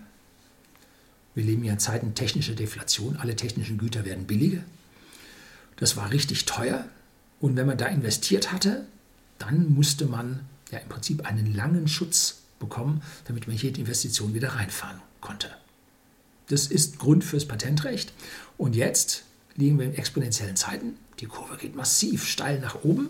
Wir 1.33 1.43
leben 1.43 1.63
ja 1.63 1.73
in 1.73 1.79
Zeiten 1.79 2.15
technischer 2.15 2.53
Deflation, 2.53 3.17
alle 3.17 3.35
technischen 3.35 3.77
Güter 3.77 4.05
werden 4.05 4.25
billiger. 4.25 4.61
Das 5.77 5.95
war 5.95 6.11
richtig 6.11 6.45
teuer. 6.45 6.85
Und 7.39 7.55
wenn 7.55 7.65
man 7.65 7.77
da 7.77 7.85
investiert 7.85 8.51
hatte, 8.51 8.85
dann 9.37 9.73
musste 9.73 10.05
man 10.05 10.41
ja 10.71 10.79
im 10.79 10.89
Prinzip 10.89 11.25
einen 11.25 11.55
langen 11.55 11.87
Schutz 11.87 12.41
bekommen, 12.59 13.01
damit 13.25 13.47
man 13.47 13.55
jede 13.55 13.79
Investition 13.79 14.33
wieder 14.33 14.49
reinfahren 14.49 14.99
konnte. 15.21 15.49
Das 16.49 16.67
ist 16.67 16.99
Grund 16.99 17.23
fürs 17.23 17.45
Patentrecht. 17.45 18.11
Und 18.57 18.75
jetzt 18.75 19.23
liegen 19.55 19.79
wir 19.79 19.85
in 19.85 19.95
exponentiellen 19.95 20.55
Zeiten. 20.55 20.97
Die 21.19 21.25
Kurve 21.25 21.57
geht 21.57 21.75
massiv 21.75 22.27
steil 22.27 22.59
nach 22.59 22.83
oben. 22.83 23.09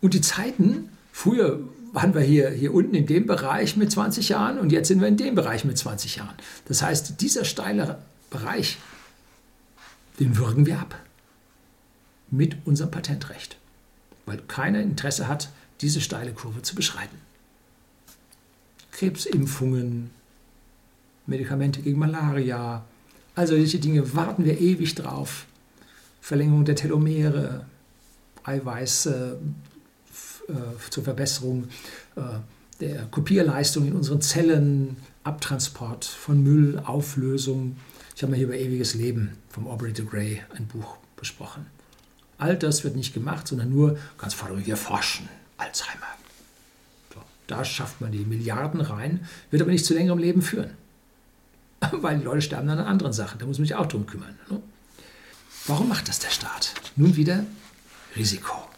Und 0.00 0.14
die 0.14 0.20
Zeiten, 0.20 0.88
früher 1.12 1.60
waren 1.92 2.14
wir 2.14 2.20
hier, 2.20 2.50
hier 2.50 2.72
unten 2.74 2.94
in 2.94 3.06
dem 3.06 3.26
Bereich 3.26 3.76
mit 3.76 3.90
20 3.90 4.28
Jahren 4.28 4.58
und 4.58 4.70
jetzt 4.70 4.88
sind 4.88 5.00
wir 5.00 5.08
in 5.08 5.16
dem 5.16 5.34
Bereich 5.34 5.64
mit 5.64 5.78
20 5.78 6.16
Jahren. 6.16 6.34
Das 6.66 6.82
heißt, 6.82 7.20
dieser 7.20 7.44
steile 7.44 7.98
Bereich, 8.30 8.78
den 10.20 10.36
würgen 10.36 10.66
wir 10.66 10.78
ab 10.78 11.00
mit 12.30 12.56
unserem 12.66 12.90
Patentrecht, 12.90 13.56
weil 14.26 14.38
keiner 14.48 14.80
Interesse 14.80 15.28
hat, 15.28 15.48
diese 15.80 16.00
steile 16.00 16.32
Kurve 16.32 16.62
zu 16.62 16.74
beschreiten. 16.74 17.16
Krebsimpfungen, 18.92 20.10
Medikamente 21.28 21.82
gegen 21.82 21.98
Malaria, 21.98 22.84
also 23.34 23.54
solche 23.54 23.78
Dinge 23.78 24.14
warten 24.14 24.44
wir 24.44 24.58
ewig 24.60 24.94
drauf. 24.96 25.46
Verlängerung 26.20 26.64
der 26.64 26.74
Telomere, 26.74 27.66
Eiweiß 28.42 29.06
äh, 29.06 29.12
äh, 30.48 30.54
zur 30.90 31.04
Verbesserung 31.04 31.68
äh, 32.16 32.20
der 32.80 33.04
Kopierleistung 33.06 33.86
in 33.86 33.92
unseren 33.92 34.20
Zellen, 34.22 34.96
Abtransport 35.22 36.04
von 36.04 36.42
Müll, 36.42 36.80
Auflösung. 36.84 37.76
Ich 38.16 38.22
habe 38.22 38.30
mal 38.30 38.36
hier 38.36 38.46
über 38.46 38.56
ewiges 38.56 38.94
Leben 38.94 39.32
vom 39.50 39.68
Aubrey 39.68 39.92
de 39.92 40.04
Grey 40.04 40.42
ein 40.56 40.66
Buch 40.66 40.96
besprochen. 41.16 41.66
All 42.38 42.56
das 42.56 42.84
wird 42.84 42.96
nicht 42.96 43.14
gemacht, 43.14 43.46
sondern 43.46 43.70
nur 43.70 43.98
ganz 44.16 44.32
vordergründig 44.34 44.68
wir 44.68 44.76
forschen. 44.76 45.28
Alzheimer. 45.58 46.06
So, 47.12 47.20
da 47.46 47.64
schafft 47.64 48.00
man 48.00 48.12
die 48.12 48.24
Milliarden 48.24 48.80
rein, 48.80 49.26
wird 49.50 49.60
aber 49.60 49.72
nicht 49.72 49.84
zu 49.84 49.94
längerem 49.94 50.18
Leben 50.18 50.40
führen. 50.40 50.70
Weil 51.92 52.18
die 52.18 52.24
Leute 52.24 52.42
sterben 52.42 52.68
dann 52.68 52.78
an 52.78 52.86
anderen 52.86 53.12
Sachen. 53.12 53.38
Da 53.38 53.46
muss 53.46 53.58
man 53.58 53.66
sich 53.66 53.76
auch 53.76 53.86
drum 53.86 54.06
kümmern. 54.06 54.38
Ne? 54.50 54.60
Warum 55.66 55.88
macht 55.88 56.08
das 56.08 56.18
der 56.18 56.30
Staat? 56.30 56.74
Nun 56.96 57.16
wieder 57.16 57.44
Risiko. 58.16 58.68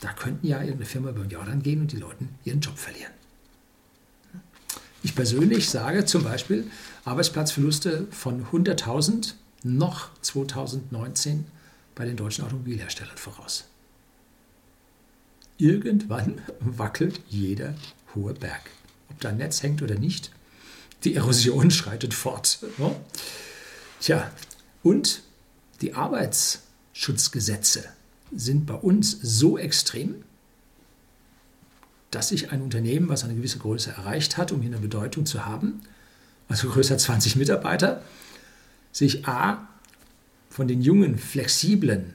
Da 0.00 0.12
könnten 0.12 0.46
ja 0.46 0.58
irgendeine 0.58 0.86
Firma 0.86 1.10
über 1.10 1.22
den 1.22 1.30
Jordan 1.30 1.62
gehen 1.62 1.80
und 1.80 1.92
die 1.92 1.96
Leute 1.96 2.24
ihren 2.44 2.60
Job 2.60 2.78
verlieren. 2.78 3.12
Ich 5.02 5.14
persönlich 5.14 5.68
sage 5.70 6.04
zum 6.04 6.24
Beispiel 6.24 6.70
Arbeitsplatzverluste 7.04 8.06
von 8.10 8.46
100.000 8.46 9.34
noch 9.62 10.08
2019 10.20 11.46
bei 11.94 12.04
den 12.04 12.16
deutschen 12.16 12.44
Automobilherstellern 12.44 13.16
voraus. 13.16 13.64
Irgendwann 15.58 16.40
wackelt 16.60 17.20
jeder 17.28 17.74
hohe 18.14 18.34
Berg. 18.34 18.70
Ob 19.10 19.20
da 19.20 19.30
ein 19.30 19.38
Netz 19.38 19.62
hängt 19.62 19.80
oder 19.80 19.94
nicht, 19.94 20.30
die 21.04 21.14
Erosion 21.14 21.70
schreitet 21.72 22.14
fort. 22.14 22.58
Ne? 22.78 22.96
Tja, 24.00 24.30
und 24.82 25.22
die 25.80 25.94
Arbeitsschutzgesetze 25.94 27.84
sind 28.34 28.66
bei 28.66 28.74
uns 28.74 29.18
so 29.22 29.58
extrem, 29.58 30.24
dass 32.10 32.28
sich 32.28 32.50
ein 32.50 32.62
Unternehmen, 32.62 33.08
was 33.08 33.24
eine 33.24 33.34
gewisse 33.34 33.58
Größe 33.58 33.90
erreicht 33.90 34.36
hat, 34.36 34.52
um 34.52 34.60
hier 34.60 34.70
eine 34.70 34.80
Bedeutung 34.80 35.26
zu 35.26 35.44
haben, 35.44 35.82
also 36.48 36.68
größer 36.68 36.96
20 36.96 37.36
Mitarbeiter, 37.36 38.02
sich 38.92 39.26
A 39.26 39.68
von 40.48 40.68
den 40.68 40.80
jungen, 40.80 41.18
flexiblen, 41.18 42.14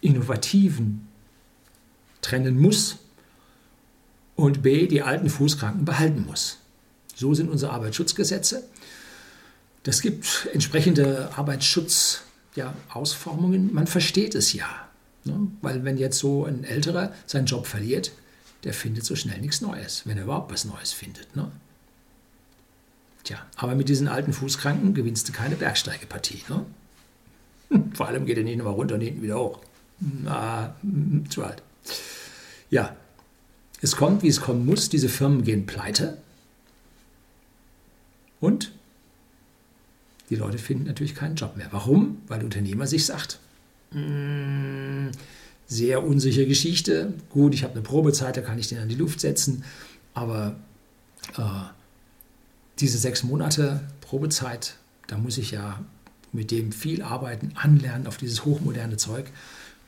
innovativen 0.00 1.08
trennen 2.20 2.60
muss 2.60 2.98
und 4.36 4.62
B 4.62 4.86
die 4.86 5.02
alten 5.02 5.30
Fußkranken 5.30 5.84
behalten 5.84 6.24
muss. 6.26 6.59
So 7.20 7.34
sind 7.34 7.50
unsere 7.50 7.72
Arbeitsschutzgesetze. 7.72 8.64
Das 9.82 10.00
gibt 10.00 10.48
entsprechende 10.54 11.28
Arbeitsschutzausformungen. 11.36 13.68
Ja, 13.68 13.74
Man 13.74 13.86
versteht 13.86 14.34
es 14.34 14.54
ja. 14.54 14.88
Ne? 15.24 15.48
Weil 15.60 15.84
wenn 15.84 15.98
jetzt 15.98 16.18
so 16.18 16.46
ein 16.46 16.64
Älterer 16.64 17.12
seinen 17.26 17.44
Job 17.44 17.66
verliert, 17.66 18.12
der 18.64 18.72
findet 18.72 19.04
so 19.04 19.16
schnell 19.16 19.38
nichts 19.38 19.60
Neues, 19.60 20.06
wenn 20.06 20.16
er 20.16 20.24
überhaupt 20.24 20.50
was 20.50 20.64
Neues 20.64 20.94
findet. 20.94 21.36
Ne? 21.36 21.52
Tja, 23.24 23.36
aber 23.56 23.74
mit 23.74 23.90
diesen 23.90 24.08
alten 24.08 24.32
Fußkranken 24.32 24.94
gewinnst 24.94 25.28
du 25.28 25.32
keine 25.32 25.56
Bergsteigepartie. 25.56 26.44
Ne? 26.48 26.64
Vor 27.94 28.08
allem 28.08 28.24
geht 28.24 28.38
er 28.38 28.44
nicht 28.44 28.56
nochmal 28.56 28.72
runter 28.72 28.94
und 28.94 29.02
hinten 29.02 29.20
wieder 29.20 29.38
hoch. 29.38 29.58
Na, 30.00 30.74
zu 31.28 31.44
alt. 31.44 31.62
Ja, 32.70 32.96
es 33.82 33.96
kommt, 33.96 34.22
wie 34.22 34.28
es 34.28 34.40
kommen 34.40 34.64
muss. 34.64 34.88
Diese 34.88 35.10
Firmen 35.10 35.44
gehen 35.44 35.66
pleite. 35.66 36.16
Und 38.40 38.72
die 40.30 40.36
Leute 40.36 40.58
finden 40.58 40.84
natürlich 40.84 41.14
keinen 41.14 41.34
Job 41.34 41.56
mehr. 41.56 41.68
Warum? 41.70 42.22
Weil 42.28 42.38
der 42.38 42.46
Unternehmer 42.46 42.86
sich 42.86 43.04
sagt, 43.04 43.40
mm, 43.92 45.08
sehr 45.66 46.04
unsichere 46.04 46.46
Geschichte. 46.46 47.14
Gut, 47.30 47.54
ich 47.54 47.64
habe 47.64 47.74
eine 47.74 47.82
Probezeit, 47.82 48.36
da 48.36 48.40
kann 48.40 48.58
ich 48.58 48.68
den 48.68 48.78
an 48.78 48.88
die 48.88 48.94
Luft 48.94 49.20
setzen. 49.20 49.64
Aber 50.14 50.56
äh, 51.36 51.42
diese 52.78 52.98
sechs 52.98 53.22
Monate 53.22 53.80
Probezeit, 54.00 54.76
da 55.06 55.18
muss 55.18 55.38
ich 55.38 55.50
ja 55.50 55.84
mit 56.32 56.50
dem 56.50 56.72
viel 56.72 57.02
arbeiten, 57.02 57.52
anlernen 57.56 58.06
auf 58.06 58.16
dieses 58.16 58.44
hochmoderne 58.44 58.96
Zeug. 58.96 59.26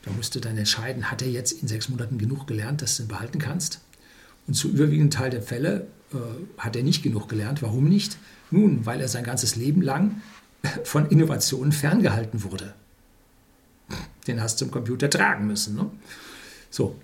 Da 0.02 0.10
musst 0.10 0.34
du 0.34 0.40
dann 0.40 0.58
entscheiden, 0.58 1.10
hat 1.10 1.22
er 1.22 1.28
jetzt 1.28 1.52
in 1.52 1.68
sechs 1.68 1.88
Monaten 1.88 2.18
genug 2.18 2.46
gelernt, 2.46 2.82
dass 2.82 2.96
du 2.96 3.04
ihn 3.04 3.08
behalten 3.08 3.38
kannst? 3.38 3.80
Und 4.48 4.54
zu 4.54 4.68
überwiegenden 4.68 5.10
Teil 5.10 5.30
der 5.30 5.42
Fälle 5.42 5.86
äh, 6.12 6.16
hat 6.58 6.74
er 6.74 6.82
nicht 6.82 7.04
genug 7.04 7.28
gelernt. 7.28 7.62
Warum 7.62 7.88
nicht? 7.88 8.18
Nun, 8.52 8.86
weil 8.86 9.00
er 9.00 9.08
sein 9.08 9.24
ganzes 9.24 9.56
Leben 9.56 9.82
lang 9.82 10.22
von 10.84 11.08
Innovationen 11.08 11.72
ferngehalten 11.72 12.44
wurde. 12.44 12.74
Den 14.28 14.40
hast 14.40 14.60
du 14.60 14.66
im 14.66 14.70
Computer 14.70 15.10
tragen 15.10 15.48
müssen. 15.48 15.74
Ne? 15.74 15.90
So, 16.70 16.94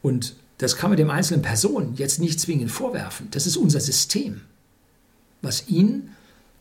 und 0.00 0.36
das 0.58 0.76
kann 0.76 0.90
man 0.90 0.96
dem 0.96 1.10
einzelnen 1.10 1.42
Person 1.42 1.94
jetzt 1.96 2.20
nicht 2.20 2.40
zwingend 2.40 2.70
vorwerfen. 2.70 3.28
Das 3.32 3.46
ist 3.46 3.56
unser 3.56 3.80
System 3.80 4.42
was 5.42 5.68
ihn 5.68 6.10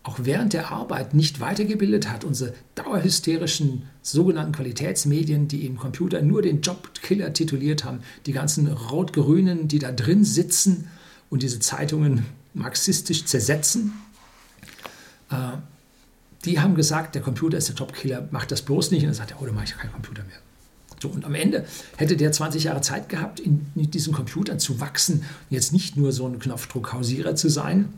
auch 0.03 0.19
während 0.23 0.53
der 0.53 0.71
Arbeit 0.71 1.13
nicht 1.13 1.41
weitergebildet 1.41 2.09
hat. 2.09 2.23
Unsere 2.23 2.53
dauerhysterischen 2.75 3.83
sogenannten 4.01 4.53
Qualitätsmedien, 4.53 5.49
die 5.49 5.65
im 5.65 5.77
Computer 5.77 6.21
nur 6.21 6.41
den 6.41 6.61
Jobkiller 6.61 7.33
tituliert 7.33 7.83
haben, 7.83 7.99
die 8.25 8.31
ganzen 8.31 8.67
Rot-Grünen, 8.67 9.67
die 9.67 9.79
da 9.79 9.91
drin 9.91 10.23
sitzen 10.23 10.87
und 11.29 11.43
diese 11.43 11.59
Zeitungen 11.59 12.25
marxistisch 12.53 13.25
zersetzen, 13.25 13.93
die 16.45 16.59
haben 16.59 16.75
gesagt, 16.75 17.15
der 17.15 17.21
Computer 17.21 17.57
ist 17.57 17.69
der 17.69 17.75
Jobkiller, 17.75 18.27
macht 18.31 18.51
das 18.51 18.61
bloß 18.61 18.91
nicht. 18.91 19.01
Und 19.01 19.07
dann 19.07 19.15
sagt 19.15 19.31
er, 19.31 19.41
oh, 19.41 19.45
dann 19.45 19.55
mache 19.55 19.65
ich 19.65 19.77
keinen 19.77 19.91
Computer 19.91 20.23
mehr. 20.23 20.37
So, 21.01 21.09
und 21.09 21.25
am 21.25 21.35
Ende 21.35 21.65
hätte 21.95 22.17
der 22.17 22.31
20 22.31 22.63
Jahre 22.63 22.81
Zeit 22.81 23.07
gehabt, 23.09 23.39
in, 23.39 23.67
in 23.75 23.91
diesen 23.91 24.13
Computern 24.13 24.59
zu 24.59 24.79
wachsen, 24.79 25.23
jetzt 25.49 25.71
nicht 25.71 25.95
nur 25.95 26.11
so 26.11 26.27
ein 26.27 26.39
Knopfdruckhausierer 26.39 27.35
zu 27.35 27.49
sein, 27.49 27.93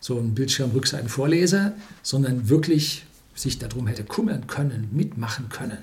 so 0.00 0.18
ein 0.18 0.34
Bildschirmrückseitenvorleser, 0.34 1.72
sondern 2.02 2.48
wirklich 2.48 3.04
sich 3.34 3.58
darum 3.58 3.86
hätte 3.86 4.02
kümmern 4.02 4.48
können, 4.48 4.88
mitmachen 4.92 5.48
können 5.50 5.78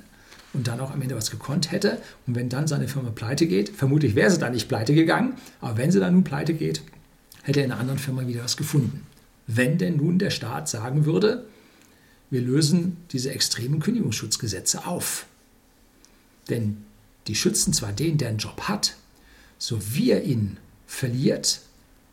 und 0.53 0.67
dann 0.67 0.79
auch 0.81 0.91
am 0.91 1.01
Ende 1.01 1.15
was 1.15 1.31
gekonnt 1.31 1.71
hätte. 1.71 2.01
Und 2.25 2.35
wenn 2.35 2.49
dann 2.49 2.67
seine 2.67 2.89
Firma 2.89 3.11
pleite 3.11 3.47
geht, 3.47 3.69
vermutlich 3.69 4.15
wäre 4.15 4.29
sie 4.29 4.37
dann 4.37 4.53
nicht 4.53 4.67
pleite 4.67 4.93
gegangen, 4.93 5.35
aber 5.61 5.77
wenn 5.77 5.91
sie 5.91 5.99
dann 5.99 6.13
nun 6.13 6.23
pleite 6.25 6.53
geht, 6.53 6.81
hätte 7.43 7.61
er 7.61 7.65
in 7.65 7.71
einer 7.71 7.79
anderen 7.79 7.99
Firma 7.99 8.27
wieder 8.27 8.43
was 8.43 8.57
gefunden. 8.57 9.06
Wenn 9.47 9.77
denn 9.77 9.97
nun 9.97 10.19
der 10.19 10.29
Staat 10.29 10.69
sagen 10.69 11.05
würde, 11.05 11.45
wir 12.29 12.41
lösen 12.41 12.97
diese 13.12 13.31
extremen 13.31 13.79
Kündigungsschutzgesetze 13.79 14.86
auf. 14.86 15.25
Denn 16.49 16.86
die 17.27 17.36
schützen 17.36 17.73
zwar 17.73 17.93
den, 17.93 18.17
der 18.17 18.29
einen 18.29 18.38
Job 18.38 18.62
hat, 18.63 18.95
so 19.57 19.79
wie 19.93 20.12
er 20.12 20.23
ihn 20.23 20.57
verliert, 20.86 21.62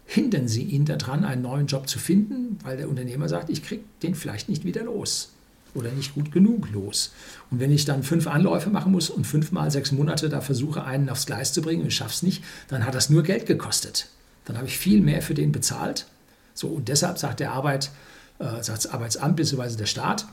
hindern 0.06 0.48
Sie 0.48 0.62
ihn 0.62 0.84
daran, 0.84 1.24
einen 1.24 1.42
neuen 1.42 1.66
Job 1.66 1.88
zu 1.88 1.98
finden, 1.98 2.58
weil 2.62 2.76
der 2.76 2.88
Unternehmer 2.88 3.28
sagt, 3.28 3.50
ich 3.50 3.62
kriege 3.62 3.84
den 4.02 4.14
vielleicht 4.14 4.48
nicht 4.48 4.64
wieder 4.64 4.84
los 4.84 5.30
oder 5.74 5.90
nicht 5.90 6.14
gut 6.14 6.30
genug 6.30 6.70
los. 6.72 7.12
Und 7.50 7.58
wenn 7.58 7.72
ich 7.72 7.84
dann 7.84 8.02
fünf 8.02 8.26
Anläufe 8.26 8.70
machen 8.70 8.92
muss 8.92 9.10
und 9.10 9.26
fünfmal 9.26 9.70
sechs 9.70 9.92
Monate 9.92 10.28
da 10.28 10.40
versuche, 10.40 10.84
einen 10.84 11.08
aufs 11.08 11.26
Gleis 11.26 11.52
zu 11.52 11.62
bringen 11.62 11.82
und 11.82 11.88
ich 11.88 11.96
schaffe 11.96 12.14
es 12.14 12.22
nicht, 12.22 12.44
dann 12.68 12.86
hat 12.86 12.94
das 12.94 13.10
nur 13.10 13.22
Geld 13.22 13.46
gekostet. 13.46 14.08
Dann 14.44 14.56
habe 14.56 14.68
ich 14.68 14.78
viel 14.78 15.00
mehr 15.00 15.22
für 15.22 15.34
den 15.34 15.52
bezahlt. 15.52 16.06
So, 16.54 16.68
und 16.68 16.88
deshalb 16.88 17.18
sagt 17.18 17.40
der 17.40 17.52
Arbeit, 17.52 17.90
äh, 18.38 18.62
sagt 18.62 18.84
das 18.84 18.86
Arbeitsamt 18.86 19.36
bzw. 19.36 19.76
der 19.76 19.86
Staat, 19.86 20.26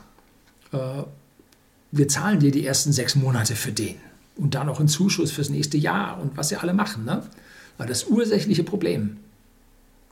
äh, 0.72 1.02
wir 1.90 2.08
zahlen 2.08 2.40
dir 2.40 2.50
die 2.50 2.66
ersten 2.66 2.92
sechs 2.92 3.14
Monate 3.14 3.54
für 3.54 3.72
den 3.72 3.96
und 4.36 4.54
dann 4.54 4.66
noch 4.66 4.78
einen 4.78 4.88
Zuschuss 4.88 5.30
fürs 5.30 5.50
nächste 5.50 5.76
Jahr 5.76 6.20
und 6.20 6.36
was 6.36 6.48
sie 6.48 6.56
alle 6.56 6.72
machen. 6.72 7.04
Ne? 7.04 7.22
Aber 7.76 7.86
das 7.86 8.04
ursächliche 8.04 8.64
Problem, 8.64 9.18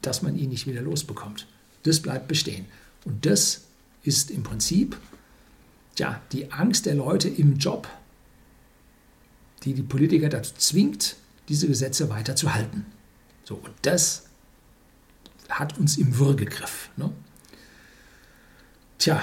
dass 0.03 0.23
man 0.23 0.37
ihn 0.37 0.51
nicht 0.51 0.67
wieder 0.67 0.83
losbekommt, 0.83 1.47
das 1.85 2.01
bleibt 2.01 2.29
bestehen. 2.29 2.67
Und 3.05 3.25
das 3.25 3.63
ist 4.03 4.31
im 4.31 4.43
Prinzip 4.43 4.97
tja, 5.95 6.21
die 6.33 6.53
Angst 6.53 6.87
der 6.87 6.95
Leute 6.95 7.29
im 7.29 7.57
Job, 7.57 7.89
die 9.65 9.75
die 9.75 9.83
Politiker 9.83 10.29
dazu 10.29 10.55
zwingt, 10.57 11.17
diese 11.49 11.67
Gesetze 11.67 12.09
weiterzuhalten. 12.09 12.87
So, 13.45 13.57
und 13.57 13.73
das 13.83 14.25
hat 15.51 15.79
uns 15.79 15.99
im 15.99 16.19
Würgegriff. 16.19 16.91
Ne? 16.97 17.11
Tja, 18.99 19.23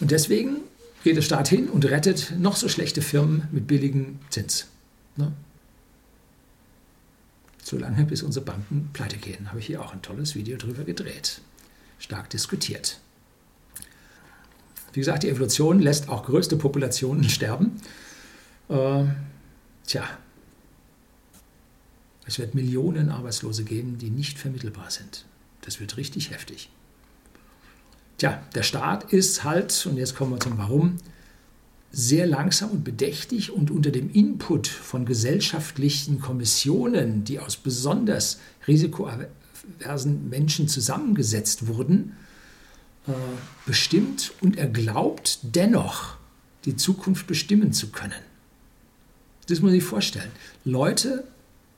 und 0.00 0.10
deswegen 0.10 0.58
geht 1.04 1.16
der 1.16 1.22
Staat 1.22 1.48
hin 1.48 1.68
und 1.68 1.84
rettet 1.84 2.34
noch 2.38 2.56
so 2.56 2.68
schlechte 2.68 3.02
Firmen 3.02 3.48
mit 3.50 3.66
billigem 3.66 4.18
Zins. 4.30 4.66
Ne? 5.16 5.32
Solange 7.62 8.04
bis 8.04 8.22
unsere 8.22 8.44
Banken 8.44 8.90
pleite 8.92 9.18
gehen, 9.18 9.48
habe 9.50 9.58
ich 9.58 9.66
hier 9.66 9.82
auch 9.82 9.92
ein 9.92 10.02
tolles 10.02 10.34
Video 10.34 10.56
drüber 10.56 10.84
gedreht. 10.84 11.40
Stark 11.98 12.30
diskutiert. 12.30 13.00
Wie 14.92 15.00
gesagt, 15.00 15.22
die 15.22 15.28
Evolution 15.28 15.80
lässt 15.80 16.08
auch 16.08 16.24
größte 16.24 16.56
Populationen 16.56 17.24
sterben. 17.28 17.80
Äh, 18.68 19.04
tja, 19.86 20.04
es 22.26 22.38
wird 22.38 22.54
Millionen 22.54 23.10
Arbeitslose 23.10 23.64
geben, 23.64 23.98
die 23.98 24.10
nicht 24.10 24.38
vermittelbar 24.38 24.90
sind. 24.90 25.24
Das 25.68 25.80
wird 25.80 25.98
richtig 25.98 26.30
heftig. 26.30 26.70
Tja, 28.16 28.42
der 28.54 28.62
Staat 28.62 29.12
ist 29.12 29.44
halt, 29.44 29.84
und 29.84 29.98
jetzt 29.98 30.16
kommen 30.16 30.30
wir 30.32 30.40
zum 30.40 30.56
Warum, 30.56 30.96
sehr 31.92 32.26
langsam 32.26 32.70
und 32.70 32.84
bedächtig 32.84 33.50
und 33.50 33.70
unter 33.70 33.90
dem 33.90 34.10
Input 34.10 34.66
von 34.66 35.04
gesellschaftlichen 35.04 36.20
Kommissionen, 36.20 37.24
die 37.24 37.38
aus 37.38 37.58
besonders 37.58 38.40
risikoaversen 38.66 40.30
Menschen 40.30 40.68
zusammengesetzt 40.68 41.66
wurden, 41.66 42.16
äh, 43.06 43.12
bestimmt 43.66 44.32
und 44.40 44.56
er 44.56 44.68
glaubt 44.68 45.40
dennoch, 45.42 46.16
die 46.64 46.76
Zukunft 46.76 47.26
bestimmen 47.26 47.74
zu 47.74 47.90
können. 47.90 48.22
Das 49.48 49.58
muss 49.58 49.64
man 49.64 49.72
sich 49.72 49.84
vorstellen. 49.84 50.30
Leute 50.64 51.24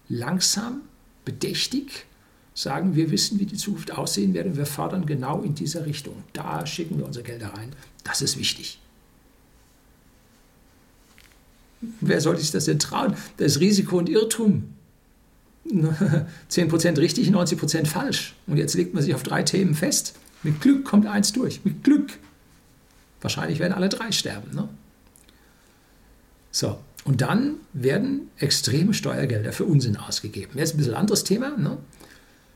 langsam, 0.08 0.82
bedächtig 1.24 2.06
sagen, 2.54 2.96
wir 2.96 3.10
wissen, 3.10 3.38
wie 3.38 3.46
die 3.46 3.56
Zukunft 3.56 3.92
aussehen 3.92 4.34
wird 4.34 4.46
und 4.46 4.56
wir 4.56 4.66
fördern 4.66 5.06
genau 5.06 5.42
in 5.42 5.54
dieser 5.54 5.86
Richtung. 5.86 6.22
Da 6.32 6.66
schicken 6.66 6.98
wir 6.98 7.06
unsere 7.06 7.24
Gelder 7.24 7.48
rein. 7.54 7.72
Das 8.04 8.22
ist 8.22 8.38
wichtig. 8.38 8.78
Wer 12.00 12.20
sollte 12.20 12.42
sich 12.42 12.50
das 12.50 12.66
denn 12.66 12.78
trauen? 12.78 13.14
Das 13.38 13.52
ist 13.52 13.60
Risiko 13.60 13.98
und 13.98 14.08
Irrtum. 14.08 14.74
10% 16.50 16.98
richtig, 16.98 17.30
90% 17.30 17.86
falsch. 17.86 18.34
Und 18.46 18.56
jetzt 18.56 18.74
legt 18.74 18.94
man 18.94 19.02
sich 19.02 19.14
auf 19.14 19.22
drei 19.22 19.42
Themen 19.42 19.74
fest. 19.74 20.14
Mit 20.42 20.60
Glück 20.60 20.84
kommt 20.84 21.06
eins 21.06 21.32
durch. 21.32 21.64
Mit 21.64 21.84
Glück. 21.84 22.18
Wahrscheinlich 23.20 23.58
werden 23.58 23.74
alle 23.74 23.88
drei 23.88 24.12
sterben. 24.12 24.54
Ne? 24.54 24.68
So, 26.50 26.78
und 27.04 27.20
dann 27.20 27.56
werden 27.72 28.30
extreme 28.38 28.94
Steuergelder 28.94 29.52
für 29.52 29.64
Unsinn 29.64 29.96
ausgegeben. 29.96 30.58
Jetzt 30.58 30.74
ein 30.74 30.78
bisschen 30.78 30.94
anderes 30.94 31.24
Thema. 31.24 31.56
Ne? 31.56 31.78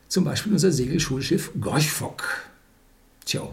Zum 0.07 0.23
Beispiel 0.23 0.53
unser 0.53 0.71
Segelschulschiff 0.71 1.51
Gorchfock. 1.59 2.43
Tja, 3.25 3.47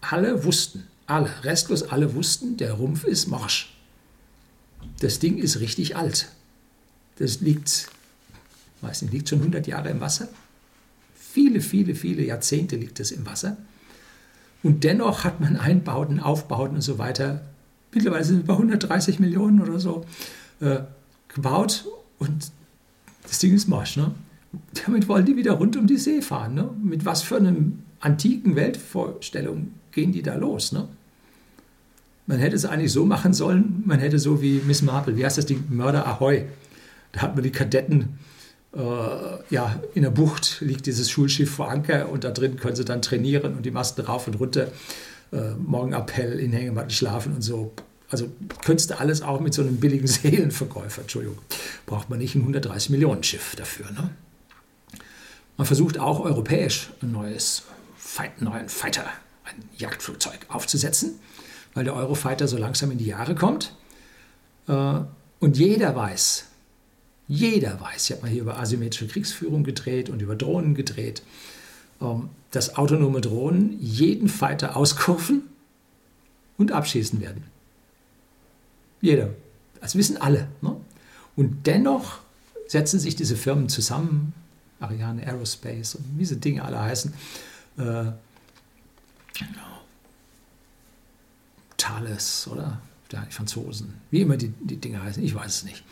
alle 0.00 0.44
wussten, 0.44 0.84
alle, 1.06 1.30
restlos 1.44 1.82
alle 1.82 2.14
wussten, 2.14 2.56
der 2.56 2.72
Rumpf 2.72 3.04
ist 3.04 3.28
morsch. 3.28 3.74
Das 5.00 5.18
Ding 5.18 5.38
ist 5.38 5.60
richtig 5.60 5.96
alt. 5.96 6.28
Das 7.18 7.40
liegt, 7.40 7.88
weiß 8.80 9.02
nicht, 9.02 9.12
liegt 9.12 9.28
schon 9.28 9.40
100 9.40 9.66
Jahre 9.66 9.90
im 9.90 10.00
Wasser. 10.00 10.28
Viele, 11.14 11.60
viele, 11.60 11.94
viele 11.94 12.24
Jahrzehnte 12.24 12.76
liegt 12.76 13.00
es 13.00 13.10
im 13.10 13.26
Wasser. 13.26 13.56
Und 14.62 14.84
dennoch 14.84 15.24
hat 15.24 15.40
man 15.40 15.56
Einbauten, 15.56 16.20
Aufbauten 16.20 16.76
und 16.76 16.82
so 16.82 16.98
weiter, 16.98 17.42
mittlerweile 17.92 18.24
sind 18.24 18.36
es 18.38 18.42
über 18.44 18.54
130 18.54 19.20
Millionen 19.20 19.60
oder 19.60 19.78
so, 19.78 20.06
äh, 20.60 20.80
gebaut 21.28 21.84
und 22.18 22.50
das 23.24 23.38
Ding 23.38 23.54
ist 23.54 23.68
morsch. 23.68 23.96
Ne? 23.96 24.14
Damit 24.84 25.08
wollen 25.08 25.26
die 25.26 25.36
wieder 25.36 25.52
rund 25.52 25.76
um 25.76 25.86
die 25.86 25.96
See 25.96 26.22
fahren. 26.22 26.54
Ne? 26.54 26.70
Mit 26.82 27.04
was 27.04 27.22
für 27.22 27.36
einer 27.36 27.54
antiken 28.00 28.56
Weltvorstellung 28.56 29.72
gehen 29.92 30.12
die 30.12 30.22
da 30.22 30.34
los? 30.34 30.72
Ne? 30.72 30.88
Man 32.26 32.38
hätte 32.38 32.56
es 32.56 32.64
eigentlich 32.64 32.92
so 32.92 33.04
machen 33.04 33.34
sollen, 33.34 33.82
man 33.84 33.98
hätte 33.98 34.18
so 34.18 34.40
wie 34.40 34.60
Miss 34.66 34.82
Marple, 34.82 35.16
wie 35.16 35.24
heißt 35.24 35.38
das 35.38 35.46
Ding, 35.46 35.64
Mörder 35.68 36.06
Ahoy. 36.06 36.46
Da 37.12 37.22
hat 37.22 37.34
man 37.34 37.44
die 37.44 37.52
Kadetten, 37.52 38.18
äh, 38.74 38.78
ja, 39.50 39.80
in 39.94 40.02
der 40.02 40.10
Bucht 40.10 40.60
liegt 40.60 40.86
dieses 40.86 41.10
Schulschiff 41.10 41.50
vor 41.50 41.70
Anker 41.70 42.08
und 42.08 42.24
da 42.24 42.30
drin 42.30 42.56
können 42.56 42.76
sie 42.76 42.84
dann 42.84 43.02
trainieren 43.02 43.54
und 43.54 43.64
die 43.66 43.70
Masten 43.70 44.04
rauf 44.04 44.26
und 44.26 44.40
runter, 44.40 44.68
äh, 45.32 45.54
Morgenappell 45.58 46.40
in 46.40 46.52
Hängematten 46.52 46.90
schlafen 46.90 47.34
und 47.34 47.42
so. 47.42 47.72
Also 48.10 48.28
könntest 48.64 48.90
du 48.90 48.98
alles 48.98 49.22
auch 49.22 49.40
mit 49.40 49.54
so 49.54 49.62
einem 49.62 49.76
billigen 49.76 50.06
Seelenverkäufer, 50.08 51.02
Entschuldigung, 51.02 51.38
braucht 51.84 52.10
man 52.10 52.18
nicht 52.18 52.34
ein 52.34 52.40
130 52.40 52.90
Millionen 52.90 53.22
Schiff 53.22 53.54
dafür. 53.56 53.90
Ne? 53.90 54.10
Man 55.56 55.66
versucht 55.66 55.98
auch 55.98 56.20
europäisch 56.20 56.90
ein 57.00 57.12
neues 57.12 57.62
Fight, 57.96 58.42
neuen 58.42 58.68
Fighter, 58.68 59.04
ein 59.44 59.68
Jagdflugzeug 59.76 60.46
aufzusetzen, 60.48 61.20
weil 61.74 61.84
der 61.84 61.94
Eurofighter 61.94 62.48
so 62.48 62.56
langsam 62.56 62.90
in 62.90 62.98
die 62.98 63.06
Jahre 63.06 63.34
kommt. 63.34 63.74
Äh, 64.68 65.00
und 65.40 65.56
jeder 65.56 65.94
weiß, 65.94 66.46
jeder 67.28 67.80
weiß, 67.80 68.04
ich 68.04 68.12
habe 68.12 68.22
mal 68.22 68.30
hier 68.30 68.42
über 68.42 68.58
asymmetrische 68.58 69.08
Kriegsführung 69.08 69.64
gedreht 69.64 70.10
und 70.10 70.20
über 70.20 70.36
Drohnen 70.36 70.74
gedreht, 70.74 71.22
ähm, 72.00 72.28
dass 72.50 72.76
autonome 72.76 73.20
Drohnen 73.20 73.78
jeden 73.80 74.28
Fighter 74.28 74.76
auskurven 74.76 75.42
und 76.58 76.72
abschießen 76.72 77.20
werden. 77.20 77.44
Jeder. 79.00 79.30
Das 79.80 79.96
wissen 79.96 80.16
alle. 80.16 80.48
Ne? 80.62 80.76
Und 81.36 81.66
dennoch 81.66 82.20
setzen 82.68 82.98
sich 82.98 83.16
diese 83.16 83.36
Firmen 83.36 83.68
zusammen, 83.68 84.32
Ariane 84.80 85.26
Aerospace 85.26 85.96
und 85.96 86.04
wie 86.14 86.18
diese 86.18 86.36
Dinge 86.36 86.64
alle 86.64 86.80
heißen. 86.80 87.14
Äh, 87.78 88.12
Thales, 91.76 92.48
oder? 92.50 92.80
Ja, 93.12 93.24
die 93.28 93.32
Franzosen, 93.32 93.94
wie 94.10 94.22
immer 94.22 94.36
die, 94.36 94.48
die 94.60 94.76
Dinge 94.76 95.00
heißen, 95.00 95.22
ich 95.22 95.34
weiß 95.34 95.58
es 95.58 95.64
nicht, 95.64 95.84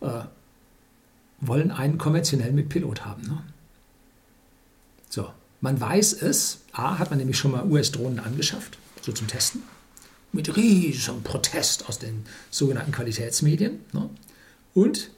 äh, 0.00 0.20
wollen 1.40 1.72
einen 1.72 1.98
konventionell 1.98 2.52
mit 2.52 2.68
Pilot 2.68 3.04
haben. 3.04 3.22
Ne? 3.22 3.42
So, 5.08 5.28
man 5.60 5.80
weiß 5.80 6.22
es, 6.22 6.58
A, 6.72 6.98
hat 6.98 7.10
man 7.10 7.18
nämlich 7.18 7.36
schon 7.36 7.50
mal 7.50 7.64
US-Drohnen 7.66 8.20
angeschafft, 8.20 8.78
so 9.02 9.10
zum 9.10 9.26
Testen, 9.26 9.62
mit 10.30 10.56
riesigem 10.56 11.22
Protest 11.22 11.88
aus 11.88 11.98
den 11.98 12.24
sogenannten 12.50 12.92
Qualitätsmedien. 12.92 13.80
Ne? 13.92 14.08
Und 14.74 15.10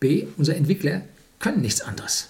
B, 0.00 0.26
unsere 0.36 0.58
Entwickler 0.58 1.02
können 1.38 1.62
nichts 1.62 1.80
anderes. 1.80 2.28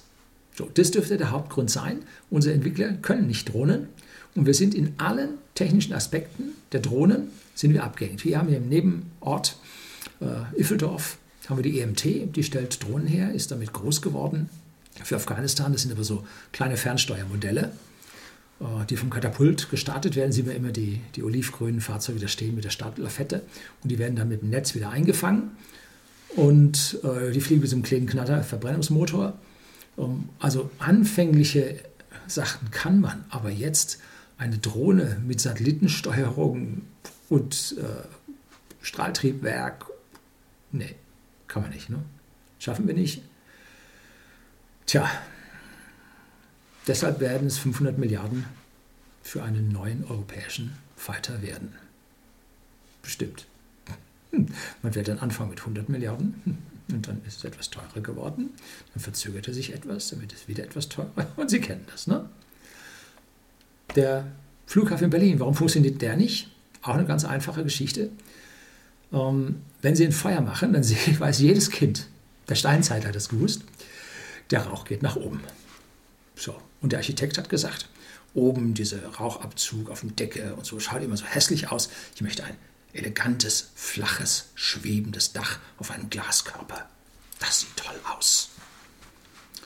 So, 0.56 0.70
das 0.72 0.90
dürfte 0.90 1.18
der 1.18 1.30
Hauptgrund 1.30 1.70
sein. 1.70 2.00
Unsere 2.30 2.54
Entwickler 2.54 2.92
können 2.94 3.26
nicht 3.26 3.52
Drohnen 3.52 3.88
und 4.34 4.46
wir 4.46 4.54
sind 4.54 4.74
in 4.74 4.94
allen 4.98 5.30
technischen 5.54 5.92
Aspekten 5.92 6.54
der 6.72 6.80
Drohnen 6.80 7.28
sind 7.54 7.72
wir 7.72 7.84
abgehängt. 7.84 8.24
Wir 8.24 8.38
haben 8.38 8.48
hier 8.48 8.58
im 8.58 8.68
Nebenort 8.68 9.58
äh, 10.20 10.60
Iffeldorf 10.60 11.18
haben 11.48 11.58
wir 11.58 11.62
die 11.62 11.80
EMT, 11.80 12.34
die 12.34 12.42
stellt 12.42 12.82
Drohnen 12.82 13.06
her, 13.06 13.32
ist 13.32 13.50
damit 13.50 13.72
groß 13.72 14.02
geworden. 14.02 14.48
Für 15.04 15.16
Afghanistan, 15.16 15.72
das 15.72 15.82
sind 15.82 15.92
aber 15.92 16.04
so 16.04 16.26
kleine 16.52 16.76
Fernsteuermodelle, 16.76 17.70
äh, 18.60 18.64
die 18.88 18.96
vom 18.96 19.10
Katapult 19.10 19.70
gestartet 19.70 20.16
werden. 20.16 20.32
Sehen 20.32 20.46
wir 20.46 20.54
immer 20.54 20.72
die, 20.72 21.00
die 21.14 21.22
olivgrünen 21.22 21.80
Fahrzeuge 21.80 22.18
da 22.18 22.28
stehen 22.28 22.54
mit 22.54 22.64
der 22.64 22.70
Startlafette 22.70 23.42
und 23.82 23.90
die 23.90 23.98
werden 23.98 24.16
dann 24.16 24.28
mit 24.28 24.42
dem 24.42 24.50
Netz 24.50 24.74
wieder 24.74 24.90
eingefangen 24.90 25.52
und 26.34 26.98
äh, 27.04 27.30
die 27.30 27.40
fliegen 27.40 27.60
mit 27.60 27.70
so 27.70 27.76
einem 27.76 27.84
kleinen 27.84 28.06
Knatter 28.06 28.42
Verbrennungsmotor 28.42 29.34
also 30.38 30.70
anfängliche 30.78 31.80
Sachen 32.26 32.70
kann 32.70 33.00
man, 33.00 33.24
aber 33.30 33.50
jetzt 33.50 34.00
eine 34.38 34.58
Drohne 34.58 35.20
mit 35.24 35.40
Satellitensteuerung 35.40 36.82
und 37.28 37.76
äh, 37.78 38.06
Strahltriebwerk, 38.82 39.86
nee, 40.72 40.94
kann 41.48 41.62
man 41.62 41.72
nicht. 41.72 41.88
Ne? 41.88 41.98
Schaffen 42.58 42.86
wir 42.86 42.94
nicht. 42.94 43.22
Tja, 44.84 45.10
deshalb 46.86 47.20
werden 47.20 47.48
es 47.48 47.58
500 47.58 47.98
Milliarden 47.98 48.44
für 49.22 49.42
einen 49.42 49.70
neuen 49.70 50.04
europäischen 50.04 50.76
Fighter 50.96 51.42
werden. 51.42 51.72
Bestimmt. 53.02 53.46
Hm, 54.30 54.48
man 54.82 54.94
wird 54.94 55.08
dann 55.08 55.18
anfangen 55.18 55.50
mit 55.50 55.60
100 55.60 55.88
Milliarden 55.88 56.40
hm, 56.44 56.58
und 56.90 57.08
dann 57.08 57.20
ist 57.26 57.38
es 57.38 57.44
etwas 57.44 57.70
teurer 57.70 58.00
geworden. 58.00 58.50
Dann 58.94 59.02
verzögert 59.02 59.48
er 59.48 59.54
sich 59.54 59.72
etwas, 59.72 60.08
dann 60.08 60.20
wird 60.20 60.32
es 60.32 60.48
wieder 60.48 60.64
etwas 60.64 60.88
teurer. 60.88 61.10
Und 61.36 61.50
Sie 61.50 61.60
kennen 61.60 61.84
das, 61.90 62.06
ne? 62.06 62.28
Der 63.94 64.26
Flughafen 64.66 65.04
in 65.04 65.10
Berlin, 65.10 65.40
warum 65.40 65.54
funktioniert 65.54 66.02
der 66.02 66.16
nicht? 66.16 66.50
Auch 66.82 66.94
eine 66.94 67.06
ganz 67.06 67.24
einfache 67.24 67.64
Geschichte. 67.64 68.10
Ähm, 69.12 69.62
wenn 69.82 69.96
Sie 69.96 70.04
ein 70.04 70.12
Feuer 70.12 70.40
machen, 70.40 70.72
dann 70.72 70.84
weiß 71.18 71.38
jedes 71.40 71.70
Kind, 71.70 72.08
der 72.48 72.54
Steinzeit 72.54 73.06
hat 73.06 73.14
das 73.14 73.28
gewusst, 73.28 73.62
der 74.50 74.66
Rauch 74.66 74.84
geht 74.84 75.02
nach 75.02 75.16
oben. 75.16 75.40
So, 76.36 76.54
und 76.80 76.92
der 76.92 77.00
Architekt 77.00 77.38
hat 77.38 77.48
gesagt, 77.48 77.88
oben 78.34 78.74
dieser 78.74 79.04
Rauchabzug 79.06 79.90
auf 79.90 80.00
dem 80.00 80.14
Decke 80.14 80.54
und 80.54 80.66
so 80.66 80.78
schaut 80.78 81.02
immer 81.02 81.16
so 81.16 81.24
hässlich 81.24 81.72
aus. 81.72 81.88
Ich 82.14 82.20
möchte 82.20 82.44
ein 82.44 82.54
elegantes, 82.96 83.70
flaches, 83.74 84.50
schwebendes 84.54 85.32
Dach 85.32 85.58
auf 85.78 85.90
einem 85.90 86.10
Glaskörper. 86.10 86.88
Das 87.38 87.60
sieht 87.60 87.76
toll 87.76 87.96
aus. 88.16 88.50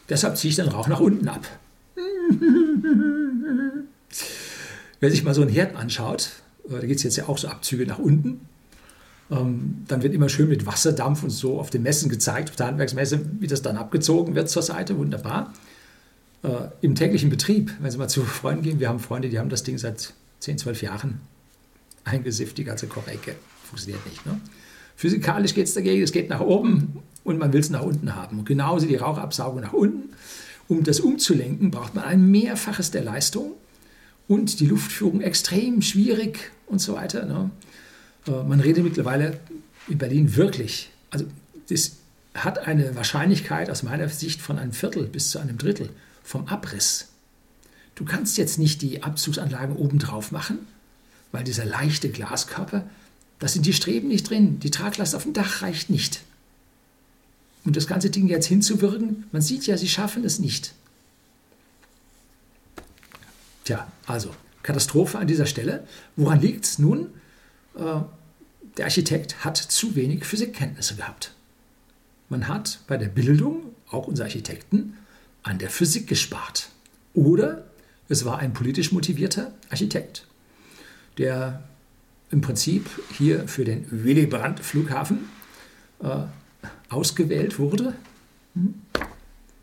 Deshalb 0.08 0.36
ziehe 0.36 0.50
ich 0.50 0.56
den 0.56 0.68
Rauch 0.68 0.88
nach 0.88 1.00
unten 1.00 1.28
ab. 1.28 1.46
Wer 5.00 5.10
sich 5.10 5.22
mal 5.24 5.34
so 5.34 5.42
einen 5.42 5.50
Herd 5.50 5.76
anschaut, 5.76 6.30
äh, 6.68 6.72
da 6.72 6.86
geht 6.86 6.96
es 6.98 7.02
jetzt 7.02 7.16
ja 7.16 7.28
auch 7.28 7.38
so 7.38 7.48
Abzüge 7.48 7.86
nach 7.86 7.98
unten, 7.98 8.46
ähm, 9.30 9.84
dann 9.86 10.02
wird 10.02 10.12
immer 10.12 10.28
schön 10.28 10.48
mit 10.48 10.66
Wasserdampf 10.66 11.22
und 11.22 11.30
so 11.30 11.60
auf 11.60 11.70
den 11.70 11.82
Messen 11.82 12.08
gezeigt, 12.08 12.50
auf 12.50 12.56
der 12.56 12.66
Handwerksmesse, 12.66 13.20
wie 13.38 13.46
das 13.46 13.62
dann 13.62 13.76
abgezogen 13.76 14.34
wird 14.34 14.50
zur 14.50 14.62
Seite. 14.62 14.98
Wunderbar. 14.98 15.54
Äh, 16.42 16.48
Im 16.80 16.94
täglichen 16.96 17.30
Betrieb, 17.30 17.72
wenn 17.80 17.90
Sie 17.90 17.98
mal 17.98 18.08
zu 18.08 18.22
Freunden 18.22 18.62
gehen, 18.62 18.80
wir 18.80 18.88
haben 18.88 18.98
Freunde, 18.98 19.28
die 19.28 19.38
haben 19.38 19.48
das 19.48 19.62
Ding 19.62 19.78
seit 19.78 20.14
10, 20.40 20.58
12 20.58 20.82
Jahren 20.82 21.20
eingesifft, 22.04 22.58
die 22.58 22.64
ganze 22.64 22.86
Korrecke. 22.86 23.34
Funktioniert 23.64 24.04
nicht. 24.06 24.24
Ne? 24.26 24.40
Physikalisch 24.96 25.54
geht 25.54 25.66
es 25.66 25.74
dagegen, 25.74 26.02
es 26.02 26.12
geht 26.12 26.28
nach 26.28 26.40
oben 26.40 27.02
und 27.24 27.38
man 27.38 27.52
will 27.52 27.60
es 27.60 27.70
nach 27.70 27.82
unten 27.82 28.14
haben. 28.14 28.40
Und 28.40 28.44
genauso 28.46 28.86
die 28.86 28.96
Rauchabsaugung 28.96 29.60
nach 29.60 29.72
unten. 29.72 30.10
Um 30.68 30.84
das 30.84 31.00
umzulenken, 31.00 31.70
braucht 31.70 31.94
man 31.94 32.04
ein 32.04 32.30
Mehrfaches 32.30 32.90
der 32.90 33.02
Leistung 33.02 33.52
und 34.28 34.60
die 34.60 34.66
Luftführung 34.66 35.20
extrem 35.20 35.82
schwierig 35.82 36.52
und 36.66 36.80
so 36.80 36.94
weiter. 36.94 37.26
Ne? 37.26 37.50
Äh, 38.26 38.44
man 38.44 38.60
redet 38.60 38.84
mittlerweile 38.84 39.40
in 39.88 39.98
Berlin 39.98 40.36
wirklich, 40.36 40.90
also 41.10 41.24
das 41.68 41.96
hat 42.34 42.66
eine 42.66 42.94
Wahrscheinlichkeit 42.94 43.70
aus 43.70 43.82
meiner 43.82 44.08
Sicht 44.08 44.40
von 44.40 44.58
einem 44.58 44.72
Viertel 44.72 45.06
bis 45.06 45.30
zu 45.30 45.38
einem 45.38 45.58
Drittel 45.58 45.90
vom 46.22 46.46
Abriss. 46.46 47.08
Du 47.96 48.04
kannst 48.04 48.38
jetzt 48.38 48.58
nicht 48.58 48.82
die 48.82 49.02
Abzugsanlagen 49.02 49.76
oben 49.76 49.98
drauf 49.98 50.30
machen, 50.30 50.58
weil 51.32 51.44
dieser 51.44 51.64
leichte 51.64 52.10
Glaskörper, 52.10 52.84
da 53.38 53.48
sind 53.48 53.66
die 53.66 53.72
Streben 53.72 54.08
nicht 54.08 54.28
drin, 54.28 54.60
die 54.60 54.70
Traglast 54.70 55.14
auf 55.14 55.22
dem 55.22 55.32
Dach 55.32 55.62
reicht 55.62 55.90
nicht. 55.90 56.22
Und 57.64 57.76
das 57.76 57.86
ganze 57.86 58.10
Ding 58.10 58.28
jetzt 58.28 58.46
hinzuwirken, 58.46 59.24
man 59.32 59.42
sieht 59.42 59.66
ja, 59.66 59.76
sie 59.76 59.88
schaffen 59.88 60.24
es 60.24 60.38
nicht. 60.38 60.74
Tja, 63.64 63.90
also 64.06 64.34
Katastrophe 64.62 65.18
an 65.18 65.26
dieser 65.26 65.46
Stelle. 65.46 65.86
Woran 66.16 66.40
liegt 66.40 66.64
es 66.64 66.78
nun? 66.78 67.08
Äh, 67.76 68.00
der 68.76 68.84
Architekt 68.84 69.44
hat 69.44 69.56
zu 69.56 69.94
wenig 69.94 70.24
Physikkenntnisse 70.24 70.96
gehabt. 70.96 71.34
Man 72.28 72.48
hat 72.48 72.80
bei 72.86 72.96
der 72.96 73.08
Bildung, 73.08 73.74
auch 73.90 74.06
unser 74.06 74.24
Architekten, 74.24 74.96
an 75.42 75.58
der 75.58 75.70
Physik 75.70 76.06
gespart. 76.06 76.68
Oder 77.14 77.64
es 78.08 78.24
war 78.24 78.38
ein 78.38 78.52
politisch 78.52 78.92
motivierter 78.92 79.52
Architekt, 79.70 80.26
der 81.20 81.62
im 82.30 82.40
Prinzip 82.40 82.88
hier 83.16 83.46
für 83.46 83.64
den 83.64 83.84
Willy 83.90 84.26
Brandt 84.26 84.60
Flughafen 84.60 85.28
äh, 86.02 86.06
ausgewählt 86.88 87.58
wurde. 87.58 87.94
Hm? 88.54 88.74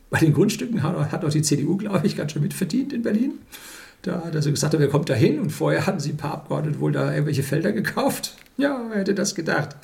Bei 0.09 0.19
den 0.19 0.33
Grundstücken 0.33 0.83
hat, 0.83 1.11
hat 1.11 1.25
auch 1.25 1.29
die 1.29 1.41
CDU, 1.41 1.75
glaube 1.77 2.05
ich, 2.05 2.15
ganz 2.15 2.31
schön 2.31 2.43
mitverdient 2.43 2.93
in 2.93 3.01
Berlin. 3.01 3.33
Da 4.03 4.23
hat 4.23 4.35
er 4.35 4.41
gesagt, 4.41 4.75
wer 4.77 4.87
kommt 4.87 5.09
da 5.09 5.15
hin? 5.15 5.39
Und 5.39 5.49
vorher 5.49 5.85
hatten 5.85 5.99
sie 5.99 6.11
ein 6.11 6.17
paar 6.17 6.33
Abgeordnete 6.33 6.79
wohl 6.79 6.91
da 6.91 7.11
irgendwelche 7.11 7.43
Felder 7.43 7.71
gekauft. 7.71 8.35
Ja, 8.57 8.85
wer 8.89 8.99
hätte 8.99 9.15
das 9.15 9.35
gedacht? 9.35 9.75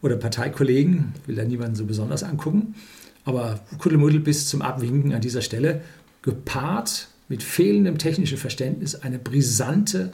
Oder 0.00 0.16
Parteikollegen, 0.16 1.12
will 1.26 1.36
da 1.36 1.44
niemanden 1.44 1.74
so 1.74 1.84
besonders 1.84 2.22
angucken. 2.22 2.74
Aber 3.24 3.60
Kuddelmuddel 3.78 4.20
bis 4.20 4.48
zum 4.48 4.62
Abwinken 4.62 5.12
an 5.12 5.20
dieser 5.20 5.42
Stelle, 5.42 5.82
gepaart 6.22 7.08
mit 7.28 7.42
fehlendem 7.42 7.98
technischen 7.98 8.38
Verständnis, 8.38 8.94
eine 8.94 9.18
brisante 9.18 10.12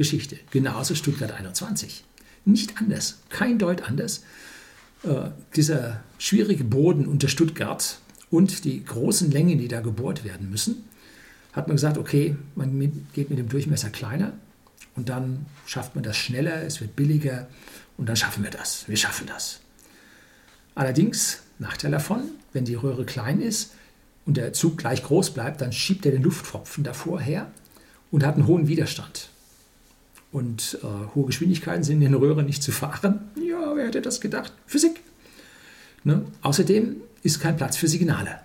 Geschichte. 0.00 0.38
Genauso 0.50 0.94
Stuttgart 0.94 1.30
21. 1.30 2.04
Nicht 2.46 2.80
anders, 2.80 3.18
kein 3.28 3.58
Deut 3.58 3.82
anders. 3.82 4.24
Äh, 5.02 5.28
dieser 5.54 6.02
schwierige 6.16 6.64
Boden 6.64 7.04
unter 7.06 7.28
Stuttgart 7.28 7.98
und 8.30 8.64
die 8.64 8.82
großen 8.82 9.30
Längen, 9.30 9.58
die 9.58 9.68
da 9.68 9.82
gebohrt 9.82 10.24
werden 10.24 10.48
müssen, 10.48 10.84
hat 11.52 11.68
man 11.68 11.76
gesagt, 11.76 11.98
okay, 11.98 12.34
man 12.54 13.06
geht 13.12 13.28
mit 13.28 13.38
dem 13.38 13.50
Durchmesser 13.50 13.90
kleiner 13.90 14.32
und 14.96 15.10
dann 15.10 15.44
schafft 15.66 15.94
man 15.96 16.02
das 16.02 16.16
schneller, 16.16 16.62
es 16.62 16.80
wird 16.80 16.96
billiger 16.96 17.46
und 17.98 18.08
dann 18.08 18.16
schaffen 18.16 18.42
wir 18.42 18.50
das. 18.50 18.88
Wir 18.88 18.96
schaffen 18.96 19.26
das. 19.26 19.60
Allerdings, 20.74 21.42
Nachteil 21.58 21.90
davon, 21.90 22.22
wenn 22.54 22.64
die 22.64 22.74
Röhre 22.74 23.04
klein 23.04 23.42
ist 23.42 23.74
und 24.24 24.38
der 24.38 24.54
Zug 24.54 24.78
gleich 24.78 25.02
groß 25.02 25.34
bleibt, 25.34 25.60
dann 25.60 25.74
schiebt 25.74 26.06
er 26.06 26.12
den 26.12 26.22
Lufttropfen 26.22 26.84
davor 26.84 27.20
her 27.20 27.50
und 28.10 28.24
hat 28.24 28.36
einen 28.36 28.46
hohen 28.46 28.66
Widerstand. 28.66 29.28
Und 30.32 30.78
äh, 30.82 31.14
hohe 31.14 31.26
Geschwindigkeiten 31.26 31.82
sind 31.82 31.96
in 32.02 32.12
den 32.12 32.14
Röhren 32.14 32.46
nicht 32.46 32.62
zu 32.62 32.70
fahren. 32.70 33.30
Ja, 33.36 33.74
wer 33.74 33.86
hätte 33.86 34.00
das 34.00 34.20
gedacht? 34.20 34.52
Physik. 34.66 35.00
Ne? 36.04 36.24
Außerdem 36.42 36.96
ist 37.22 37.40
kein 37.40 37.56
Platz 37.56 37.76
für 37.76 37.88
Signale. 37.88 38.40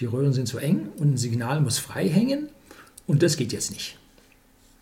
Die 0.00 0.06
Röhren 0.06 0.32
sind 0.32 0.46
zu 0.46 0.58
eng 0.58 0.88
und 0.96 1.14
ein 1.14 1.18
Signal 1.18 1.60
muss 1.60 1.78
frei 1.78 2.08
hängen 2.08 2.48
und 3.06 3.22
das 3.22 3.36
geht 3.36 3.52
jetzt 3.52 3.72
nicht. 3.72 3.98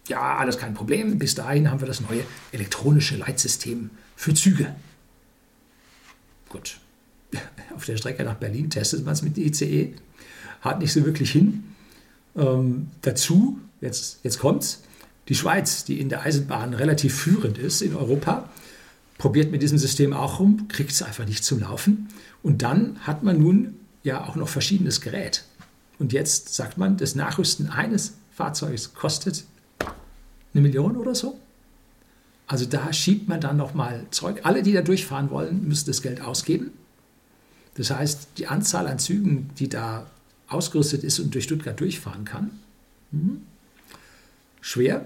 Ja, 0.08 0.36
alles 0.36 0.58
kein 0.58 0.74
Problem. 0.74 1.18
Bis 1.18 1.34
dahin 1.34 1.70
haben 1.70 1.80
wir 1.80 1.88
das 1.88 2.00
neue 2.00 2.22
elektronische 2.52 3.16
Leitsystem 3.16 3.90
für 4.14 4.34
Züge. 4.34 4.74
Gut. 6.48 6.78
Auf 7.74 7.86
der 7.86 7.96
Strecke 7.96 8.22
nach 8.22 8.36
Berlin 8.36 8.70
testet 8.70 9.04
man 9.04 9.14
es 9.14 9.22
mit 9.22 9.36
ICE. 9.38 9.94
Hat 10.60 10.78
nicht 10.78 10.92
so 10.92 11.04
wirklich 11.04 11.30
hin. 11.32 11.64
Ähm, 12.36 12.88
dazu, 13.02 13.58
jetzt, 13.80 14.20
jetzt 14.22 14.44
es, 14.44 14.82
die 15.28 15.34
Schweiz, 15.34 15.84
die 15.84 16.00
in 16.00 16.08
der 16.08 16.22
Eisenbahn 16.22 16.74
relativ 16.74 17.14
führend 17.14 17.58
ist 17.58 17.82
in 17.82 17.94
Europa, 17.94 18.48
probiert 19.18 19.50
mit 19.50 19.62
diesem 19.62 19.78
System 19.78 20.12
auch 20.12 20.38
rum, 20.40 20.68
kriegt 20.68 20.92
es 20.92 21.02
einfach 21.02 21.26
nicht 21.26 21.44
zum 21.44 21.60
Laufen. 21.60 22.08
Und 22.42 22.62
dann 22.62 22.98
hat 23.00 23.22
man 23.22 23.38
nun 23.38 23.74
ja 24.02 24.24
auch 24.24 24.36
noch 24.36 24.48
verschiedenes 24.48 25.00
Gerät. 25.00 25.44
Und 25.98 26.12
jetzt 26.12 26.54
sagt 26.54 26.78
man, 26.78 26.96
das 26.96 27.14
Nachrüsten 27.14 27.70
eines 27.70 28.14
Fahrzeugs 28.30 28.94
kostet 28.94 29.44
eine 30.52 30.62
Million 30.62 30.96
oder 30.96 31.14
so. 31.14 31.38
Also 32.46 32.64
da 32.66 32.92
schiebt 32.92 33.28
man 33.28 33.40
dann 33.40 33.56
nochmal 33.56 34.06
Zeug. 34.10 34.40
Alle, 34.44 34.62
die 34.62 34.72
da 34.72 34.82
durchfahren 34.82 35.30
wollen, 35.30 35.66
müssen 35.66 35.86
das 35.86 36.02
Geld 36.02 36.20
ausgeben. 36.20 36.70
Das 37.74 37.90
heißt, 37.90 38.28
die 38.38 38.46
Anzahl 38.46 38.86
an 38.86 38.98
Zügen, 38.98 39.50
die 39.58 39.68
da 39.68 40.06
ausgerüstet 40.48 41.02
ist 41.02 41.18
und 41.18 41.34
durch 41.34 41.44
Stuttgart 41.44 41.78
durchfahren 41.78 42.24
kann, 42.24 42.52
hm, 43.10 43.42
schwer. 44.60 45.04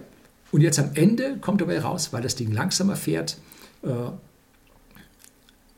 Und 0.52 0.62
jetzt 0.62 0.78
am 0.78 0.90
Ende 0.94 1.36
kommt 1.40 1.60
dabei 1.60 1.80
raus, 1.80 2.12
weil 2.12 2.22
das 2.22 2.34
Ding 2.34 2.52
langsamer 2.52 2.96
fährt, 2.96 3.38
äh, 3.82 3.88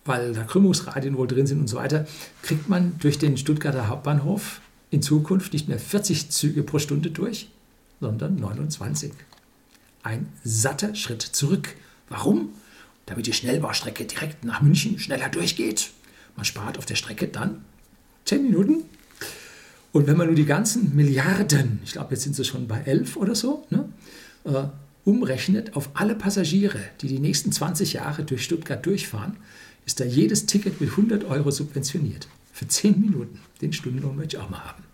weil 0.04 0.32
da 0.32 0.42
Krümmungsradien 0.44 1.16
wohl 1.16 1.26
drin 1.26 1.46
sind 1.46 1.60
und 1.60 1.68
so 1.68 1.76
weiter, 1.76 2.06
kriegt 2.42 2.68
man 2.68 2.98
durch 2.98 3.18
den 3.18 3.36
Stuttgarter 3.36 3.88
Hauptbahnhof 3.88 4.60
in 4.90 5.02
Zukunft 5.02 5.52
nicht 5.52 5.68
mehr 5.68 5.78
40 5.78 6.30
Züge 6.30 6.62
pro 6.62 6.78
Stunde 6.78 7.10
durch, 7.10 7.48
sondern 8.00 8.36
29. 8.36 9.12
Ein 10.02 10.28
satter 10.42 10.94
Schritt 10.94 11.22
zurück. 11.22 11.76
Warum? 12.08 12.50
Damit 13.06 13.26
die 13.26 13.32
Schnellbaustrecke 13.32 14.04
direkt 14.04 14.44
nach 14.44 14.60
München 14.60 14.98
schneller 14.98 15.28
durchgeht. 15.28 15.90
Man 16.36 16.44
spart 16.44 16.78
auf 16.78 16.86
der 16.86 16.96
Strecke 16.96 17.28
dann 17.28 17.64
10 18.24 18.42
Minuten. 18.42 18.84
Und 19.92 20.06
wenn 20.06 20.16
man 20.16 20.26
nur 20.26 20.36
die 20.36 20.46
ganzen 20.46 20.96
Milliarden, 20.96 21.80
ich 21.84 21.92
glaube, 21.92 22.14
jetzt 22.14 22.24
sind 22.24 22.34
sie 22.34 22.44
schon 22.44 22.66
bei 22.66 22.80
11 22.80 23.16
oder 23.16 23.34
so, 23.34 23.66
ne, 23.70 23.88
äh, 24.44 24.64
umrechnet 25.04 25.76
auf 25.76 25.90
alle 25.94 26.14
Passagiere, 26.14 26.78
die 27.00 27.08
die 27.08 27.18
nächsten 27.18 27.52
20 27.52 27.94
Jahre 27.94 28.24
durch 28.24 28.44
Stuttgart 28.44 28.84
durchfahren, 28.84 29.36
ist 29.84 30.00
da 30.00 30.04
jedes 30.04 30.46
Ticket 30.46 30.80
mit 30.80 30.90
100 30.90 31.24
Euro 31.24 31.50
subventioniert. 31.50 32.28
Für 32.52 32.68
10 32.68 33.00
Minuten. 33.00 33.40
Den 33.60 33.72
Stundenlohn 33.72 34.16
möchte 34.16 34.36
ich 34.36 34.42
auch 34.42 34.50
mal 34.50 34.64
haben. 34.64 34.84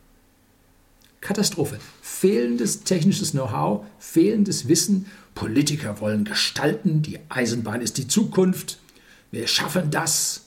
Katastrophe. 1.21 1.79
Fehlendes 2.01 2.85
technisches 2.85 3.33
Know-how, 3.33 3.85
fehlendes 3.99 4.69
Wissen. 4.69 5.07
Politiker 5.35 6.01
wollen 6.01 6.25
gestalten, 6.25 7.03
die 7.03 7.19
Eisenbahn 7.29 7.81
ist 7.81 7.99
die 7.99 8.09
Zukunft. 8.09 8.79
Wir 9.31 9.47
schaffen 9.47 9.91
das. 9.91 10.43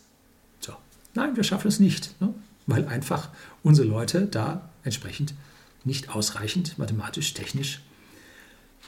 So. 0.59 0.73
Nein, 1.13 1.35
wir 1.35 1.43
schaffen 1.43 1.67
es 1.67 1.79
nicht. 1.79 2.19
Ne? 2.19 2.33
weil 2.67 2.87
einfach 2.87 3.29
unsere 3.63 3.87
Leute 3.87 4.25
da 4.25 4.69
entsprechend 4.83 5.33
nicht 5.83 6.09
ausreichend 6.09 6.77
mathematisch, 6.77 7.33
technisch 7.33 7.81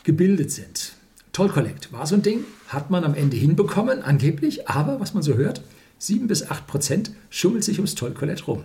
gebildet 0.04 0.51
sind. 0.51 0.93
Toll 1.32 1.49
Collect 1.49 1.91
war 1.91 2.06
so 2.06 2.16
ein 2.16 2.22
Ding, 2.22 2.43
hat 2.68 2.89
man 2.89 3.04
am 3.04 3.16
Ende 3.16 3.38
hinbekommen, 3.38 4.04
angeblich, 4.04 4.70
aber 4.70 4.99
was 4.99 5.14
man 5.14 5.24
so 5.24 5.36
hört, 5.36 5.62
7 5.97 6.28
bis 6.28 6.49
8 6.49 6.68
Prozent 6.68 7.12
schummelt 7.30 7.64
sich 7.64 7.78
ums 7.80 7.95
Toll 7.95 8.14
Collect 8.14 8.47
rum. 8.47 8.64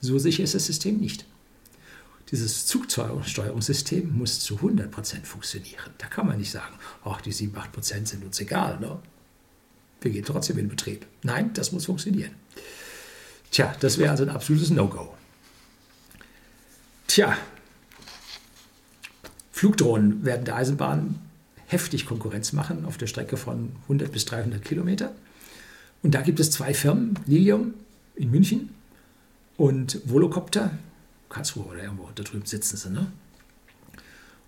So 0.00 0.18
sicher 0.18 0.44
ist 0.44 0.54
das 0.54 0.66
System 0.66 0.98
nicht. 0.98 1.24
Dieses 2.30 2.66
Zugsteuerungssystem 2.66 4.16
muss 4.16 4.40
zu 4.40 4.56
100 4.56 4.90
Prozent 4.90 5.26
funktionieren. 5.26 5.90
Da 5.98 6.06
kann 6.06 6.26
man 6.26 6.38
nicht 6.38 6.50
sagen, 6.50 6.74
ach, 7.04 7.20
die 7.20 7.32
7, 7.32 7.56
8 7.56 7.72
Prozent 7.72 8.08
sind 8.08 8.24
uns 8.24 8.40
egal. 8.40 8.78
Ne? 8.80 8.98
Wir 10.00 10.10
gehen 10.10 10.24
trotzdem 10.24 10.58
in 10.58 10.68
Betrieb. 10.68 11.06
Nein, 11.22 11.52
das 11.54 11.72
muss 11.72 11.86
funktionieren. 11.86 12.32
Tja, 13.50 13.74
das 13.80 13.98
wäre 13.98 14.10
also 14.10 14.24
ein 14.24 14.30
absolutes 14.30 14.70
No-Go. 14.70 15.14
Tja, 17.06 17.36
Flugdrohnen 19.54 20.24
werden 20.24 20.44
der 20.44 20.56
Eisenbahn 20.56 21.20
heftig 21.66 22.06
Konkurrenz 22.06 22.52
machen 22.52 22.84
auf 22.86 22.96
der 22.98 23.06
Strecke 23.06 23.36
von 23.36 23.70
100 23.84 24.10
bis 24.10 24.24
300 24.24 24.64
Kilometer. 24.64 25.12
Und 26.02 26.16
da 26.16 26.22
gibt 26.22 26.40
es 26.40 26.50
zwei 26.50 26.74
Firmen, 26.74 27.16
Lilium 27.26 27.72
in 28.16 28.32
München 28.32 28.70
und 29.56 30.00
Volocopter, 30.06 30.72
Karlsruhe 31.28 31.66
oder 31.66 31.84
irgendwo, 31.84 32.08
da 32.16 32.24
drüben 32.24 32.44
sitzen 32.44 32.76
sie. 32.76 32.90
Ne? 32.90 33.06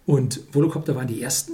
Und 0.06 0.40
Volocopter 0.52 0.96
waren 0.96 1.06
die 1.06 1.22
ersten 1.22 1.52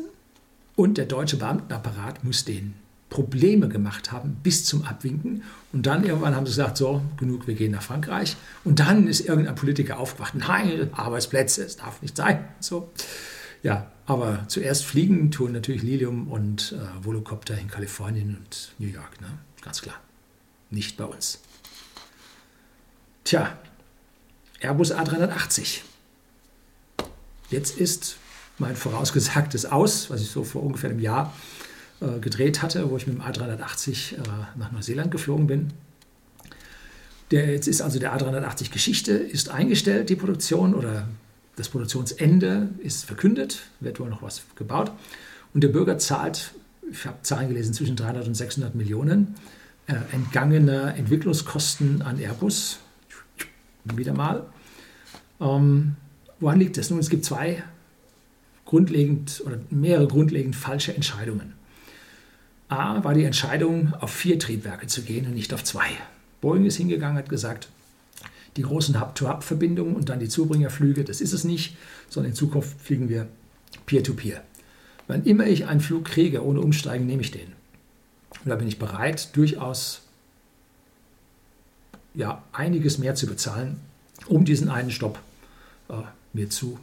und 0.75 0.97
der 0.97 1.05
deutsche 1.05 1.37
Beamtenapparat 1.37 2.25
muss 2.25 2.47
denen 2.47 2.73
Probleme 3.11 3.69
gemacht 3.69 4.13
haben 4.13 4.39
bis 4.43 4.65
zum 4.65 4.85
Abwinken. 4.85 5.43
Und 5.75 5.85
dann 5.85 6.05
irgendwann 6.05 6.35
haben 6.35 6.47
sie 6.47 6.53
gesagt, 6.53 6.79
so, 6.79 7.03
genug, 7.19 7.47
wir 7.47 7.55
gehen 7.55 7.73
nach 7.73 7.83
Frankreich. 7.83 8.35
Und 8.65 8.81
dann 8.81 9.07
ist 9.09 9.21
irgendein 9.21 9.57
Politiker 9.57 9.99
aufgewacht, 9.99 10.35
nein, 10.37 10.89
Arbeitsplätze, 10.93 11.63
es 11.65 11.77
darf 11.77 12.01
nicht 12.01 12.17
sein. 12.17 12.47
So. 12.59 12.91
Ja, 13.63 13.91
aber 14.07 14.45
zuerst 14.49 14.85
fliegen 14.85 15.31
tun 15.31 15.53
natürlich 15.53 15.83
Lilium 15.83 16.29
und 16.29 16.73
äh, 16.73 17.05
Volocopter 17.05 17.57
in 17.57 17.69
Kalifornien 17.69 18.37
und 18.37 18.73
New 18.79 18.89
York, 18.89 19.21
ne? 19.21 19.29
ganz 19.61 19.81
klar. 19.83 19.97
Nicht 20.71 20.97
bei 20.97 21.05
uns. 21.05 21.41
Tja, 23.25 23.57
Airbus 24.61 24.93
A380. 24.93 25.81
Jetzt 27.51 27.79
ist 27.79 28.17
mein 28.59 28.75
vorausgesagtes 28.75 29.67
Aus, 29.67 30.11
was 30.11 30.23
ich 30.23 30.31
so 30.31 30.45
vor 30.45 30.63
ungefähr 30.63 30.91
einem 30.91 31.01
Jahr 31.01 31.33
äh, 32.01 32.19
gedreht 32.19 32.63
hatte, 32.63 32.91
wo 32.91 32.97
ich 32.97 33.07
mit 33.07 33.17
dem 33.17 33.23
A380 33.23 34.15
äh, 34.15 34.19
nach 34.57 34.73
Neuseeland 34.73 35.11
geflogen 35.11 35.47
bin. 35.47 35.73
Der, 37.31 37.51
jetzt 37.51 37.69
ist 37.69 37.81
also 37.81 37.99
der 37.99 38.17
A380 38.17 38.73
Geschichte, 38.73 39.13
ist 39.13 39.51
eingestellt, 39.51 40.11
die 40.11 40.17
Produktion 40.17 40.75
oder 40.75 41.07
das 41.57 41.69
Produktionsende 41.69 42.69
ist 42.79 43.05
verkündet, 43.05 43.63
wird 43.81 44.01
wohl 44.01 44.09
noch 44.09 44.23
was 44.23 44.43
gebaut. 44.57 44.91
Und 45.55 45.63
der 45.63 45.69
Bürger 45.69 45.99
zahlt, 45.99 46.55
ich 46.91 47.07
habe 47.07 47.19
Zahlen 47.23 47.49
gelesen, 47.49 47.75
zwischen 47.75 47.97
300 47.97 48.27
und 48.27 48.35
600 48.35 48.75
Millionen 48.75 49.35
äh, 49.87 49.95
entgangene 50.13 50.95
Entwicklungskosten 50.97 52.03
an 52.03 52.19
Airbus. 52.19 52.79
Wieder 53.85 54.15
mal. 54.15 54.47
Ähm, 55.41 55.97
woran 56.41 56.59
liegt 56.59 56.77
das? 56.79 56.91
Nun, 56.91 57.01
es 57.01 57.11
gibt 57.11 57.25
zwei 57.25 57.63
grundlegend 58.65 59.43
oder 59.45 59.59
mehrere 59.71 60.07
grundlegend 60.07 60.57
falsche 60.57 60.95
Entscheidungen. 60.95 61.53
A 62.69 63.05
war 63.05 63.13
die 63.13 63.25
Entscheidung, 63.25 63.93
auf 64.01 64.11
vier 64.11 64.39
Triebwerke 64.39 64.87
zu 64.87 65.03
gehen 65.03 65.27
und 65.27 65.35
nicht 65.35 65.53
auf 65.53 65.63
zwei. 65.63 65.89
Boeing 66.41 66.65
ist 66.65 66.77
hingegangen, 66.77 67.19
hat 67.19 67.29
gesagt, 67.29 67.69
die 68.57 68.63
großen 68.63 69.01
Hub-to-Hub-Verbindungen 69.01 69.97
und 69.97 70.09
dann 70.09 70.21
die 70.21 70.29
Zubringerflüge, 70.29 71.05
das 71.05 71.21
ist 71.21 71.33
es 71.33 71.45
nicht, 71.45 71.77
sondern 72.09 72.33
in 72.33 72.37
Zukunft 72.37 72.81
fliegen 72.81 73.09
wir 73.09 73.27
Peer-to-Peer. 73.87 74.39
-Peer. 74.39 74.43
Wann 75.09 75.25
immer 75.25 75.47
ich 75.47 75.67
einen 75.67 75.81
Flug 75.81 76.05
kriege 76.05 76.45
ohne 76.45 76.61
Umsteigen, 76.61 77.07
nehme 77.07 77.23
ich 77.23 77.31
den. 77.31 77.53
Und 78.45 78.51
da 78.51 78.57
bin 78.57 78.69
ich 78.69 78.79
bereit, 78.79 79.35
durchaus 79.37 80.03
ja, 82.15 82.43
einiges 82.53 82.99
mehr 82.99 83.15
zu 83.15 83.27
bezahlen, 83.27 83.81
um 84.27 84.45
diesen 84.45 84.69
einen 84.69 84.91
Stopp 84.91 85.19
äh, 85.89 85.95
mir 86.33 86.51
zu 86.51 86.79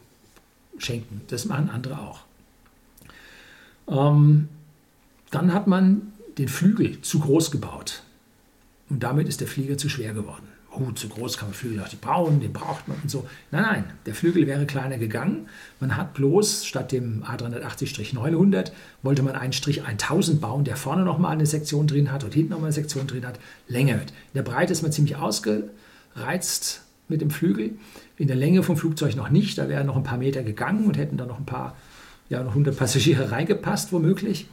schenken. 0.77 1.21
Das 1.27 1.45
machen 1.45 1.69
andere 1.69 1.99
auch. 1.99 2.21
Ähm, 3.87 4.49
dann 5.31 5.53
hat 5.53 5.67
man 5.67 6.13
den 6.37 6.47
Flügel 6.47 7.01
zu 7.01 7.19
groß 7.19 7.51
gebaut 7.51 8.03
und 8.89 9.03
damit 9.03 9.27
ist 9.27 9.41
der 9.41 9.47
Flieger 9.47 9.77
zu 9.77 9.89
schwer 9.89 10.13
geworden 10.13 10.48
oh, 10.71 10.91
zu 10.91 11.09
groß 11.09 11.37
kann 11.37 11.49
man 11.49 11.53
Flügel 11.53 11.79
auch 11.79 11.85
nicht 11.85 12.01
bauen, 12.01 12.39
den 12.39 12.53
braucht 12.53 12.87
man 12.87 12.97
und 13.01 13.09
so. 13.09 13.27
Nein, 13.51 13.63
nein, 13.63 13.83
der 14.05 14.13
Flügel 14.13 14.47
wäre 14.47 14.65
kleiner 14.65 14.97
gegangen. 14.97 15.47
Man 15.79 15.95
hat 15.97 16.13
bloß 16.13 16.65
statt 16.65 16.91
dem 16.91 17.23
A380-900 17.23 18.71
wollte 19.01 19.23
man 19.23 19.35
einen 19.35 19.53
Strich 19.53 19.83
1000 19.83 20.41
bauen, 20.41 20.63
der 20.63 20.75
vorne 20.75 21.03
nochmal 21.03 21.33
eine 21.33 21.45
Sektion 21.45 21.87
drin 21.87 22.11
hat 22.11 22.23
und 22.23 22.33
hinten 22.33 22.51
nochmal 22.51 22.67
eine 22.67 22.73
Sektion 22.73 23.07
drin 23.07 23.25
hat, 23.25 23.39
länger 23.67 23.99
wird. 23.99 24.11
In 24.11 24.35
der 24.35 24.43
Breite 24.43 24.71
ist 24.71 24.81
man 24.81 24.91
ziemlich 24.91 25.15
ausgereizt 25.15 26.83
mit 27.07 27.21
dem 27.21 27.31
Flügel. 27.31 27.71
In 28.17 28.27
der 28.27 28.35
Länge 28.35 28.63
vom 28.63 28.77
Flugzeug 28.77 29.15
noch 29.15 29.29
nicht. 29.29 29.57
Da 29.57 29.69
wären 29.69 29.87
noch 29.87 29.97
ein 29.97 30.03
paar 30.03 30.17
Meter 30.17 30.43
gegangen 30.43 30.85
und 30.85 30.97
hätten 30.97 31.17
da 31.17 31.25
noch 31.25 31.39
ein 31.39 31.45
paar, 31.45 31.75
ja, 32.29 32.43
noch 32.43 32.51
100 32.51 32.77
Passagiere 32.77 33.31
reingepasst, 33.31 33.91
womöglich. 33.91 34.47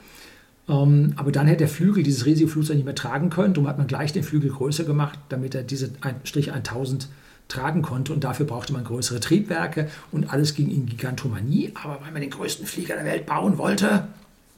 Ähm, 0.68 1.12
aber 1.16 1.32
dann 1.32 1.46
hätte 1.46 1.58
der 1.58 1.68
Flügel 1.68 2.02
dieses 2.02 2.26
riesige 2.26 2.48
Flugzeug 2.48 2.76
nicht 2.76 2.84
mehr 2.84 2.94
tragen 2.94 3.30
können. 3.30 3.54
Darum 3.54 3.68
hat 3.68 3.78
man 3.78 3.86
gleich 3.86 4.12
den 4.12 4.24
Flügel 4.24 4.50
größer 4.50 4.84
gemacht, 4.84 5.18
damit 5.28 5.54
er 5.54 5.62
diese 5.62 5.90
Strich 6.24 6.52
1000 6.52 7.08
tragen 7.48 7.82
konnte. 7.82 8.12
Und 8.12 8.24
dafür 8.24 8.46
brauchte 8.46 8.72
man 8.72 8.84
größere 8.84 9.20
Triebwerke 9.20 9.88
und 10.10 10.32
alles 10.32 10.54
ging 10.54 10.70
in 10.70 10.86
Gigantomanie. 10.86 11.72
Aber 11.74 12.00
weil 12.02 12.12
man 12.12 12.20
den 12.20 12.30
größten 12.30 12.66
Flieger 12.66 12.96
der 12.96 13.04
Welt 13.04 13.26
bauen 13.26 13.58
wollte, 13.58 14.08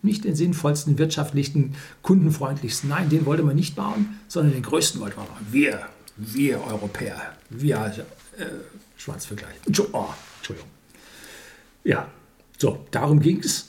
nicht 0.02 0.24
den 0.24 0.34
sinnvollsten, 0.34 0.98
wirtschaftlichsten, 0.98 1.74
kundenfreundlichsten, 2.02 2.88
nein, 2.88 3.08
den 3.08 3.26
wollte 3.26 3.42
man 3.42 3.56
nicht 3.56 3.76
bauen, 3.76 4.18
sondern 4.28 4.52
den 4.52 4.62
größten 4.62 5.00
wollte 5.00 5.16
man 5.16 5.26
bauen. 5.26 5.46
Wir, 5.50 5.80
wir 6.16 6.62
Europäer, 6.64 7.20
wir 7.50 7.76
äh, 8.38 8.44
Schwarzvergleich. 8.96 9.56
Oh, 9.92 10.06
Entschuldigung. 10.38 10.70
Ja, 11.84 12.08
so, 12.56 12.86
darum 12.90 13.20
ging 13.20 13.40
es. 13.40 13.68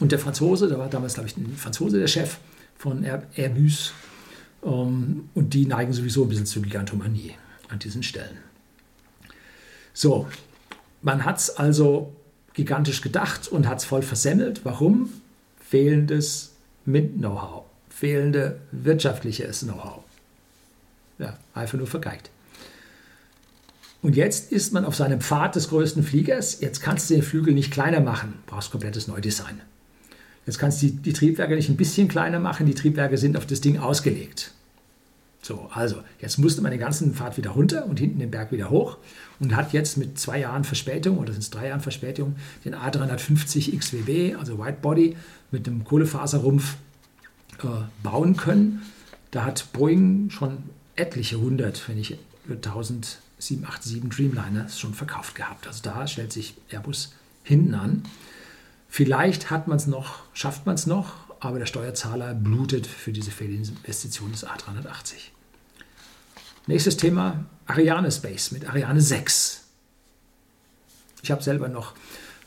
Und 0.00 0.12
der 0.12 0.18
Franzose, 0.18 0.66
da 0.66 0.78
war 0.78 0.88
damals, 0.88 1.14
glaube 1.14 1.28
ich, 1.28 1.36
ein 1.36 1.54
Franzose 1.56 1.98
der 1.98 2.06
Chef 2.06 2.38
von 2.76 3.04
Airbus. 3.04 3.92
Ähm, 4.64 5.28
und 5.34 5.54
die 5.54 5.66
neigen 5.66 5.92
sowieso 5.92 6.24
ein 6.24 6.28
bisschen 6.28 6.46
zur 6.46 6.62
Gigantomanie 6.62 7.34
an 7.68 7.78
diesen 7.78 8.02
Stellen. 8.02 8.38
So, 9.92 10.26
man 11.02 11.24
hat 11.24 11.38
es 11.38 11.50
also 11.50 12.14
gigantisch 12.54 13.00
gedacht 13.00 13.48
und 13.48 13.68
hat 13.68 13.78
es 13.78 13.84
voll 13.84 14.02
versemmelt. 14.02 14.62
Warum? 14.64 15.10
Fehlendes 15.60 16.52
MINT-Know-how, 16.86 17.64
fehlende 17.88 18.60
wirtschaftliches 18.72 19.60
Know-how. 19.60 20.02
Ja, 21.18 21.36
einfach 21.54 21.78
nur 21.78 21.86
vergeigt. 21.86 22.30
Und 24.02 24.16
jetzt 24.16 24.50
ist 24.50 24.72
man 24.72 24.86
auf 24.86 24.96
seinem 24.96 25.20
Pfad 25.20 25.56
des 25.56 25.68
größten 25.68 26.02
Fliegers. 26.02 26.60
Jetzt 26.60 26.80
kannst 26.80 27.10
du 27.10 27.14
den 27.14 27.22
Flügel 27.22 27.52
nicht 27.52 27.70
kleiner 27.70 28.00
machen, 28.00 28.38
brauchst 28.46 28.70
komplettes 28.70 29.06
Neudesign. 29.06 29.60
Jetzt 30.50 30.58
kannst 30.58 30.82
du 30.82 30.86
die, 30.88 30.96
die 30.96 31.12
Triebwerke 31.12 31.54
nicht 31.54 31.68
ein 31.68 31.76
bisschen 31.76 32.08
kleiner 32.08 32.40
machen, 32.40 32.66
die 32.66 32.74
Triebwerke 32.74 33.16
sind 33.16 33.36
auf 33.36 33.46
das 33.46 33.60
Ding 33.60 33.78
ausgelegt. 33.78 34.50
So, 35.42 35.70
also 35.72 36.02
jetzt 36.18 36.38
musste 36.38 36.60
man 36.60 36.72
den 36.72 36.80
ganzen 36.80 37.14
Pfad 37.14 37.36
wieder 37.36 37.50
runter 37.50 37.86
und 37.86 38.00
hinten 38.00 38.18
den 38.18 38.32
Berg 38.32 38.50
wieder 38.50 38.68
hoch 38.68 38.98
und 39.38 39.54
hat 39.54 39.72
jetzt 39.72 39.96
mit 39.96 40.18
zwei 40.18 40.40
Jahren 40.40 40.64
Verspätung 40.64 41.18
oder 41.18 41.32
sind 41.32 41.42
es 41.42 41.50
drei 41.50 41.68
Jahren 41.68 41.80
Verspätung 41.80 42.34
den 42.64 42.74
A350 42.74 43.78
XWB, 43.78 44.36
also 44.40 44.58
Whitebody, 44.58 45.16
mit 45.52 45.68
einem 45.68 45.84
Kohlefaserrumpf 45.84 46.74
äh, 47.62 47.66
bauen 48.02 48.36
können. 48.36 48.82
Da 49.30 49.44
hat 49.44 49.72
Boeing 49.72 50.30
schon 50.30 50.64
etliche 50.96 51.38
hundert, 51.38 51.88
wenn 51.88 51.96
nicht 51.96 52.18
1787 52.48 54.02
Dreamliner 54.08 54.68
schon 54.68 54.94
verkauft 54.94 55.36
gehabt. 55.36 55.68
Also 55.68 55.80
da 55.84 56.08
stellt 56.08 56.32
sich 56.32 56.54
Airbus 56.72 57.12
hinten 57.44 57.74
an. 57.74 58.02
Vielleicht 58.90 59.50
hat 59.50 59.68
man 59.68 59.76
es 59.76 59.86
noch, 59.86 60.24
schafft 60.34 60.66
man 60.66 60.74
es 60.74 60.84
noch, 60.84 61.12
aber 61.38 61.60
der 61.60 61.66
Steuerzahler 61.66 62.34
blutet 62.34 62.88
für 62.88 63.12
diese 63.12 63.30
Fehlinvestition 63.30 64.32
des 64.32 64.44
A380. 64.44 65.30
Nächstes 66.66 66.96
Thema, 66.96 67.44
Ariane 67.66 68.10
Space 68.10 68.50
mit 68.50 68.68
Ariane 68.68 69.00
6. 69.00 69.62
Ich 71.22 71.30
habe 71.30 71.40
selber 71.40 71.68
noch 71.68 71.94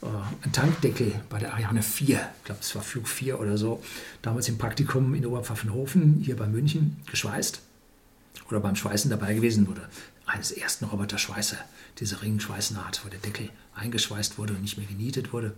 äh, 0.01 0.07
einen 0.43 0.51
Tankdeckel 0.51 1.13
bei 1.29 1.39
der 1.39 1.53
Ariane 1.53 1.81
4, 1.81 2.17
ich 2.39 2.43
glaube, 2.43 2.59
es 2.61 2.75
war 2.75 2.81
Flug 2.81 3.07
4 3.07 3.39
oder 3.39 3.57
so, 3.57 3.81
damals 4.21 4.49
im 4.49 4.57
Praktikum 4.57 5.15
in 5.15 5.25
Oberpfaffenhofen, 5.25 6.19
hier 6.23 6.35
bei 6.35 6.47
München, 6.47 6.97
geschweißt 7.09 7.61
oder 8.49 8.59
beim 8.59 8.75
Schweißen 8.75 9.09
dabei 9.09 9.33
gewesen 9.33 9.65
wurde. 9.67 9.87
Eines 10.25 10.51
ersten 10.51 10.85
Roboter-Schweißer, 10.85 11.57
diese 11.99 12.21
Ringschweißnaht, 12.21 13.05
wo 13.05 13.09
der 13.09 13.19
Deckel 13.19 13.49
eingeschweißt 13.75 14.37
wurde 14.37 14.53
und 14.53 14.61
nicht 14.61 14.77
mehr 14.77 14.87
genietet 14.87 15.31
wurde. 15.31 15.53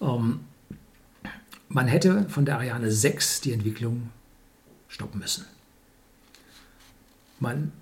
Ähm, 0.00 0.40
man 1.68 1.86
hätte 1.86 2.28
von 2.28 2.44
der 2.44 2.56
Ariane 2.56 2.90
6 2.90 3.42
die 3.42 3.52
Entwicklung 3.52 4.10
stoppen 4.88 5.20
müssen. 5.20 5.44
Man 7.40 7.72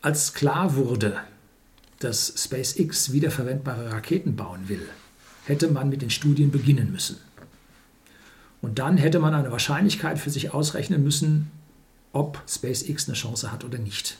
Als 0.00 0.34
klar 0.34 0.76
wurde, 0.76 1.20
dass 1.98 2.32
SpaceX 2.36 3.12
wiederverwendbare 3.12 3.90
Raketen 3.92 4.36
bauen 4.36 4.68
will, 4.68 4.86
hätte 5.44 5.68
man 5.68 5.88
mit 5.88 6.02
den 6.02 6.10
Studien 6.10 6.50
beginnen 6.50 6.92
müssen. 6.92 7.16
Und 8.60 8.78
dann 8.78 8.96
hätte 8.96 9.18
man 9.18 9.34
eine 9.34 9.50
Wahrscheinlichkeit 9.50 10.18
für 10.18 10.30
sich 10.30 10.52
ausrechnen 10.52 11.02
müssen, 11.02 11.50
ob 12.12 12.42
SpaceX 12.48 13.08
eine 13.08 13.16
Chance 13.16 13.50
hat 13.52 13.64
oder 13.64 13.78
nicht. 13.78 14.18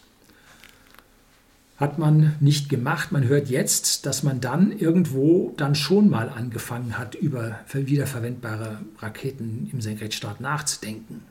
Hat 1.78 1.96
man 1.96 2.34
nicht 2.40 2.68
gemacht. 2.68 3.12
Man 3.12 3.28
hört 3.28 3.48
jetzt, 3.48 4.04
dass 4.04 4.24
man 4.24 4.40
dann 4.40 4.76
irgendwo 4.76 5.54
dann 5.56 5.76
schon 5.76 6.10
mal 6.10 6.28
angefangen 6.28 6.98
hat, 6.98 7.14
über 7.14 7.60
wiederverwendbare 7.72 8.78
Raketen 8.98 9.70
im 9.72 9.80
Senkrechtstart 9.80 10.40
nachzudenken. 10.40 11.22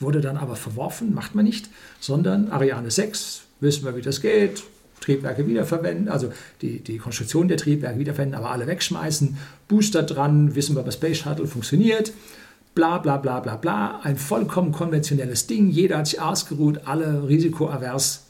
Wurde 0.00 0.22
dann 0.22 0.38
aber 0.38 0.56
verworfen, 0.56 1.12
macht 1.12 1.34
man 1.34 1.44
nicht, 1.44 1.68
sondern 2.00 2.50
Ariane 2.50 2.90
6, 2.90 3.42
wissen 3.60 3.84
wir, 3.84 3.94
wie 3.94 4.00
das 4.00 4.22
geht, 4.22 4.62
Triebwerke 5.02 5.46
wiederverwenden, 5.46 6.08
also 6.08 6.32
die, 6.62 6.80
die 6.80 6.96
Konstruktion 6.96 7.48
der 7.48 7.58
Triebwerke 7.58 7.98
wiederverwenden, 7.98 8.38
aber 8.38 8.50
alle 8.50 8.66
wegschmeißen, 8.66 9.36
Booster 9.68 10.04
dran, 10.04 10.54
wissen 10.54 10.74
wir, 10.74 10.86
was 10.86 10.94
Space 10.94 11.18
Shuttle 11.18 11.46
funktioniert, 11.46 12.12
bla 12.74 12.98
bla 12.98 13.18
bla 13.18 13.40
bla 13.40 13.56
bla, 13.56 14.00
ein 14.02 14.16
vollkommen 14.16 14.72
konventionelles 14.72 15.46
Ding, 15.46 15.68
jeder 15.68 15.98
hat 15.98 16.06
sich 16.06 16.20
ausgeruht, 16.20 16.86
alle 16.86 17.28
risikoavers. 17.28 18.24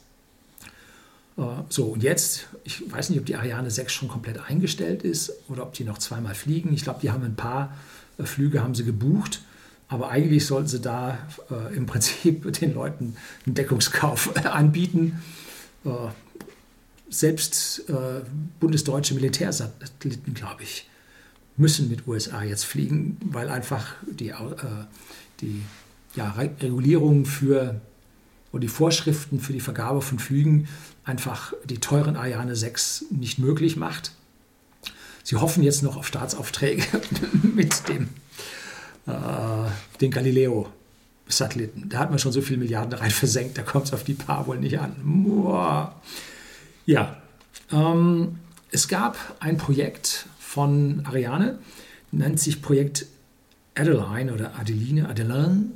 Äh, 1.36 1.42
so, 1.68 1.84
und 1.86 2.02
jetzt, 2.02 2.48
ich 2.64 2.90
weiß 2.90 3.10
nicht, 3.10 3.18
ob 3.18 3.26
die 3.26 3.36
Ariane 3.36 3.70
6 3.70 3.92
schon 3.92 4.08
komplett 4.08 4.38
eingestellt 4.38 5.02
ist 5.02 5.32
oder 5.48 5.62
ob 5.62 5.72
die 5.74 5.84
noch 5.84 5.98
zweimal 5.98 6.34
fliegen. 6.34 6.72
Ich 6.72 6.84
glaube, 6.84 7.00
die 7.00 7.10
haben 7.10 7.24
ein 7.24 7.36
paar 7.36 7.76
äh, 8.18 8.24
Flüge 8.24 8.62
haben 8.62 8.74
sie 8.74 8.84
gebucht, 8.84 9.40
aber 9.88 10.10
eigentlich 10.10 10.46
sollten 10.46 10.68
sie 10.68 10.80
da 10.80 11.18
äh, 11.50 11.74
im 11.74 11.86
Prinzip 11.86 12.52
den 12.60 12.74
Leuten 12.74 13.16
einen 13.46 13.54
Deckungskauf 13.54 14.34
anbieten. 14.46 15.22
Äh, 15.84 15.90
selbst 17.08 17.90
äh, 17.90 18.22
bundesdeutsche 18.58 19.14
Militärsatelliten, 19.14 20.32
glaube 20.32 20.62
ich, 20.62 20.88
müssen 21.58 21.90
mit 21.90 22.06
USA 22.08 22.42
jetzt 22.42 22.64
fliegen, 22.64 23.18
weil 23.24 23.50
einfach 23.50 23.96
die, 24.10 24.30
äh, 24.30 24.34
die 25.40 25.62
ja, 26.14 26.30
Regulierung 26.30 27.26
für 27.26 27.80
oder 28.52 28.60
die 28.60 28.68
Vorschriften 28.68 29.40
für 29.40 29.52
die 29.52 29.60
Vergabe 29.60 30.02
von 30.02 30.18
Flügen 30.18 30.68
einfach 31.04 31.54
die 31.64 31.78
teuren 31.78 32.16
Ariane 32.16 32.54
6 32.54 33.06
nicht 33.10 33.38
möglich 33.38 33.76
macht. 33.76 34.12
Sie 35.24 35.36
hoffen 35.36 35.62
jetzt 35.62 35.82
noch 35.82 35.96
auf 35.96 36.06
Staatsaufträge 36.06 36.84
mit 37.42 37.88
dem 37.88 38.08
äh, 39.06 39.70
den 40.00 40.10
Galileo-Satelliten. 40.10 41.88
Da 41.88 41.98
hat 41.98 42.10
man 42.10 42.18
schon 42.18 42.32
so 42.32 42.42
viele 42.42 42.58
Milliarden 42.58 42.92
rein 42.92 43.10
versenkt, 43.10 43.58
da 43.58 43.62
kommt 43.62 43.86
es 43.86 43.92
auf 43.92 44.04
die 44.04 44.14
paar 44.14 44.46
wohl 44.46 44.58
nicht 44.58 44.78
an. 44.78 44.96
Boah. 45.02 45.94
Ja, 46.84 47.16
ähm, 47.70 48.38
es 48.70 48.88
gab 48.88 49.16
ein 49.40 49.56
Projekt 49.56 50.26
von 50.38 51.02
Ariane, 51.06 51.58
nennt 52.10 52.40
sich 52.40 52.60
Projekt 52.60 53.06
Adeline 53.74 54.32
oder 54.32 54.58
Adeline, 54.58 55.08
Adeline. 55.08 55.70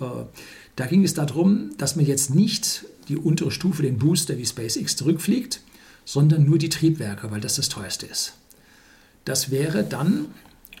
Äh, 0.00 0.24
da 0.76 0.86
ging 0.86 1.04
es 1.04 1.14
darum, 1.14 1.70
dass 1.78 1.96
man 1.96 2.06
jetzt 2.06 2.34
nicht 2.34 2.84
die 3.08 3.16
untere 3.16 3.50
Stufe, 3.50 3.82
den 3.82 3.98
Booster 3.98 4.36
wie 4.38 4.46
SpaceX 4.46 4.96
zurückfliegt, 4.96 5.60
sondern 6.04 6.44
nur 6.44 6.58
die 6.58 6.68
Triebwerke, 6.68 7.30
weil 7.30 7.40
das 7.40 7.56
das 7.56 7.68
teuerste 7.68 8.06
ist. 8.06 8.34
Das 9.24 9.50
wäre 9.50 9.82
dann 9.84 10.26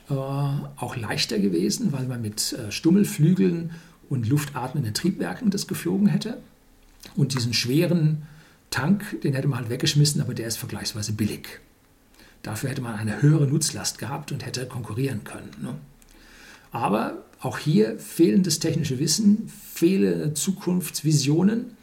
äh, 0.08 0.14
auch 0.14 0.96
leichter 0.96 1.38
gewesen, 1.38 1.92
weil 1.92 2.06
man 2.06 2.22
mit 2.22 2.52
äh, 2.52 2.70
Stummelflügeln 2.70 3.72
und 4.08 4.28
luftatmenden 4.28 4.94
Triebwerken 4.94 5.50
das 5.50 5.66
geflogen 5.66 6.06
hätte. 6.06 6.38
Und 7.16 7.34
diesen 7.34 7.54
schweren 7.54 8.22
Tank, 8.70 9.20
den 9.22 9.34
hätte 9.34 9.48
man 9.48 9.60
halt 9.60 9.70
weggeschmissen, 9.70 10.20
aber 10.20 10.34
der 10.34 10.46
ist 10.46 10.58
vergleichsweise 10.58 11.12
billig. 11.12 11.60
Dafür 12.42 12.70
hätte 12.70 12.82
man 12.82 12.94
eine 12.94 13.22
höhere 13.22 13.46
Nutzlast 13.46 13.98
gehabt 13.98 14.30
und 14.30 14.44
hätte 14.44 14.66
konkurrieren 14.66 15.24
können. 15.24 15.50
Ne? 15.60 15.74
Aber 16.70 17.24
auch 17.40 17.58
hier 17.58 17.98
fehlendes 17.98 18.58
technische 18.58 18.98
Wissen, 18.98 19.50
fehlende 19.72 20.34
Zukunftsvisionen. 20.34 21.76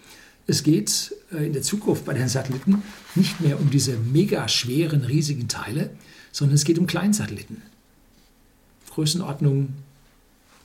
Es 0.47 0.63
geht 0.63 1.15
äh, 1.31 1.45
in 1.45 1.53
der 1.53 1.61
Zukunft 1.61 2.05
bei 2.05 2.13
den 2.13 2.27
Satelliten 2.27 2.81
nicht 3.15 3.39
mehr 3.39 3.59
um 3.59 3.69
diese 3.69 3.97
mega 3.97 4.47
schweren, 4.47 5.03
riesigen 5.03 5.47
Teile, 5.47 5.91
sondern 6.31 6.55
es 6.55 6.65
geht 6.65 6.79
um 6.79 6.87
Kleinsatelliten. 6.87 7.61
Größenordnung 8.89 9.69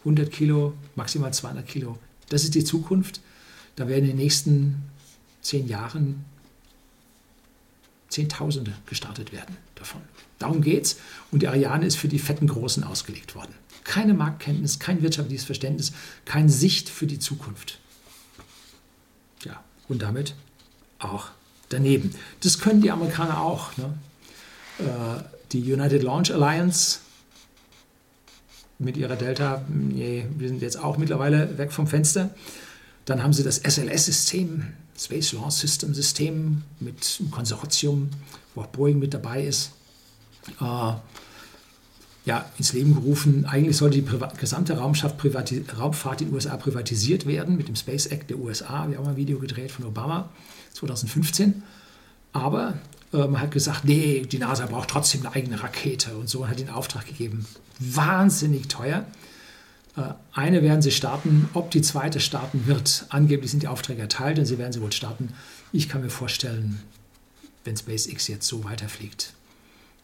100 0.00 0.30
Kilo, 0.30 0.74
maximal 0.96 1.32
200 1.32 1.66
Kilo. 1.66 1.98
Das 2.28 2.44
ist 2.44 2.54
die 2.54 2.64
Zukunft. 2.64 3.20
Da 3.76 3.88
werden 3.88 4.04
in 4.04 4.10
den 4.10 4.16
nächsten 4.16 4.76
zehn 5.42 5.68
Jahren 5.68 6.24
Zehntausende 8.08 8.72
gestartet 8.86 9.32
werden 9.32 9.56
davon. 9.74 10.00
Darum 10.38 10.62
geht's. 10.62 10.96
Und 11.30 11.42
die 11.42 11.48
Ariane 11.48 11.86
ist 11.86 11.96
für 11.96 12.08
die 12.08 12.18
fetten 12.18 12.46
Großen 12.46 12.84
ausgelegt 12.84 13.34
worden. 13.34 13.54
Keine 13.84 14.14
Marktkenntnis, 14.14 14.78
kein 14.78 15.02
wirtschaftliches 15.02 15.44
Verständnis, 15.44 15.92
keine 16.24 16.48
Sicht 16.48 16.88
für 16.88 17.06
die 17.06 17.18
Zukunft. 17.18 17.78
Ja, 19.44 19.62
und 19.88 20.02
damit 20.02 20.34
auch 20.98 21.28
daneben. 21.68 22.14
Das 22.40 22.58
können 22.58 22.80
die 22.80 22.90
Amerikaner 22.90 23.40
auch. 23.40 23.76
Ne? 23.76 23.94
Äh, 24.78 25.22
die 25.52 25.72
United 25.72 26.02
Launch 26.02 26.32
Alliance 26.32 27.00
mit 28.78 28.96
ihrer 28.96 29.16
Delta, 29.16 29.64
nee, 29.68 30.26
wir 30.36 30.48
sind 30.48 30.62
jetzt 30.62 30.78
auch 30.78 30.98
mittlerweile 30.98 31.58
weg 31.58 31.72
vom 31.72 31.86
Fenster. 31.86 32.30
Dann 33.06 33.22
haben 33.22 33.32
sie 33.32 33.42
das 33.42 33.58
SLS-System, 33.58 34.66
Space 34.98 35.32
Launch 35.32 35.54
System 35.54 35.94
System 35.94 36.62
mit 36.80 37.18
einem 37.20 37.30
Konsortium, 37.30 38.10
wo 38.54 38.62
auch 38.62 38.66
Boeing 38.66 38.98
mit 38.98 39.14
dabei 39.14 39.44
ist, 39.44 39.70
äh, 40.60 40.92
ja, 42.24 42.44
ins 42.58 42.72
Leben 42.74 42.94
gerufen. 42.94 43.46
Eigentlich 43.46 43.76
sollte 43.76 44.02
die 44.02 44.08
gesamte 44.38 44.76
Raumfahrt 44.76 45.50
in 46.20 46.28
den 46.28 46.34
USA 46.34 46.56
privatisiert 46.56 47.26
werden 47.26 47.56
mit 47.56 47.68
dem 47.68 47.76
Space 47.76 48.06
Act 48.06 48.28
der 48.28 48.38
USA. 48.38 48.86
Wir 48.88 48.98
haben 48.98 49.08
ein 49.08 49.16
Video 49.16 49.38
gedreht 49.38 49.70
von 49.72 49.86
Obama 49.86 50.28
2015. 50.74 51.62
Aber 52.32 52.74
äh, 53.12 53.26
man 53.26 53.40
hat 53.40 53.50
gesagt, 53.50 53.84
nee, 53.84 54.26
die 54.30 54.38
NASA 54.38 54.66
braucht 54.66 54.90
trotzdem 54.90 55.22
eine 55.22 55.34
eigene 55.34 55.62
Rakete 55.62 56.16
und 56.16 56.28
so 56.28 56.40
und 56.40 56.50
hat 56.50 56.58
den 56.58 56.68
Auftrag 56.70 57.06
gegeben. 57.06 57.46
Wahnsinnig 57.78 58.68
teuer. 58.68 59.06
Äh, 59.98 60.14
eine 60.32 60.62
werden 60.62 60.82
sie 60.82 60.92
starten, 60.92 61.48
ob 61.54 61.70
die 61.70 61.82
zweite 61.82 62.20
starten 62.20 62.66
wird. 62.66 63.06
Angeblich 63.08 63.50
sind 63.50 63.62
die 63.62 63.68
Aufträge 63.68 64.02
erteilt 64.02 64.38
und 64.38 64.46
sie 64.46 64.58
werden 64.58 64.72
sie 64.72 64.80
wohl 64.80 64.92
starten. 64.92 65.34
Ich 65.72 65.88
kann 65.88 66.02
mir 66.02 66.10
vorstellen, 66.10 66.80
wenn 67.64 67.76
SpaceX 67.76 68.28
jetzt 68.28 68.46
so 68.46 68.64
weiterfliegt, 68.64 69.34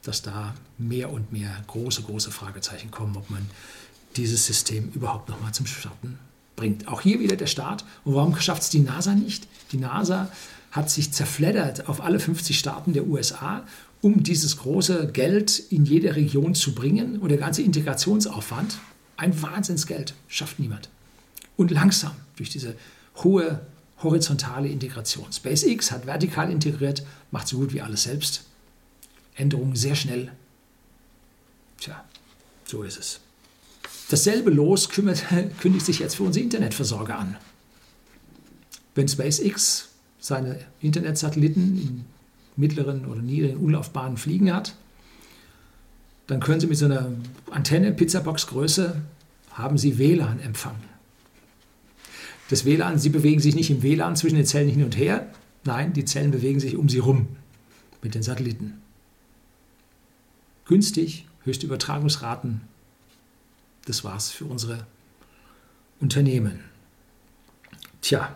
dass 0.03 0.23
da 0.23 0.55
mehr 0.77 1.11
und 1.11 1.33
mehr 1.33 1.51
große, 1.67 2.03
große 2.03 2.31
Fragezeichen 2.31 2.91
kommen, 2.91 3.17
ob 3.17 3.31
man 3.31 3.49
dieses 4.17 4.47
System 4.47 4.91
überhaupt 4.95 5.29
noch 5.29 5.41
mal 5.41 5.53
zum 5.53 5.67
Starten 5.67 6.19
bringt. 6.57 6.89
Auch 6.89 7.01
hier 7.01 7.21
wieder 7.21 7.37
der 7.37 7.47
Start. 7.47 7.85
Und 8.05 8.15
warum 8.15 8.39
schafft 8.39 8.63
es 8.63 8.71
die 8.71 8.81
NASA 8.81 9.15
nicht? 9.15 9.49
Die 9.73 9.77
NASA 9.77 10.31
hat 10.71 10.91
sich 10.91 11.13
zerfleddert 11.13 11.89
auf 11.89 12.01
alle 12.01 12.21
50 12.21 12.59
Staaten 12.59 12.93
der 12.93 13.07
USA, 13.07 13.65
um 14.03 14.23
dieses 14.23 14.59
große 14.59 15.11
Geld 15.13 15.59
in 15.59 15.85
jede 15.85 16.15
Region 16.17 16.55
zu 16.55 16.75
bringen. 16.75 17.19
Und 17.19 17.31
der 17.31 17.39
ganze 17.39 17.63
Integrationsaufwand, 17.63 18.79
ein 19.25 19.43
Wahnsinnsgeld, 19.43 20.15
schafft 20.29 20.59
niemand. 20.59 20.91
Und 21.57 21.71
langsam 21.71 22.13
durch 22.37 22.51
diese 22.51 22.77
hohe 23.17 23.61
horizontale 24.03 24.69
Integration. 24.69 25.33
SpaceX 25.33 25.91
hat 25.91 26.07
vertikal 26.07 26.51
integriert, 26.51 27.05
macht 27.31 27.49
so 27.49 27.59
gut 27.59 27.73
wie 27.73 27.81
alles 27.81 28.03
selbst. 28.03 28.45
Änderungen 29.35 29.77
sehr 29.77 29.95
schnell. 29.95 30.31
Tja, 31.81 32.05
so 32.67 32.83
ist 32.83 32.99
es. 32.99 33.21
Dasselbe 34.11 34.51
Los 34.51 34.91
kümmert, 34.91 35.25
kündigt 35.61 35.87
sich 35.87 36.01
jetzt 36.01 36.17
für 36.17 36.25
unsere 36.25 36.45
Internetversorger 36.45 37.19
an. 37.19 37.37
Wenn 38.95 39.09
SpaceX 39.09 39.89
seine 40.21 40.59
Internetsatelliten 40.81 41.79
in 41.79 42.05
mittleren 42.57 43.07
oder 43.07 43.23
niedrigen 43.23 43.57
Umlaufbahnen 43.57 44.17
fliegen 44.17 44.53
hat, 44.53 44.75
dann 46.27 46.41
können 46.41 46.61
Sie 46.61 46.67
mit 46.67 46.79
so 46.79 46.87
einer 46.87 47.13
Antenne, 47.51 47.93
Pizzabox-Größe, 47.93 49.03
haben 49.55 49.79
Sie 49.79 49.99
WLAN-Empfang. 49.99 50.77
Das 52.51 52.65
WLAN, 52.65 52.99
Sie 52.99 53.09
bewegen 53.09 53.41
sich 53.41 53.55
nicht 53.55 53.71
im 53.71 53.83
WLAN 53.83 54.17
zwischen 54.17 54.37
den 54.37 54.47
Zellen 54.47 54.69
hin 54.69 54.85
und 54.85 54.97
her, 54.97 55.31
nein, 55.65 55.93
die 55.93 56.05
Zellen 56.05 56.31
bewegen 56.31 56.61
sich 56.61 56.77
um 56.77 56.89
Sie 56.89 56.99
rum 56.99 57.29
mit 58.03 58.15
den 58.15 58.23
Satelliten. 58.23 58.75
Günstig, 60.67 61.27
höchste 61.45 61.67
Übertragungsraten. 61.67 62.61
Das 63.87 64.05
war's 64.05 64.31
für 64.31 64.45
unsere 64.45 64.87
Unternehmen. 66.01 66.61
Tja, 68.01 68.35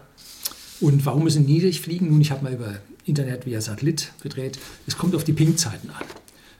und 0.80 1.04
warum 1.04 1.24
müssen 1.24 1.44
niedrig 1.44 1.80
fliegen? 1.80 2.08
Nun, 2.08 2.20
ich 2.20 2.30
habe 2.30 2.44
mal 2.44 2.52
über 2.52 2.78
Internet 3.04 3.46
via 3.46 3.60
Satellit 3.60 4.12
gedreht. 4.22 4.58
Es 4.86 4.96
kommt 4.96 5.14
auf 5.14 5.24
die 5.24 5.32
Ping-Zeiten 5.32 5.90
an. 5.90 6.04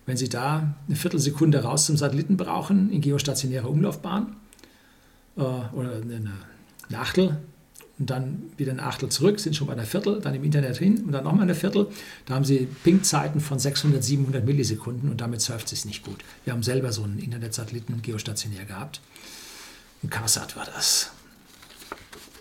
Wenn 0.06 0.16
Sie 0.16 0.28
da 0.28 0.74
eine 0.86 0.96
Viertelsekunde 0.96 1.62
raus 1.62 1.86
zum 1.86 1.96
Satelliten 1.96 2.36
brauchen, 2.36 2.90
in 2.90 3.00
geostationärer 3.00 3.68
Umlaufbahn 3.68 4.36
äh, 5.38 5.40
oder 5.40 5.96
eine 6.02 6.32
Nachtel, 6.90 7.38
und 7.98 8.10
dann 8.10 8.52
wieder 8.56 8.72
ein 8.72 8.80
Achtel 8.80 9.08
zurück, 9.08 9.40
sind 9.40 9.56
schon 9.56 9.66
bei 9.66 9.72
einer 9.72 9.84
Viertel, 9.84 10.20
dann 10.20 10.34
im 10.34 10.44
Internet 10.44 10.78
hin 10.78 11.04
und 11.04 11.12
dann 11.12 11.24
nochmal 11.24 11.42
eine 11.42 11.54
Viertel. 11.54 11.88
Da 12.26 12.34
haben 12.34 12.44
sie 12.44 12.68
Ping-Zeiten 12.84 13.40
von 13.40 13.58
600, 13.58 14.02
700 14.02 14.44
Millisekunden 14.44 15.10
und 15.10 15.20
damit 15.20 15.40
surft 15.40 15.72
es 15.72 15.84
nicht 15.84 16.04
gut. 16.04 16.22
Wir 16.44 16.52
haben 16.52 16.62
selber 16.62 16.92
so 16.92 17.02
einen 17.02 17.18
Internetsatelliten 17.18 18.00
geostationär 18.02 18.64
gehabt. 18.64 19.00
Ein 20.04 20.10
CARSAT 20.10 20.54
war 20.54 20.66
das. 20.66 21.10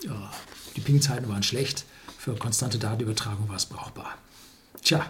Ja, 0.05 0.31
die 0.75 0.81
Ping-Zeiten 0.81 1.27
waren 1.27 1.41
schlecht. 1.41 1.85
Für 2.19 2.35
konstante 2.35 2.77
Datenübertragung 2.77 3.49
war 3.49 3.55
es 3.55 3.65
brauchbar. 3.65 4.15
Tja, 4.83 5.09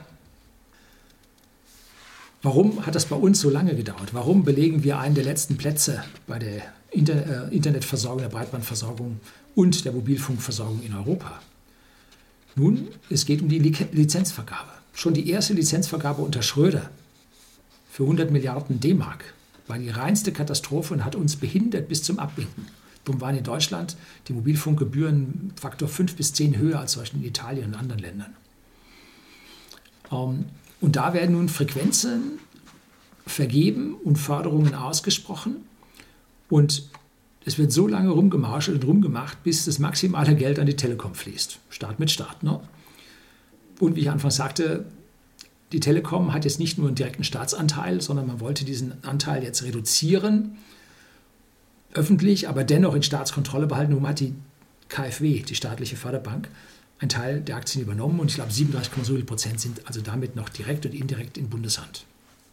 warum 2.41 2.85
hat 2.85 2.95
das 2.95 3.05
bei 3.05 3.15
uns 3.15 3.39
so 3.39 3.49
lange 3.49 3.75
gedauert? 3.75 4.13
Warum 4.13 4.43
belegen 4.43 4.83
wir 4.83 4.99
einen 4.99 5.15
der 5.15 5.23
letzten 5.23 5.57
Plätze 5.57 6.03
bei 6.27 6.39
der 6.39 6.61
Inter 6.91 7.49
äh, 7.51 7.55
Internetversorgung, 7.55 8.21
der 8.21 8.29
Breitbandversorgung 8.29 9.19
und 9.55 9.85
der 9.85 9.91
Mobilfunkversorgung 9.91 10.81
in 10.83 10.93
Europa? 10.93 11.41
Nun, 12.55 12.87
es 13.09 13.25
geht 13.25 13.41
um 13.41 13.49
die 13.49 13.59
Lizenzvergabe. 13.59 14.71
Schon 14.93 15.13
die 15.13 15.29
erste 15.29 15.53
Lizenzvergabe 15.53 16.23
unter 16.23 16.41
Schröder 16.41 16.89
für 17.91 18.03
100 18.03 18.31
Milliarden 18.31 18.79
D-Mark 18.79 19.33
war 19.67 19.77
die 19.77 19.89
reinste 19.89 20.31
Katastrophe 20.31 20.93
und 20.93 21.05
hat 21.05 21.15
uns 21.15 21.35
behindert 21.35 21.87
bis 21.87 22.03
zum 22.03 22.19
Abwinken. 22.19 22.67
Darum 23.05 23.21
waren 23.21 23.37
in 23.37 23.43
Deutschland 23.43 23.95
die 24.27 24.33
Mobilfunkgebühren 24.33 25.53
Faktor 25.55 25.87
5 25.87 26.15
bis 26.15 26.33
10 26.33 26.57
höher 26.57 26.79
als 26.79 26.97
zum 26.97 27.21
in 27.21 27.27
Italien 27.27 27.67
und 27.67 27.75
anderen 27.75 28.01
Ländern. 28.01 28.35
Ähm, 30.11 30.45
und 30.81 30.95
da 30.95 31.13
werden 31.13 31.33
nun 31.33 31.49
Frequenzen 31.49 32.39
vergeben 33.25 33.95
und 33.95 34.17
Förderungen 34.17 34.75
ausgesprochen. 34.75 35.57
Und 36.49 36.89
es 37.45 37.57
wird 37.57 37.71
so 37.71 37.87
lange 37.87 38.09
rumgemarschelt 38.09 38.83
und 38.83 38.89
rumgemacht, 38.89 39.43
bis 39.43 39.65
das 39.65 39.79
maximale 39.79 40.35
Geld 40.35 40.59
an 40.59 40.65
die 40.65 40.75
Telekom 40.75 41.15
fließt. 41.15 41.59
Start 41.69 41.99
mit 41.99 42.11
Start. 42.11 42.43
Ne? 42.43 42.59
Und 43.79 43.95
wie 43.95 44.01
ich 44.01 44.09
anfangs 44.09 44.35
sagte, 44.35 44.85
die 45.71 45.79
Telekom 45.79 46.33
hat 46.33 46.45
jetzt 46.45 46.59
nicht 46.59 46.77
nur 46.77 46.87
einen 46.87 46.95
direkten 46.95 47.23
Staatsanteil, 47.23 48.01
sondern 48.01 48.27
man 48.27 48.39
wollte 48.39 48.63
diesen 48.63 49.03
Anteil 49.03 49.43
jetzt 49.43 49.63
reduzieren, 49.63 50.57
öffentlich, 51.93 52.47
aber 52.47 52.63
dennoch 52.63 52.95
in 52.95 53.03
Staatskontrolle 53.03 53.67
behalten. 53.67 53.93
Nun 53.93 54.07
hat 54.07 54.19
die 54.19 54.33
KfW, 54.87 55.41
die 55.41 55.55
staatliche 55.55 55.97
Förderbank, 55.97 56.49
einen 56.99 57.09
Teil 57.09 57.41
der 57.41 57.57
Aktien 57.57 57.83
übernommen 57.83 58.19
und 58.19 58.29
ich 58.29 58.35
glaube 58.35 58.51
37,7 58.51 59.25
Prozent 59.25 59.59
sind 59.59 59.85
also 59.85 60.01
damit 60.01 60.35
noch 60.35 60.49
direkt 60.49 60.85
und 60.85 60.93
indirekt 60.93 61.37
in 61.37 61.49
Bundeshand. 61.49 62.05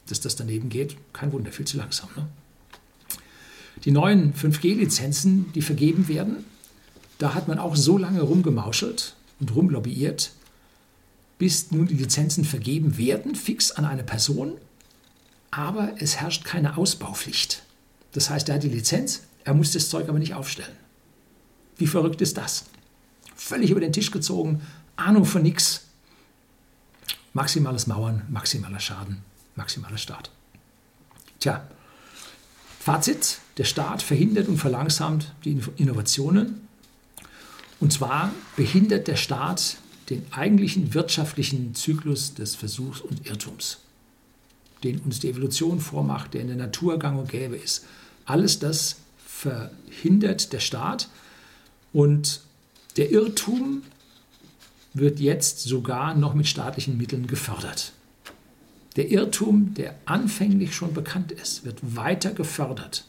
Dass 0.08 0.20
das 0.20 0.36
daneben 0.36 0.68
geht, 0.68 0.96
kein 1.12 1.32
Wunder, 1.32 1.50
viel 1.50 1.66
zu 1.66 1.78
langsam. 1.78 2.10
Ne? 2.16 2.28
Die 3.84 3.90
neuen 3.90 4.34
5G-Lizenzen, 4.34 5.52
die 5.54 5.62
vergeben 5.62 6.08
werden, 6.08 6.44
da 7.18 7.34
hat 7.34 7.48
man 7.48 7.58
auch 7.58 7.76
so 7.76 7.96
lange 7.96 8.20
rumgemauschelt 8.22 9.14
und 9.40 9.54
rumlobbyiert, 9.54 10.32
bis 11.38 11.70
nun 11.70 11.86
die 11.86 11.94
Lizenzen 11.94 12.44
vergeben 12.44 12.98
werden, 12.98 13.34
fix 13.34 13.72
an 13.72 13.84
eine 13.84 14.04
Person, 14.04 14.54
aber 15.50 15.94
es 15.98 16.16
herrscht 16.16 16.44
keine 16.44 16.76
Ausbaupflicht. 16.76 17.62
Das 18.12 18.30
heißt, 18.30 18.48
er 18.48 18.56
hat 18.56 18.62
die 18.62 18.68
Lizenz, 18.68 19.22
er 19.44 19.54
muss 19.54 19.72
das 19.72 19.88
Zeug 19.88 20.08
aber 20.08 20.18
nicht 20.18 20.34
aufstellen. 20.34 20.76
Wie 21.76 21.86
verrückt 21.86 22.20
ist 22.20 22.36
das? 22.36 22.64
Völlig 23.34 23.70
über 23.70 23.80
den 23.80 23.92
Tisch 23.92 24.10
gezogen, 24.10 24.62
Ahnung 24.96 25.24
von 25.24 25.42
nichts. 25.42 25.86
Maximales 27.32 27.86
Mauern, 27.86 28.22
maximaler 28.28 28.80
Schaden, 28.80 29.18
maximaler 29.56 29.98
Staat. 29.98 30.30
Tja, 31.40 31.66
Fazit, 32.78 33.38
der 33.56 33.64
Staat 33.64 34.02
verhindert 34.02 34.46
und 34.46 34.58
verlangsamt 34.58 35.32
die 35.44 35.58
Innovationen. 35.76 36.68
Und 37.80 37.92
zwar 37.92 38.30
behindert 38.56 39.08
der 39.08 39.16
Staat 39.16 39.78
den 40.10 40.24
eigentlichen 40.32 40.94
wirtschaftlichen 40.94 41.74
Zyklus 41.74 42.34
des 42.34 42.54
Versuchs 42.54 43.00
und 43.00 43.26
Irrtums, 43.26 43.78
den 44.82 45.00
uns 45.00 45.18
die 45.18 45.30
Evolution 45.30 45.80
vormacht, 45.80 46.34
der 46.34 46.42
in 46.42 46.48
der 46.48 46.56
Natur 46.56 46.98
gang 46.98 47.18
und 47.18 47.30
gäbe 47.30 47.56
ist. 47.56 47.86
Alles 48.26 48.58
das 48.58 48.96
verhindert 49.26 50.52
der 50.52 50.60
Staat 50.60 51.08
und 51.92 52.40
der 52.96 53.10
Irrtum 53.10 53.82
wird 54.92 55.18
jetzt 55.18 55.60
sogar 55.60 56.14
noch 56.14 56.34
mit 56.34 56.46
staatlichen 56.46 56.96
Mitteln 56.96 57.26
gefördert. 57.26 57.92
Der 58.96 59.10
Irrtum, 59.10 59.74
der 59.74 59.96
anfänglich 60.04 60.74
schon 60.74 60.94
bekannt 60.94 61.32
ist, 61.32 61.64
wird 61.64 61.96
weiter 61.96 62.32
gefördert, 62.32 63.04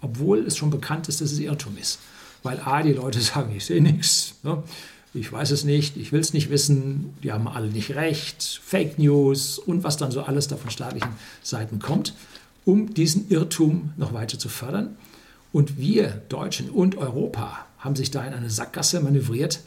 obwohl 0.00 0.46
es 0.46 0.56
schon 0.56 0.70
bekannt 0.70 1.08
ist, 1.08 1.20
dass 1.20 1.32
es 1.32 1.38
Irrtum 1.38 1.76
ist. 1.76 1.98
Weil 2.42 2.60
A, 2.60 2.82
die 2.82 2.92
Leute 2.92 3.20
sagen, 3.22 3.54
ich 3.54 3.66
sehe 3.66 3.82
nichts. 3.82 4.34
Ne? 4.42 4.62
ich 5.14 5.32
weiß 5.32 5.52
es 5.52 5.64
nicht, 5.64 5.96
ich 5.96 6.10
will 6.10 6.20
es 6.20 6.32
nicht 6.32 6.50
wissen, 6.50 7.14
die 7.22 7.32
haben 7.32 7.46
alle 7.46 7.68
nicht 7.68 7.94
recht, 7.94 8.60
Fake 8.64 8.98
News 8.98 9.58
und 9.58 9.84
was 9.84 9.96
dann 9.96 10.10
so 10.10 10.22
alles 10.22 10.48
da 10.48 10.56
von 10.56 10.70
staatlichen 10.70 11.10
Seiten 11.42 11.78
kommt, 11.78 12.14
um 12.64 12.92
diesen 12.94 13.28
Irrtum 13.30 13.92
noch 13.96 14.12
weiter 14.12 14.38
zu 14.38 14.48
fördern. 14.48 14.96
Und 15.52 15.78
wir 15.78 16.22
Deutschen 16.28 16.68
und 16.68 16.96
Europa 16.96 17.64
haben 17.84 17.94
sich 17.94 18.10
da 18.10 18.24
in 18.24 18.32
eine 18.32 18.48
Sackgasse 18.48 19.00
manövriert. 19.00 19.60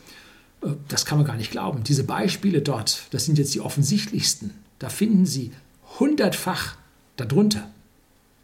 Äh, 0.64 0.70
das 0.88 1.06
kann 1.06 1.20
man 1.20 1.28
gar 1.28 1.38
nicht 1.38 1.52
glauben. 1.52 1.84
Diese 1.84 2.04
Beispiele 2.04 2.62
dort, 2.62 3.04
das 3.12 3.26
sind 3.26 3.38
jetzt 3.38 3.54
die 3.54 3.62
offensichtlichsten. 3.62 4.52
Da 4.80 4.90
finden 4.90 5.26
Sie 5.26 5.52
hundertfach 6.00 6.76
darunter. 7.16 7.70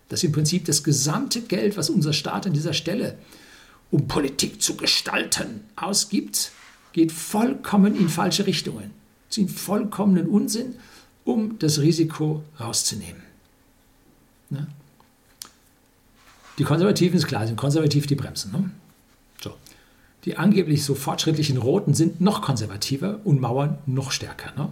Das 0.09 0.19
ist 0.19 0.25
im 0.25 0.31
Prinzip 0.31 0.65
das 0.65 0.83
gesamte 0.83 1.41
Geld, 1.41 1.75
was 1.75 1.89
unser 1.89 2.13
Staat 2.13 2.45
an 2.45 2.53
dieser 2.53 2.73
Stelle, 2.73 3.17
um 3.89 4.07
Politik 4.07 4.61
zu 4.61 4.77
gestalten, 4.77 5.61
ausgibt, 5.75 6.51
geht 6.93 7.11
vollkommen 7.11 7.95
in 7.95 8.09
falsche 8.09 8.45
Richtungen, 8.45 8.91
in 9.35 9.49
vollkommenen 9.49 10.27
Unsinn, 10.27 10.75
um 11.25 11.57
das 11.57 11.79
Risiko 11.79 12.43
rauszunehmen. 12.59 13.21
Ne? 14.49 14.67
Die 16.59 16.63
Konservativen 16.63 17.17
ist 17.17 17.25
klar, 17.25 17.47
sind 17.47 17.55
konservativ 17.55 18.05
die 18.05 18.15
Bremsen. 18.15 18.51
Ne? 18.51 18.69
Die 20.25 20.37
angeblich 20.37 20.83
so 20.83 20.95
fortschrittlichen 20.95 21.57
Roten 21.57 21.93
sind 21.93 22.21
noch 22.21 22.41
konservativer 22.41 23.19
und 23.23 23.41
mauern 23.41 23.77
noch 23.85 24.11
stärker. 24.11 24.53
Ne? 24.57 24.69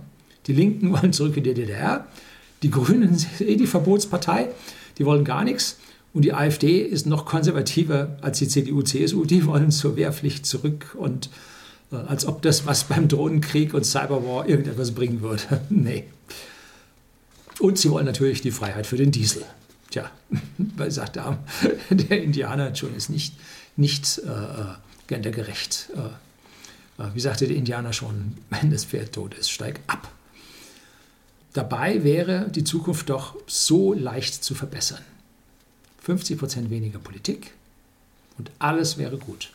Die 0.47 0.54
Linken 0.54 0.91
wollen 0.93 1.14
zurück 1.14 1.38
in 1.38 1.43
die 1.43 1.54
DDR, 1.54 2.08
die 2.64 2.72
Grünen 2.72 3.18
sind 3.18 3.41
eh 3.41 3.56
die 3.56 3.68
Verbotspartei, 3.68 4.49
die 4.97 5.06
wollen 5.06 5.26
gar 5.26 5.43
nichts. 5.43 5.78
Und 6.14 6.24
die 6.24 6.34
AfD 6.34 6.80
ist 6.82 7.06
noch 7.06 7.26
konservativer 7.26 8.18
als 8.22 8.39
die 8.39 8.47
CDU, 8.47 8.82
CSU, 8.82 9.26
die 9.26 9.45
wollen 9.47 9.72
zur 9.72 9.95
Wehrpflicht 9.95 10.45
zurück 10.45 10.95
und 10.97 11.30
äh, 11.91 11.95
als 11.95 12.26
ob 12.26 12.41
das 12.41 12.66
was 12.66 12.86
beim 12.86 13.08
Drohnenkrieg 13.08 13.74
und 13.74 13.86
Cyberwar 13.86 14.47
irgendetwas 14.47 14.91
bringen 14.91 15.22
würde. 15.22 15.62
nee. 15.70 16.06
Und 17.60 17.78
sie 17.78 17.91
wollen 17.91 18.06
natürlich 18.06 18.41
die 18.41 18.49
Freiheit 18.49 18.88
für 18.88 18.97
den 18.97 19.12
Diesel. 19.12 19.43
Tja, 19.91 20.10
weil 20.58 20.89
sagt 20.89 21.18
der, 21.18 21.38
der 21.91 22.24
Indianer 22.24 22.74
schon 22.76 22.95
ist 22.95 23.10
nicht, 23.10 23.36
nicht 23.76 24.20
äh, 24.20 24.91
äh 25.12 25.16
gendergerecht. 25.16 25.89
Äh, 25.95 27.03
äh, 27.03 27.07
wie 27.14 27.20
sagte 27.20 27.47
der 27.47 27.57
Indianer 27.57 27.93
schon, 27.93 28.38
wenn 28.49 28.72
das 28.72 28.86
Pferd 28.86 29.14
tot 29.14 29.34
ist, 29.34 29.49
steig 29.49 29.80
ab. 29.88 30.12
Dabei 31.53 32.03
wäre 32.03 32.49
die 32.49 32.64
Zukunft 32.64 33.09
doch 33.09 33.36
so 33.45 33.93
leicht 33.93 34.43
zu 34.43 34.55
verbessern. 34.55 35.03
50 36.01 36.38
Prozent 36.38 36.70
weniger 36.70 36.99
Politik 36.99 37.51
und 38.38 38.51
alles 38.57 38.97
wäre 38.97 39.18
gut. 39.18 39.51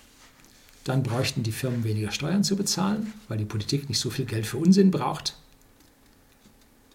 Dann 0.84 1.02
bräuchten 1.02 1.42
die 1.42 1.52
Firmen 1.52 1.82
weniger 1.82 2.12
Steuern 2.12 2.44
zu 2.44 2.54
bezahlen, 2.54 3.12
weil 3.28 3.38
die 3.38 3.44
Politik 3.44 3.88
nicht 3.88 3.98
so 3.98 4.10
viel 4.10 4.26
Geld 4.26 4.46
für 4.46 4.58
Unsinn 4.58 4.92
braucht 4.92 5.34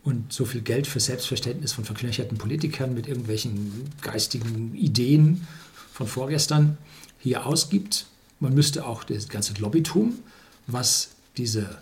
und 0.04 0.32
so 0.32 0.46
viel 0.46 0.62
Geld 0.62 0.88
für 0.88 1.00
Selbstverständnis 1.00 1.74
von 1.74 1.84
verknöcherten 1.84 2.38
Politikern 2.38 2.94
mit 2.94 3.08
irgendwelchen 3.08 3.90
geistigen 4.02 4.76
Ideen 4.76 5.46
von 5.92 6.08
vorgestern 6.08 6.78
hier 7.20 7.46
ausgibt. 7.46 8.06
Man 8.42 8.56
müsste 8.56 8.86
auch 8.86 9.04
das 9.04 9.30
ganze 9.30 9.54
Lobbytum, 9.54 10.18
was 10.66 11.12
diese 11.38 11.78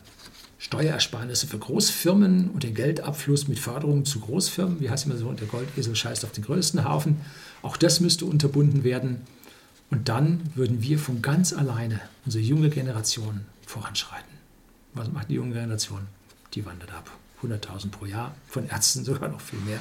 Steuerersparnisse 0.59 1.47
für 1.47 1.57
Großfirmen 1.57 2.49
und 2.49 2.63
den 2.63 2.75
Geldabfluss 2.75 3.47
mit 3.47 3.59
Förderungen 3.59 4.03
zu 4.03 4.19
Großfirmen, 4.19 4.81
wie 4.81 4.89
heißt 4.89 5.05
immer 5.05 5.15
so, 5.15 5.31
der 5.31 5.47
Goldesel 5.47 5.95
scheißt 5.95 6.25
auf 6.25 6.33
den 6.33 6.43
größten 6.43 6.83
Haufen, 6.83 7.21
auch 7.61 7.77
das 7.77 8.01
müsste 8.01 8.25
unterbunden 8.25 8.83
werden. 8.83 9.21
Und 9.89 10.09
dann 10.09 10.41
würden 10.53 10.83
wir 10.83 10.99
von 10.99 11.21
ganz 11.21 11.53
alleine, 11.53 12.01
unsere 12.25 12.43
junge 12.43 12.69
Generation, 12.69 13.45
voranschreiten. 13.65 14.29
Was 14.93 15.09
macht 15.11 15.29
die 15.29 15.35
junge 15.35 15.53
Generation? 15.53 16.07
Die 16.53 16.65
wandert 16.65 16.91
ab. 16.91 17.09
100.000 17.41 17.89
pro 17.89 18.05
Jahr, 18.05 18.35
von 18.47 18.67
Ärzten 18.67 19.05
sogar 19.05 19.29
noch 19.29 19.39
viel 19.39 19.59
mehr, 19.59 19.79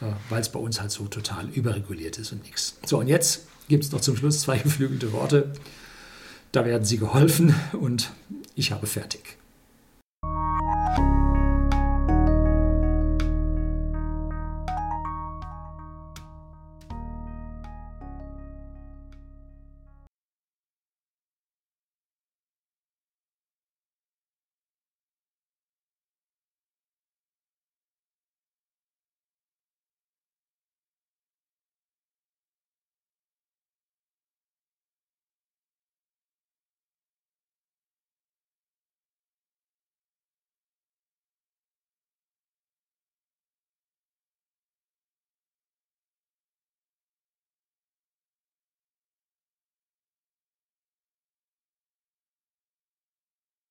äh, 0.00 0.14
weil 0.30 0.40
es 0.40 0.48
bei 0.48 0.58
uns 0.58 0.80
halt 0.80 0.90
so 0.90 1.06
total 1.08 1.46
überreguliert 1.50 2.16
ist 2.16 2.32
und 2.32 2.42
nichts. 2.44 2.78
So, 2.86 3.00
und 3.00 3.06
jetzt 3.06 3.42
gibt 3.68 3.84
es 3.84 3.92
noch 3.92 4.00
zum 4.00 4.16
Schluss 4.16 4.40
zwei 4.40 4.56
geflügelte 4.58 5.12
Worte. 5.12 5.52
Da 6.52 6.64
werden 6.64 6.84
Sie 6.84 6.98
geholfen 6.98 7.54
und 7.72 8.10
ich 8.54 8.72
habe 8.72 8.86
fertig. 8.86 9.39